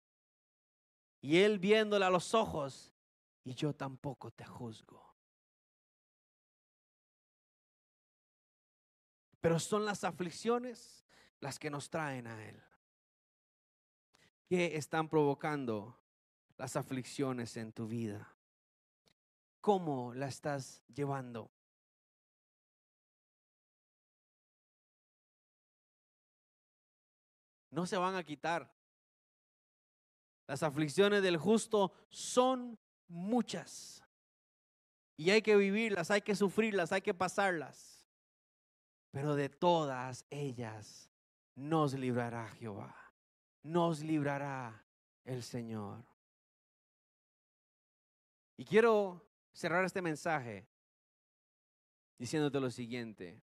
Y 1.19 1.39
él 1.39 1.57
viéndola 1.57 2.05
a 2.05 2.11
los 2.11 2.35
ojos, 2.35 2.93
y 3.43 3.55
yo 3.55 3.73
tampoco 3.73 4.29
te 4.29 4.45
juzgo. 4.45 5.03
Pero 9.41 9.57
son 9.57 9.85
las 9.85 10.03
aflicciones 10.03 11.03
las 11.39 11.57
que 11.57 11.71
nos 11.71 11.89
traen 11.89 12.27
a 12.27 12.47
Él. 12.47 12.63
¿Qué 14.53 14.75
están 14.75 15.09
provocando 15.09 15.97
las 16.57 16.75
aflicciones 16.75 17.57
en 17.57 17.73
tu 17.73 17.87
vida? 17.87 18.33
cómo 19.63 20.13
la 20.13 20.27
estás 20.27 20.83
llevando. 20.93 21.49
No 27.71 27.87
se 27.87 27.95
van 27.95 28.15
a 28.15 28.23
quitar. 28.25 28.69
Las 30.47 30.63
aflicciones 30.63 31.23
del 31.23 31.37
justo 31.37 31.93
son 32.09 32.77
muchas. 33.07 34.03
Y 35.15 35.29
hay 35.29 35.41
que 35.41 35.55
vivirlas, 35.55 36.11
hay 36.11 36.21
que 36.21 36.35
sufrirlas, 36.35 36.91
hay 36.91 37.01
que 37.01 37.13
pasarlas. 37.13 38.05
Pero 39.11 39.33
de 39.33 39.47
todas 39.47 40.25
ellas 40.29 41.09
nos 41.55 41.93
librará 41.93 42.49
Jehová. 42.49 43.02
Nos 43.63 44.01
librará 44.01 44.85
el 45.23 45.41
Señor. 45.41 46.03
Y 48.57 48.65
quiero 48.65 49.25
cerrar 49.53 49.85
este 49.85 50.01
mensaje 50.01 50.67
diciéndote 52.17 52.59
lo 52.59 52.69
siguiente. 52.69 53.41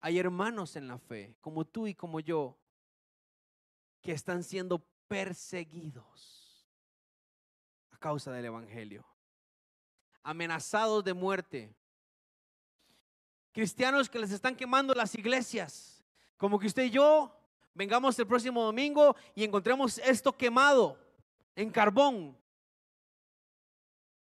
Hay 0.00 0.18
hermanos 0.18 0.76
en 0.76 0.86
la 0.88 0.98
fe, 0.98 1.36
como 1.40 1.64
tú 1.64 1.86
y 1.86 1.94
como 1.94 2.20
yo, 2.20 2.58
que 4.00 4.12
están 4.12 4.44
siendo 4.44 4.84
perseguidos 5.08 6.68
a 7.90 7.98
causa 7.98 8.30
del 8.32 8.44
Evangelio, 8.44 9.04
amenazados 10.22 11.02
de 11.04 11.14
muerte. 11.14 11.74
Cristianos 13.52 14.08
que 14.08 14.18
les 14.18 14.30
están 14.30 14.54
quemando 14.54 14.94
las 14.94 15.14
iglesias, 15.14 16.04
como 16.36 16.58
que 16.58 16.68
usted 16.68 16.84
y 16.84 16.90
yo 16.90 17.37
vengamos 17.78 18.18
el 18.18 18.26
próximo 18.26 18.64
domingo 18.64 19.14
y 19.36 19.44
encontremos 19.44 19.98
esto 19.98 20.36
quemado 20.36 20.98
en 21.54 21.70
carbón, 21.70 22.36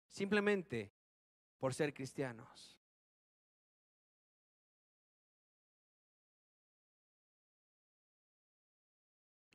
simplemente 0.09 0.91
por 1.59 1.75
ser 1.75 1.93
cristianos. 1.93 2.79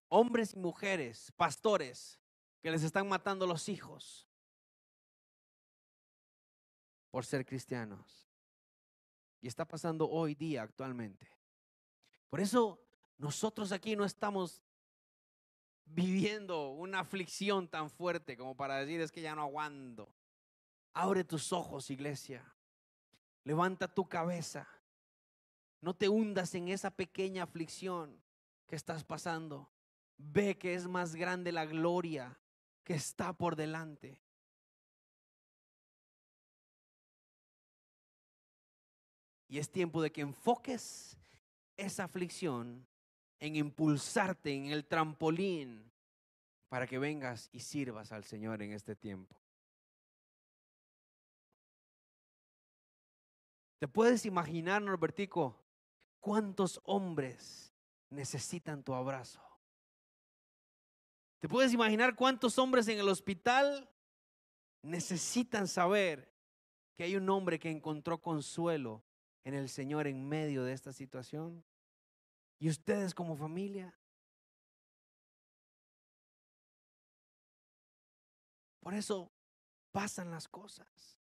Hombres 0.10 0.54
y 0.54 0.60
mujeres, 0.60 1.34
pastores, 1.36 2.20
que 2.62 2.70
les 2.70 2.84
están 2.84 3.10
matando 3.10 3.48
los 3.48 3.68
hijos 3.68 4.28
por 7.10 7.26
ser 7.26 7.48
cristianos. 7.48 8.30
Y 9.42 9.48
está 9.48 9.66
pasando 9.66 10.08
hoy 10.08 10.36
día 10.36 10.62
actualmente. 10.62 11.28
Por 12.30 12.40
eso 12.40 12.87
nosotros 13.18 13.72
aquí 13.72 13.96
no 13.96 14.06
estamos 14.06 14.62
viviendo 15.86 16.72
una 16.72 17.00
aflicción 17.00 17.68
tan 17.68 17.90
fuerte 17.90 18.38
como 18.38 18.56
para 18.56 18.78
decir 18.78 19.02
es 19.02 19.12
que 19.12 19.22
ya 19.22 19.36
no 19.36 19.42
aguanto. 19.42 20.14
Abre 20.94 21.24
tus 21.24 21.54
ojos, 21.54 21.90
iglesia. 21.90 22.44
Levanta 23.44 23.88
tu 23.88 24.08
cabeza. 24.08 24.68
No 25.82 25.96
te 25.96 26.10
hundas 26.10 26.54
en 26.56 26.68
esa 26.68 26.92
pequeña 26.92 27.44
aflicción 27.44 28.22
que 28.66 28.76
estás 28.76 29.04
pasando. 29.04 29.70
Ve 30.18 30.58
que 30.58 30.74
es 30.74 30.88
más 30.88 31.16
grande 31.16 31.52
la 31.52 31.66
gloria 31.66 32.40
que 32.84 32.96
está 32.96 33.34
por 33.34 33.56
delante. 33.56 34.20
Y 39.48 39.60
es 39.60 39.72
tiempo 39.72 40.02
de 40.02 40.12
que 40.12 40.22
enfoques 40.22 41.18
esa 41.78 42.04
aflicción 42.04 42.86
en 43.40 43.56
impulsarte 43.56 44.54
en 44.54 44.68
el 44.68 44.86
trampolín 44.86 45.92
para 46.70 46.88
que 46.88 47.00
vengas 47.00 47.50
y 47.52 47.60
sirvas 47.60 48.12
al 48.12 48.24
Señor 48.24 48.62
en 48.62 48.74
este 48.74 48.96
tiempo. 48.96 49.36
¿Te 53.80 53.88
puedes 53.88 54.26
imaginar, 54.26 54.82
Norbertico, 54.82 55.56
cuántos 56.20 56.82
hombres 56.84 57.68
necesitan 58.10 58.84
tu 58.84 58.94
abrazo. 58.94 59.42
¿Te 61.40 61.48
puedes 61.48 61.74
imaginar 61.74 62.16
cuántos 62.16 62.58
hombres 62.58 62.88
en 62.88 63.00
el 63.00 63.10
hospital 63.10 63.90
necesitan 64.82 65.68
saber 65.68 66.34
que 66.96 67.04
hay 67.04 67.16
un 67.16 67.30
hombre 67.30 67.60
que 67.60 67.70
encontró 67.70 68.20
consuelo 68.22 69.04
en 69.44 69.54
el 69.54 69.70
Señor 69.70 70.08
en 70.08 70.28
medio 70.28 70.64
de 70.64 70.74
esta 70.74 70.92
situación? 70.92 71.64
¿Y 72.60 72.70
ustedes 72.70 73.14
como 73.14 73.36
familia? 73.36 73.94
Por 78.80 78.94
eso 78.94 79.32
pasan 79.92 80.32
las 80.32 80.48
cosas. 80.48 81.20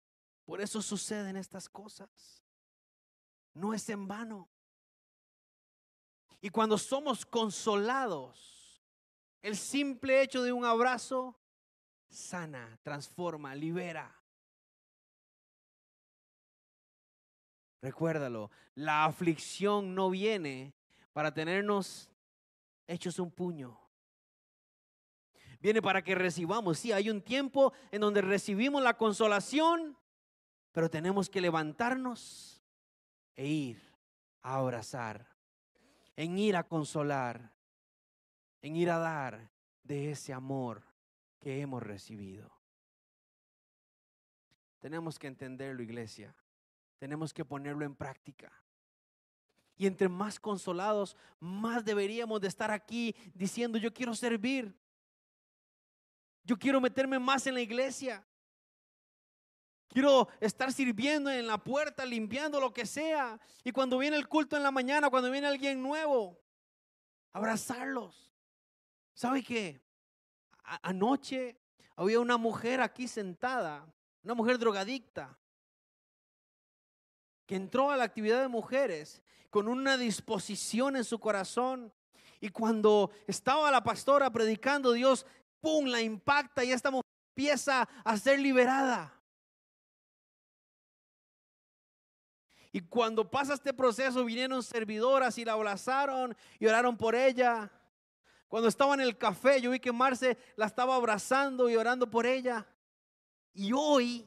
Por 0.46 0.62
eso 0.62 0.82
suceden 0.82 1.38
estas 1.38 1.70
cosas. 1.70 2.44
No 3.54 3.74
es 3.74 3.88
en 3.90 4.08
vano. 4.08 4.50
Y 6.42 6.50
cuando 6.50 6.78
somos 6.78 7.26
consolados, 7.26 8.84
el 9.42 9.56
simple 9.56 10.22
hecho 10.22 10.42
de 10.42 10.52
un 10.52 10.66
abrazo 10.66 11.40
sana, 12.10 12.78
transforma, 12.84 13.56
libera. 13.56 14.14
Recuérdalo, 17.82 18.52
la 18.76 19.06
aflicción 19.06 19.96
no 19.96 20.10
viene 20.10 20.74
para 21.14 21.34
tenernos 21.34 22.10
hechos 22.88 23.20
un 23.20 23.32
puño. 23.32 23.78
Viene 25.60 25.82
para 25.82 26.04
que 26.04 26.16
recibamos. 26.16 26.80
Sí, 26.80 26.92
hay 26.92 27.10
un 27.10 27.22
tiempo 27.22 27.74
en 27.92 28.02
donde 28.02 28.22
recibimos 28.22 28.82
la 28.82 28.98
consolación, 28.98 29.98
pero 30.72 30.90
tenemos 30.90 31.30
que 31.30 31.42
levantarnos 31.42 32.64
e 33.36 33.48
ir 33.48 33.82
a 34.42 34.56
abrazar, 34.56 35.28
en 36.16 36.38
ir 36.38 36.56
a 36.56 36.64
consolar, 36.64 37.54
en 38.62 38.76
ir 38.76 38.90
a 38.90 38.98
dar 38.98 39.52
de 39.84 40.12
ese 40.12 40.34
amor 40.34 40.84
que 41.40 41.62
hemos 41.62 41.84
recibido. 41.84 42.52
Tenemos 44.80 45.20
que 45.20 45.28
entenderlo, 45.28 45.84
iglesia. 45.84 46.36
Tenemos 46.98 47.34
que 47.34 47.46
ponerlo 47.46 47.86
en 47.86 47.96
práctica. 47.96 48.52
Y 49.82 49.88
entre 49.88 50.08
más 50.08 50.40
consolados, 50.40 51.18
más 51.40 51.84
deberíamos 51.84 52.40
de 52.40 52.48
estar 52.48 52.70
aquí 52.70 53.16
diciendo, 53.34 53.80
yo 53.80 53.92
quiero 53.92 54.14
servir. 54.14 54.78
Yo 56.44 56.56
quiero 56.56 56.80
meterme 56.80 57.18
más 57.18 57.48
en 57.48 57.56
la 57.56 57.62
iglesia. 57.62 58.24
Quiero 59.88 60.28
estar 60.40 60.72
sirviendo 60.72 61.32
en 61.32 61.48
la 61.48 61.58
puerta, 61.58 62.06
limpiando 62.06 62.60
lo 62.60 62.72
que 62.72 62.86
sea. 62.86 63.40
Y 63.64 63.72
cuando 63.72 63.98
viene 63.98 64.18
el 64.18 64.28
culto 64.28 64.56
en 64.56 64.62
la 64.62 64.70
mañana, 64.70 65.10
cuando 65.10 65.32
viene 65.32 65.48
alguien 65.48 65.82
nuevo, 65.82 66.40
abrazarlos. 67.34 68.32
¿Sabe 69.16 69.42
qué? 69.42 69.82
Anoche 70.84 71.60
había 71.96 72.20
una 72.20 72.38
mujer 72.38 72.82
aquí 72.82 73.08
sentada, 73.08 73.92
una 74.22 74.36
mujer 74.36 74.60
drogadicta, 74.60 75.40
que 77.52 77.58
entró 77.58 77.92
a 77.92 77.98
la 77.98 78.06
actividad 78.06 78.40
de 78.40 78.48
mujeres 78.48 79.22
con 79.50 79.68
una 79.68 79.98
disposición 79.98 80.96
en 80.96 81.04
su 81.04 81.20
corazón. 81.20 81.92
Y 82.40 82.48
cuando 82.48 83.12
estaba 83.28 83.70
la 83.70 83.84
pastora 83.84 84.32
predicando, 84.32 84.94
Dios, 84.94 85.26
¡pum!, 85.60 85.88
la 85.88 86.02
impacta 86.02 86.64
y 86.64 86.72
esta 86.72 86.90
mujer 86.92 87.12
empieza 87.36 87.90
a 88.06 88.16
ser 88.16 88.40
liberada. 88.40 89.14
Y 92.72 92.80
cuando 92.80 93.30
pasa 93.30 93.56
este 93.56 93.74
proceso, 93.74 94.24
vinieron 94.24 94.64
servidoras 94.64 95.38
y 95.38 95.44
la 95.44 95.52
abrazaron 95.52 96.34
y 96.58 96.68
oraron 96.68 96.96
por 96.96 97.16
ella. 97.16 97.70
Cuando 98.48 98.70
estaba 98.70 98.94
en 98.94 99.02
el 99.02 99.18
café, 99.18 99.60
yo 99.60 99.72
vi 99.72 99.82
que 99.82 99.92
Marce 99.92 100.38
la 100.56 100.68
estaba 100.68 100.96
abrazando 100.96 101.70
y 101.70 101.76
orando 101.76 102.10
por 102.10 102.26
ella. 102.26 102.66
Y 103.54 103.74
hoy, 103.74 104.26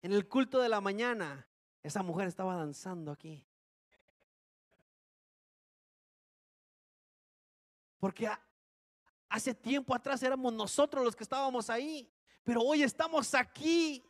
en 0.00 0.12
el 0.12 0.26
culto 0.26 0.62
de 0.62 0.70
la 0.70 0.80
mañana, 0.80 1.46
esa 1.84 2.02
mujer 2.02 2.26
estaba 2.26 2.56
danzando 2.56 3.12
aquí. 3.12 3.46
Porque 8.00 8.28
hace 9.28 9.54
tiempo 9.54 9.94
atrás 9.94 10.22
éramos 10.22 10.52
nosotros 10.54 11.04
los 11.04 11.14
que 11.14 11.24
estábamos 11.24 11.68
ahí, 11.68 12.10
pero 12.42 12.62
hoy 12.62 12.82
estamos 12.82 13.34
aquí. 13.34 14.02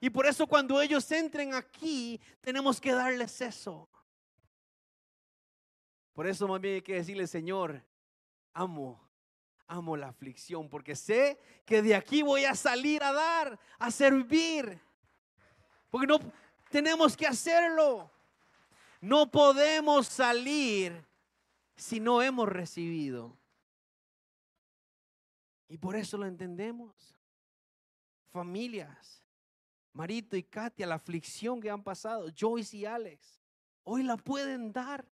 Y 0.00 0.08
por 0.08 0.26
eso 0.26 0.46
cuando 0.46 0.80
ellos 0.80 1.10
entren 1.10 1.52
aquí, 1.52 2.20
tenemos 2.40 2.80
que 2.80 2.92
darles 2.92 3.40
eso. 3.40 3.88
Por 6.12 6.28
eso 6.28 6.46
más 6.46 6.60
bien 6.60 6.76
hay 6.76 6.82
que 6.82 6.94
decirle, 6.94 7.26
Señor, 7.26 7.84
amo, 8.52 9.00
amo 9.66 9.96
la 9.96 10.08
aflicción, 10.08 10.68
porque 10.68 10.94
sé 10.94 11.40
que 11.64 11.82
de 11.82 11.96
aquí 11.96 12.22
voy 12.22 12.44
a 12.44 12.54
salir 12.54 13.02
a 13.02 13.12
dar, 13.12 13.58
a 13.80 13.90
servir. 13.90 14.80
Porque 15.90 16.06
no 16.06 16.18
tenemos 16.70 17.16
que 17.16 17.26
hacerlo. 17.26 18.10
No 19.00 19.30
podemos 19.30 20.06
salir 20.06 21.04
si 21.76 22.00
no 22.00 22.22
hemos 22.22 22.48
recibido. 22.48 23.36
Y 25.68 25.78
por 25.78 25.96
eso 25.96 26.16
lo 26.16 26.26
entendemos. 26.26 27.16
Familias, 28.30 29.22
Marito 29.92 30.36
y 30.36 30.42
Katia, 30.42 30.86
la 30.86 30.96
aflicción 30.96 31.60
que 31.60 31.70
han 31.70 31.82
pasado, 31.82 32.28
Joyce 32.38 32.76
y 32.76 32.84
Alex, 32.84 33.40
hoy 33.82 34.02
la 34.02 34.16
pueden 34.16 34.72
dar. 34.72 35.06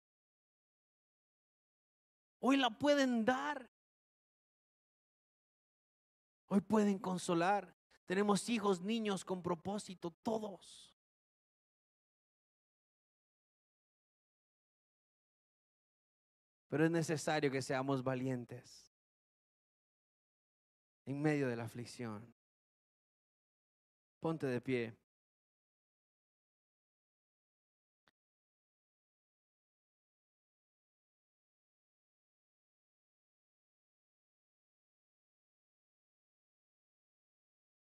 Hoy 2.40 2.58
la 2.58 2.70
pueden 2.70 3.24
dar. 3.24 3.70
Hoy 6.48 6.60
pueden 6.60 7.00
consolar. 7.00 7.74
Tenemos 8.06 8.50
hijos, 8.50 8.82
niños 8.82 9.24
con 9.24 9.42
propósito, 9.42 10.12
todos. 10.22 10.93
Pero 16.74 16.86
es 16.86 16.92
necesario 16.92 17.52
que 17.52 17.62
seamos 17.62 18.04
valientes 18.04 18.92
en 21.06 21.22
medio 21.22 21.48
de 21.48 21.56
la 21.56 21.66
aflicción. 21.66 22.34
Ponte 24.20 24.48
de 24.48 24.60
pie. 24.60 24.96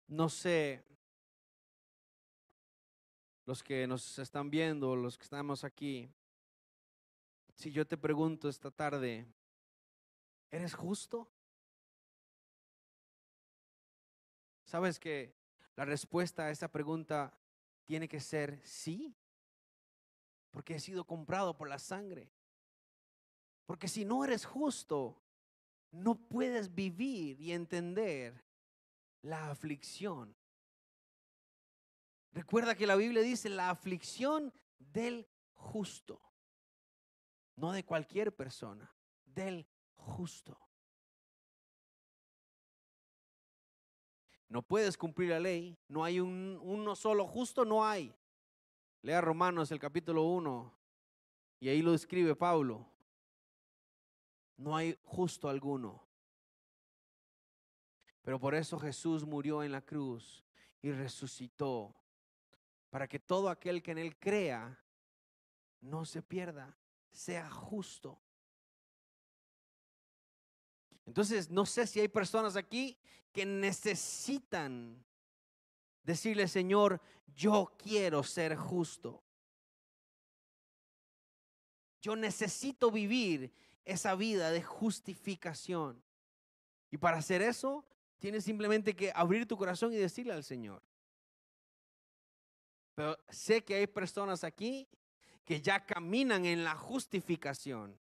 No 0.07 0.29
sé, 0.29 0.83
los 3.47 3.63
que 3.63 3.87
nos 3.87 4.19
están 4.19 4.51
viendo, 4.51 4.95
los 4.95 5.17
que 5.17 5.23
estamos 5.23 5.63
aquí, 5.63 6.11
si 7.57 7.71
yo 7.71 7.87
te 7.87 7.97
pregunto 7.97 8.49
esta 8.49 8.69
tarde, 8.69 9.25
¿eres 10.51 10.75
justo? 10.75 11.27
¿Sabes 14.63 14.99
que 14.99 15.35
la 15.75 15.83
respuesta 15.83 16.43
a 16.43 16.51
esa 16.51 16.71
pregunta 16.71 17.35
tiene 17.83 18.07
que 18.07 18.19
ser 18.19 18.61
sí? 18.63 19.15
Porque 20.51 20.75
he 20.75 20.79
sido 20.79 21.05
comprado 21.05 21.57
por 21.57 21.67
la 21.67 21.79
sangre. 21.79 22.31
Porque 23.65 23.87
si 23.87 24.05
no 24.05 24.23
eres 24.23 24.45
justo, 24.45 25.19
no 25.89 26.13
puedes 26.13 26.75
vivir 26.75 27.41
y 27.41 27.53
entender 27.53 28.45
la 29.23 29.49
aflicción. 29.49 30.35
Recuerda 32.33 32.75
que 32.75 32.85
la 32.85 32.95
Biblia 32.95 33.23
dice 33.23 33.49
la 33.49 33.71
aflicción 33.71 34.53
del 34.77 35.27
justo 35.55 36.26
no 37.57 37.71
de 37.71 37.83
cualquier 37.83 38.33
persona, 38.33 38.89
del 39.25 39.67
justo. 39.95 40.57
No 44.47 44.61
puedes 44.61 44.97
cumplir 44.97 45.31
la 45.31 45.39
ley, 45.39 45.77
no 45.89 46.05
hay 46.05 46.21
un, 46.21 46.57
uno 46.61 46.95
solo 46.95 47.27
justo, 47.27 47.65
no 47.65 47.85
hay. 47.85 48.15
Lea 49.01 49.19
Romanos 49.19 49.71
el 49.71 49.79
capítulo 49.79 50.23
1 50.23 50.73
y 51.59 51.69
ahí 51.69 51.81
lo 51.81 51.93
escribe 51.93 52.35
Pablo. 52.35 52.87
No 54.55 54.75
hay 54.75 54.97
justo 55.03 55.49
alguno. 55.49 56.01
Pero 58.21 58.39
por 58.39 58.55
eso 58.55 58.79
Jesús 58.79 59.25
murió 59.25 59.63
en 59.63 59.71
la 59.71 59.81
cruz 59.81 60.45
y 60.81 60.91
resucitó, 60.91 61.95
para 62.89 63.07
que 63.07 63.19
todo 63.19 63.49
aquel 63.49 63.81
que 63.81 63.91
en 63.91 63.97
Él 63.97 64.17
crea 64.17 64.79
no 65.81 66.05
se 66.05 66.21
pierda, 66.21 66.77
sea 67.17 67.49
justo. 67.49 68.21
Entonces, 71.07 71.49
no 71.49 71.65
sé 71.65 71.87
si 71.87 71.99
hay 71.99 72.07
personas 72.07 72.55
aquí 72.55 72.95
que 73.31 73.43
necesitan 73.43 75.03
decirle, 76.03 76.47
Señor, 76.47 77.01
yo 77.35 77.73
quiero 77.81 78.21
ser 78.21 78.55
justo. 78.55 79.23
Yo 82.03 82.15
necesito 82.15 82.91
vivir 82.91 83.51
esa 83.83 84.13
vida 84.13 84.51
de 84.51 84.61
justificación. 84.61 86.03
Y 86.91 86.97
para 86.97 87.17
hacer 87.17 87.41
eso, 87.41 87.83
tienes 88.19 88.43
simplemente 88.43 88.95
que 88.95 89.11
abrir 89.15 89.47
tu 89.47 89.57
corazón 89.57 89.91
y 89.91 89.95
decirle 89.95 90.33
al 90.33 90.43
Señor. 90.43 90.83
Pero 92.93 93.17
sé 93.29 93.63
que 93.63 93.73
hay 93.73 93.87
personas 93.87 94.43
aquí 94.43 94.87
que 95.47 95.61
ya 95.61 95.85
caminan 95.85 96.45
en 96.45 96.65
la 96.65 96.75
justificación, 96.75 97.97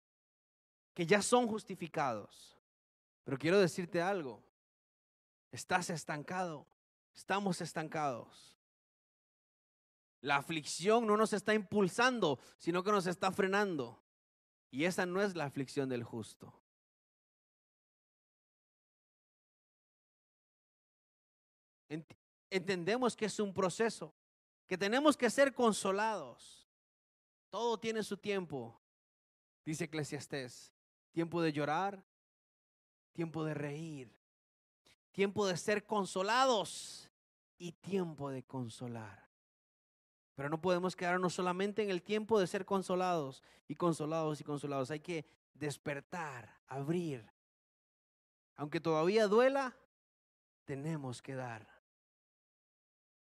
que 0.93 1.07
ya 1.07 1.23
son 1.23 1.47
justificados. 1.47 2.59
Pero 3.23 3.39
quiero 3.39 3.61
decirte 3.61 4.03
algo, 4.03 4.43
estás 5.53 5.91
estancado, 5.91 6.67
estamos 7.15 7.61
estancados. 7.61 8.59
La 10.23 10.35
aflicción 10.37 11.07
no 11.07 11.17
nos 11.17 11.33
está 11.33 11.55
impulsando, 11.55 12.41
sino 12.59 12.83
que 12.83 12.91
nos 12.91 13.07
está 13.07 13.31
frenando. 13.31 14.03
Y 14.73 14.85
esa 14.85 15.07
no 15.07 15.23
es 15.23 15.37
la 15.37 15.45
aflicción 15.45 15.89
del 15.89 16.03
justo. 16.03 16.53
Entendemos 22.51 23.15
que 23.15 23.27
es 23.27 23.39
un 23.39 23.55
proceso, 23.55 24.13
que 24.67 24.77
tenemos 24.77 25.17
que 25.17 25.31
ser 25.31 25.55
consolados. 25.55 26.66
Todo 27.57 27.79
tiene 27.79 28.03
su 28.03 28.19
tiempo, 28.19 28.79
dice 29.65 29.85
Eclesiastés. 29.85 30.75
Tiempo 31.11 31.41
de 31.41 31.55
llorar, 31.55 32.05
tiempo 33.15 33.47
de 33.47 33.55
reír, 33.55 34.15
tiempo 35.11 35.47
de 35.47 35.57
ser 35.57 35.87
consolados 35.87 37.11
y 37.57 37.73
tiempo 37.73 38.29
de 38.29 38.43
consolar. 38.43 39.27
Pero 40.35 40.51
no 40.51 40.61
podemos 40.61 40.95
quedarnos 40.95 41.33
solamente 41.33 41.83
en 41.83 41.89
el 41.89 42.03
tiempo 42.03 42.39
de 42.39 42.47
ser 42.47 42.67
consolados 42.67 43.43
y 43.69 43.75
consolados 43.75 44.39
y 44.39 44.45
consolados. 44.45 44.91
Hay 44.91 45.01
que 45.01 45.25
despertar, 45.55 46.61
abrir. 46.67 47.27
Aunque 48.57 48.83
todavía 48.83 49.29
duela, 49.29 49.75
tenemos 50.67 51.23
que 51.23 51.35
dar. 51.35 51.67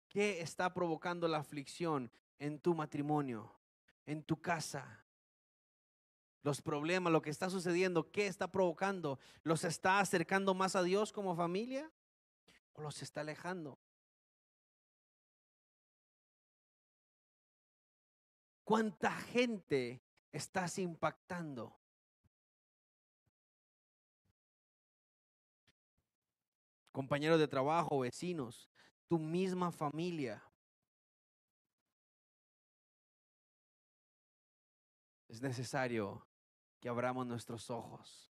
¿Qué 0.10 0.42
está 0.42 0.76
provocando 0.76 1.28
la 1.28 1.40
aflicción 1.40 2.12
en 2.38 2.60
tu 2.60 2.76
matrimonio, 2.76 3.52
en 4.06 4.24
tu 4.24 4.42
casa? 4.42 5.06
Los 6.44 6.62
problemas, 6.62 7.14
lo 7.14 7.22
que 7.22 7.30
está 7.30 7.50
sucediendo, 7.50 8.12
¿qué 8.12 8.28
está 8.28 8.52
provocando? 8.52 9.20
¿Los 9.44 9.64
está 9.64 10.00
acercando 10.00 10.54
más 10.54 10.76
a 10.76 10.84
Dios 10.84 11.12
como 11.12 11.36
familia 11.36 11.92
o 12.74 12.82
los 12.82 13.02
está 13.02 13.22
alejando? 13.22 13.80
¿Cuánta 18.64 19.12
gente 19.12 20.02
estás 20.32 20.80
impactando? 20.80 21.78
Compañeros 26.92 27.40
de 27.40 27.48
trabajo, 27.48 28.00
vecinos, 28.00 28.70
tu 29.08 29.20
misma 29.20 29.72
familia. 29.72 30.44
Es 35.32 35.42
necesario 35.42 36.28
que 36.82 36.90
abramos 36.90 37.26
nuestros 37.26 37.70
ojos, 37.70 38.30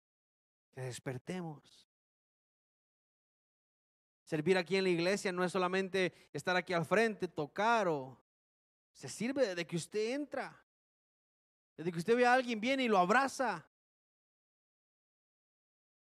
que 0.73 0.83
despertemos. 0.83 1.89
Servir 4.25 4.59
aquí 4.59 4.77
en 4.77 4.85
la 4.85 4.91
iglesia 4.91 5.33
no 5.33 5.43
es 5.43 5.53
solamente 5.53 6.29
estar 6.35 6.55
aquí 6.55 6.75
al 6.75 6.85
frente, 6.85 7.29
tocar 7.29 7.89
o 7.89 8.21
se 8.93 9.09
sirve 9.09 9.47
desde 9.47 9.67
que 9.67 9.77
usted 9.77 10.13
entra. 10.13 10.63
Desde 11.79 11.91
que 11.93 11.99
usted 11.99 12.15
ve 12.15 12.27
a 12.27 12.35
alguien 12.35 12.61
viene 12.61 12.85
y 12.85 12.89
lo 12.89 12.99
abraza. 12.99 13.67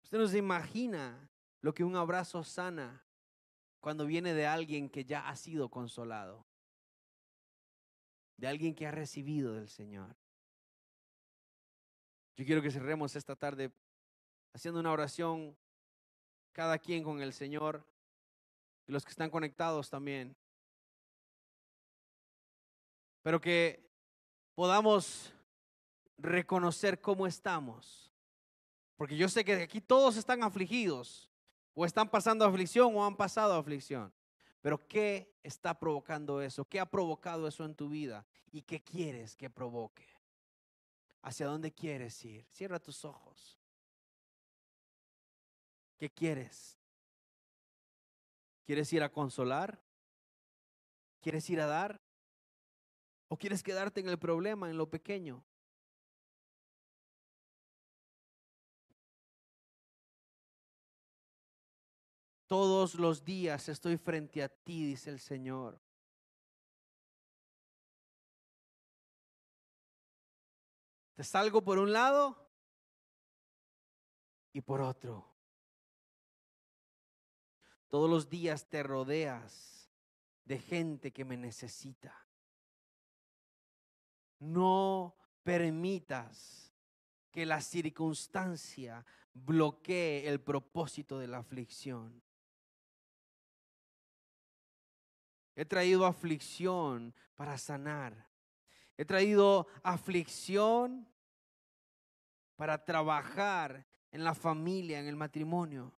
Usted 0.05 0.17
no 0.17 0.29
se 0.29 0.39
imagina 0.39 1.29
lo 1.61 1.75
que 1.75 1.83
un 1.83 1.97
abrazo 1.97 2.45
sana 2.45 3.05
cuando 3.81 4.07
viene 4.07 4.33
de 4.33 4.47
alguien 4.47 4.89
que 4.89 5.05
ya 5.05 5.29
ha 5.29 5.35
sido 5.35 5.71
consolado, 5.71 6.47
de 8.37 8.47
alguien 8.47 8.77
que 8.77 8.87
ha 8.87 8.93
recibido 8.93 9.55
del 9.55 9.69
Señor. 9.69 10.15
Yo 12.39 12.45
quiero 12.45 12.63
que 12.63 12.71
cerremos 12.71 13.17
esta 13.17 13.35
tarde 13.35 13.73
haciendo 14.53 14.79
una 14.79 14.93
oración, 14.93 15.57
cada 16.53 16.79
quien 16.79 17.03
con 17.03 17.21
el 17.21 17.33
Señor 17.33 17.85
y 18.87 18.93
los 18.93 19.05
que 19.05 19.11
están 19.11 19.29
conectados 19.29 19.91
también. 19.91 20.37
Pero 23.23 23.41
que 23.41 23.91
podamos 24.55 25.35
reconocer 26.17 27.01
cómo 27.01 27.27
estamos. 27.27 28.15
Porque 28.97 29.17
yo 29.17 29.29
sé 29.29 29.45
que 29.45 29.55
aquí 29.55 29.81
todos 29.81 30.17
están 30.17 30.45
afligidos 30.45 31.29
o 31.75 31.85
están 31.85 32.09
pasando 32.09 32.45
aflicción 32.45 32.95
o 32.95 33.05
han 33.05 33.17
pasado 33.17 33.55
aflicción. 33.55 34.13
Pero 34.61 34.87
¿qué 34.87 35.35
está 35.43 35.77
provocando 35.77 36.41
eso? 36.41 36.65
¿Qué 36.65 36.79
ha 36.79 36.87
provocado 36.87 37.49
eso 37.49 37.65
en 37.65 37.75
tu 37.75 37.89
vida? 37.89 38.25
¿Y 38.53 38.63
qué 38.63 38.81
quieres 38.81 39.35
que 39.35 39.51
provoque? 39.51 40.18
¿Hacia 41.23 41.47
dónde 41.47 41.73
quieres 41.73 42.25
ir? 42.25 42.47
Cierra 42.47 42.79
tus 42.79 43.05
ojos. 43.05 43.59
¿Qué 45.99 46.09
quieres? 46.11 46.79
¿Quieres 48.65 48.93
ir 48.93 49.03
a 49.03 49.11
consolar? 49.11 49.83
¿Quieres 51.21 51.49
ir 51.51 51.61
a 51.61 51.67
dar? 51.67 52.01
¿O 53.29 53.37
quieres 53.37 53.63
quedarte 53.63 54.01
en 54.01 54.09
el 54.09 54.19
problema, 54.19 54.71
en 54.71 54.79
lo 54.79 54.89
pequeño? 54.89 55.45
Todos 62.47 62.95
los 62.95 63.25
días 63.25 63.69
estoy 63.69 63.99
frente 63.99 64.43
a 64.43 64.49
ti, 64.49 64.85
dice 64.87 65.11
el 65.11 65.21
Señor. 65.21 65.79
Te 71.19 71.25
salgo 71.25 71.65
por 71.65 71.81
un 71.81 71.93
lado 71.93 72.49
y 74.53 74.61
por 74.61 74.81
otro. 74.81 75.27
Todos 77.89 78.09
los 78.09 78.31
días 78.31 78.69
te 78.69 78.85
rodeas 78.85 79.91
de 80.45 80.61
gente 80.61 81.13
que 81.13 81.25
me 81.25 81.37
necesita. 81.37 82.25
No 84.39 85.17
permitas 85.43 86.73
que 87.33 87.45
la 87.45 87.63
circunstancia 87.63 89.05
bloquee 89.35 90.29
el 90.29 90.41
propósito 90.41 91.19
de 91.19 91.27
la 91.27 91.39
aflicción. 91.39 92.23
He 95.57 95.65
traído 95.65 96.07
aflicción 96.07 97.13
para 97.35 97.59
sanar. 97.59 98.28
He 98.99 99.05
traído 99.05 99.69
aflicción 99.85 101.09
para 102.57 102.85
trabajar 102.85 103.87
en 104.11 104.25
la 104.25 104.35
familia, 104.35 104.99
en 104.99 105.07
el 105.07 105.15
matrimonio. 105.15 105.95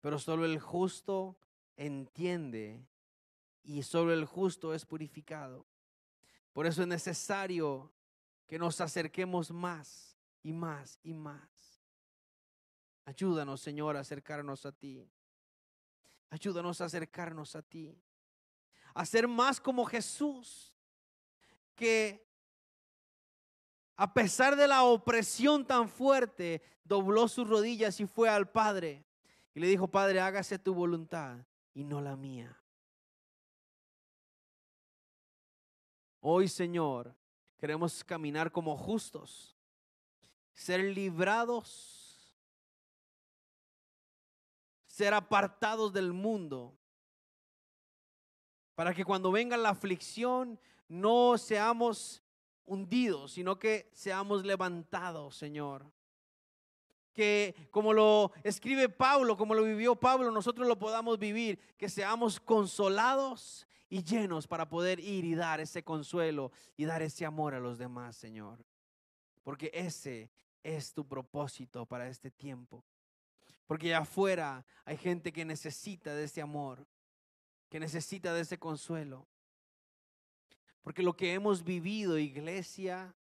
Pero 0.00 0.20
solo 0.20 0.44
el 0.44 0.60
justo 0.60 1.36
entiende 1.76 2.86
y 3.64 3.82
solo 3.82 4.12
el 4.12 4.24
justo 4.24 4.72
es 4.72 4.86
purificado. 4.86 5.66
Por 6.52 6.66
eso 6.66 6.82
es 6.82 6.88
necesario 6.88 7.92
que 8.46 8.56
nos 8.56 8.80
acerquemos 8.80 9.50
más 9.50 10.16
y 10.44 10.52
más 10.52 11.00
y 11.02 11.12
más. 11.12 11.82
Ayúdanos, 13.04 13.60
Señor, 13.60 13.96
a 13.96 14.00
acercarnos 14.00 14.64
a 14.64 14.70
ti. 14.70 15.10
Ayúdanos 16.30 16.80
a 16.80 16.84
acercarnos 16.84 17.56
a 17.56 17.62
ti. 17.62 18.00
A 18.94 19.04
ser 19.04 19.28
más 19.28 19.60
como 19.60 19.84
Jesús. 19.84 20.72
Que 21.74 22.26
a 23.96 24.14
pesar 24.14 24.56
de 24.56 24.66
la 24.66 24.84
opresión 24.84 25.66
tan 25.66 25.88
fuerte, 25.88 26.62
dobló 26.84 27.28
sus 27.28 27.48
rodillas 27.48 28.00
y 28.00 28.06
fue 28.06 28.28
al 28.28 28.50
Padre. 28.50 29.04
Y 29.54 29.60
le 29.60 29.66
dijo, 29.66 29.88
Padre, 29.88 30.20
hágase 30.20 30.58
tu 30.58 30.74
voluntad 30.74 31.38
y 31.74 31.84
no 31.84 32.00
la 32.00 32.16
mía. 32.16 32.60
Hoy, 36.20 36.48
Señor, 36.48 37.14
queremos 37.58 38.02
caminar 38.02 38.50
como 38.50 38.76
justos, 38.76 39.54
ser 40.54 40.80
librados 40.80 42.04
ser 44.94 45.12
apartados 45.12 45.92
del 45.92 46.12
mundo. 46.12 46.78
Para 48.74 48.92
que 48.92 49.04
cuando 49.04 49.30
venga 49.30 49.56
la 49.56 49.70
aflicción 49.70 50.58
no 50.88 51.38
seamos 51.38 52.22
hundidos, 52.66 53.32
sino 53.32 53.58
que 53.58 53.90
seamos 53.92 54.44
levantados, 54.44 55.36
Señor. 55.36 55.90
Que 57.12 57.54
como 57.70 57.92
lo 57.92 58.32
escribe 58.42 58.88
Pablo, 58.88 59.36
como 59.36 59.54
lo 59.54 59.62
vivió 59.62 59.94
Pablo, 59.94 60.30
nosotros 60.30 60.66
lo 60.66 60.78
podamos 60.78 61.18
vivir, 61.18 61.58
que 61.76 61.88
seamos 61.88 62.40
consolados 62.40 63.66
y 63.88 64.02
llenos 64.02 64.48
para 64.48 64.68
poder 64.68 64.98
ir 64.98 65.24
y 65.24 65.34
dar 65.34 65.60
ese 65.60 65.84
consuelo 65.84 66.50
y 66.76 66.84
dar 66.84 67.02
ese 67.02 67.24
amor 67.24 67.54
a 67.54 67.60
los 67.60 67.78
demás, 67.78 68.16
Señor. 68.16 68.64
porque 69.44 69.70
ese 69.74 70.30
es 70.62 70.94
tu 70.94 71.06
propósito 71.06 71.84
para 71.84 72.08
este 72.08 72.30
tiempo. 72.30 72.82
Porque 73.66 73.88
allá 73.88 73.98
afuera 73.98 74.64
hay 74.84 74.96
gente 74.96 75.32
que 75.32 75.44
necesita 75.44 76.14
de 76.14 76.24
ese 76.24 76.40
amor, 76.40 76.86
que 77.74 77.80
necesita 77.80 78.32
de 78.32 78.42
ese 78.42 78.56
consuelo. 78.56 79.26
Porque 80.80 81.02
lo 81.02 81.16
que 81.16 81.32
hemos 81.32 81.64
vivido, 81.64 82.20
iglesia, 82.20 83.16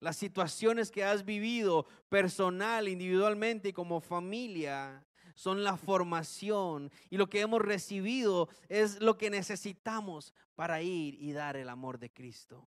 las 0.00 0.16
situaciones 0.16 0.90
que 0.90 1.04
has 1.04 1.24
vivido 1.24 1.86
personal, 2.08 2.88
individualmente 2.88 3.68
y 3.68 3.72
como 3.72 4.00
familia, 4.00 5.06
son 5.36 5.62
la 5.62 5.76
formación 5.76 6.90
y 7.10 7.16
lo 7.16 7.28
que 7.28 7.40
hemos 7.40 7.62
recibido 7.62 8.48
es 8.68 9.00
lo 9.00 9.16
que 9.16 9.30
necesitamos 9.30 10.34
para 10.56 10.82
ir 10.82 11.14
y 11.22 11.30
dar 11.30 11.56
el 11.56 11.68
amor 11.68 12.00
de 12.00 12.10
Cristo. 12.10 12.68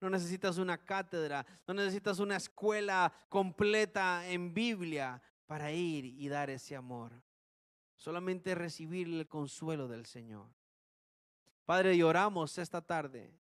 No 0.00 0.08
necesitas 0.08 0.56
una 0.56 0.82
cátedra, 0.82 1.44
no 1.68 1.74
necesitas 1.74 2.20
una 2.20 2.36
escuela 2.36 3.12
completa 3.28 4.26
en 4.26 4.54
Biblia 4.54 5.20
para 5.44 5.70
ir 5.72 6.06
y 6.06 6.26
dar 6.28 6.48
ese 6.48 6.74
amor. 6.74 7.25
Solamente 7.96 8.54
recibir 8.54 9.08
el 9.08 9.26
consuelo 9.26 9.88
del 9.88 10.06
Señor. 10.06 10.46
Padre, 11.64 11.96
lloramos 11.96 12.58
esta 12.58 12.80
tarde 12.80 13.32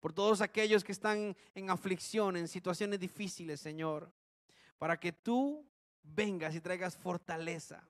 por 0.00 0.12
todos 0.12 0.40
aquellos 0.40 0.82
que 0.82 0.92
están 0.92 1.36
en 1.54 1.70
aflicción, 1.70 2.36
en 2.36 2.48
situaciones 2.48 2.98
difíciles, 2.98 3.60
Señor, 3.60 4.12
para 4.78 4.98
que 4.98 5.12
tú 5.12 5.66
vengas 6.02 6.54
y 6.54 6.60
traigas 6.60 6.96
fortaleza, 6.96 7.86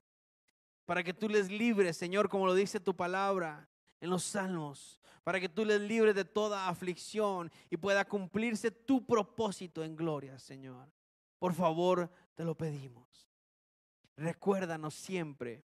para 0.85 1.03
que 1.03 1.13
tú 1.13 1.29
les 1.29 1.49
libres, 1.49 1.97
Señor, 1.97 2.29
como 2.29 2.45
lo 2.45 2.53
dice 2.53 2.79
tu 2.79 2.95
palabra 2.95 3.67
en 4.01 4.09
los 4.09 4.23
salmos, 4.23 4.99
para 5.23 5.39
que 5.39 5.49
tú 5.49 5.63
les 5.63 5.79
libres 5.79 6.15
de 6.15 6.25
toda 6.25 6.67
aflicción 6.67 7.51
y 7.69 7.77
pueda 7.77 8.05
cumplirse 8.05 8.71
tu 8.71 9.05
propósito 9.05 9.83
en 9.83 9.95
gloria, 9.95 10.37
Señor. 10.37 10.91
Por 11.39 11.53
favor, 11.53 12.09
te 12.35 12.43
lo 12.43 12.55
pedimos. 12.55 13.29
Recuérdanos 14.17 14.93
siempre 14.93 15.63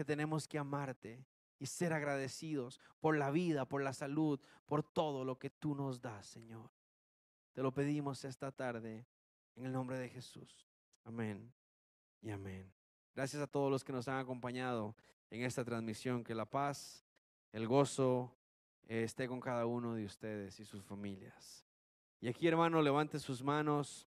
que 0.00 0.04
tenemos 0.06 0.48
que 0.48 0.56
amarte 0.56 1.26
y 1.58 1.66
ser 1.66 1.92
agradecidos 1.92 2.80
por 3.00 3.18
la 3.18 3.30
vida, 3.30 3.66
por 3.66 3.82
la 3.82 3.92
salud, 3.92 4.40
por 4.64 4.82
todo 4.82 5.26
lo 5.26 5.38
que 5.38 5.50
tú 5.50 5.74
nos 5.74 6.00
das, 6.00 6.24
Señor. 6.24 6.70
Te 7.52 7.60
lo 7.60 7.70
pedimos 7.70 8.24
esta 8.24 8.50
tarde 8.50 9.04
en 9.56 9.66
el 9.66 9.72
nombre 9.72 9.98
de 9.98 10.08
Jesús. 10.08 10.66
Amén 11.04 11.52
y 12.22 12.30
amén. 12.30 12.72
Gracias 13.14 13.42
a 13.42 13.46
todos 13.46 13.70
los 13.70 13.84
que 13.84 13.92
nos 13.92 14.08
han 14.08 14.16
acompañado 14.16 14.96
en 15.28 15.42
esta 15.42 15.66
transmisión. 15.66 16.24
Que 16.24 16.34
la 16.34 16.46
paz, 16.46 17.04
el 17.52 17.68
gozo 17.68 18.34
esté 18.88 19.28
con 19.28 19.38
cada 19.38 19.66
uno 19.66 19.94
de 19.94 20.06
ustedes 20.06 20.58
y 20.60 20.64
sus 20.64 20.82
familias. 20.82 21.66
Y 22.22 22.28
aquí, 22.28 22.48
hermano, 22.48 22.80
levante 22.80 23.18
sus 23.18 23.42
manos 23.42 24.08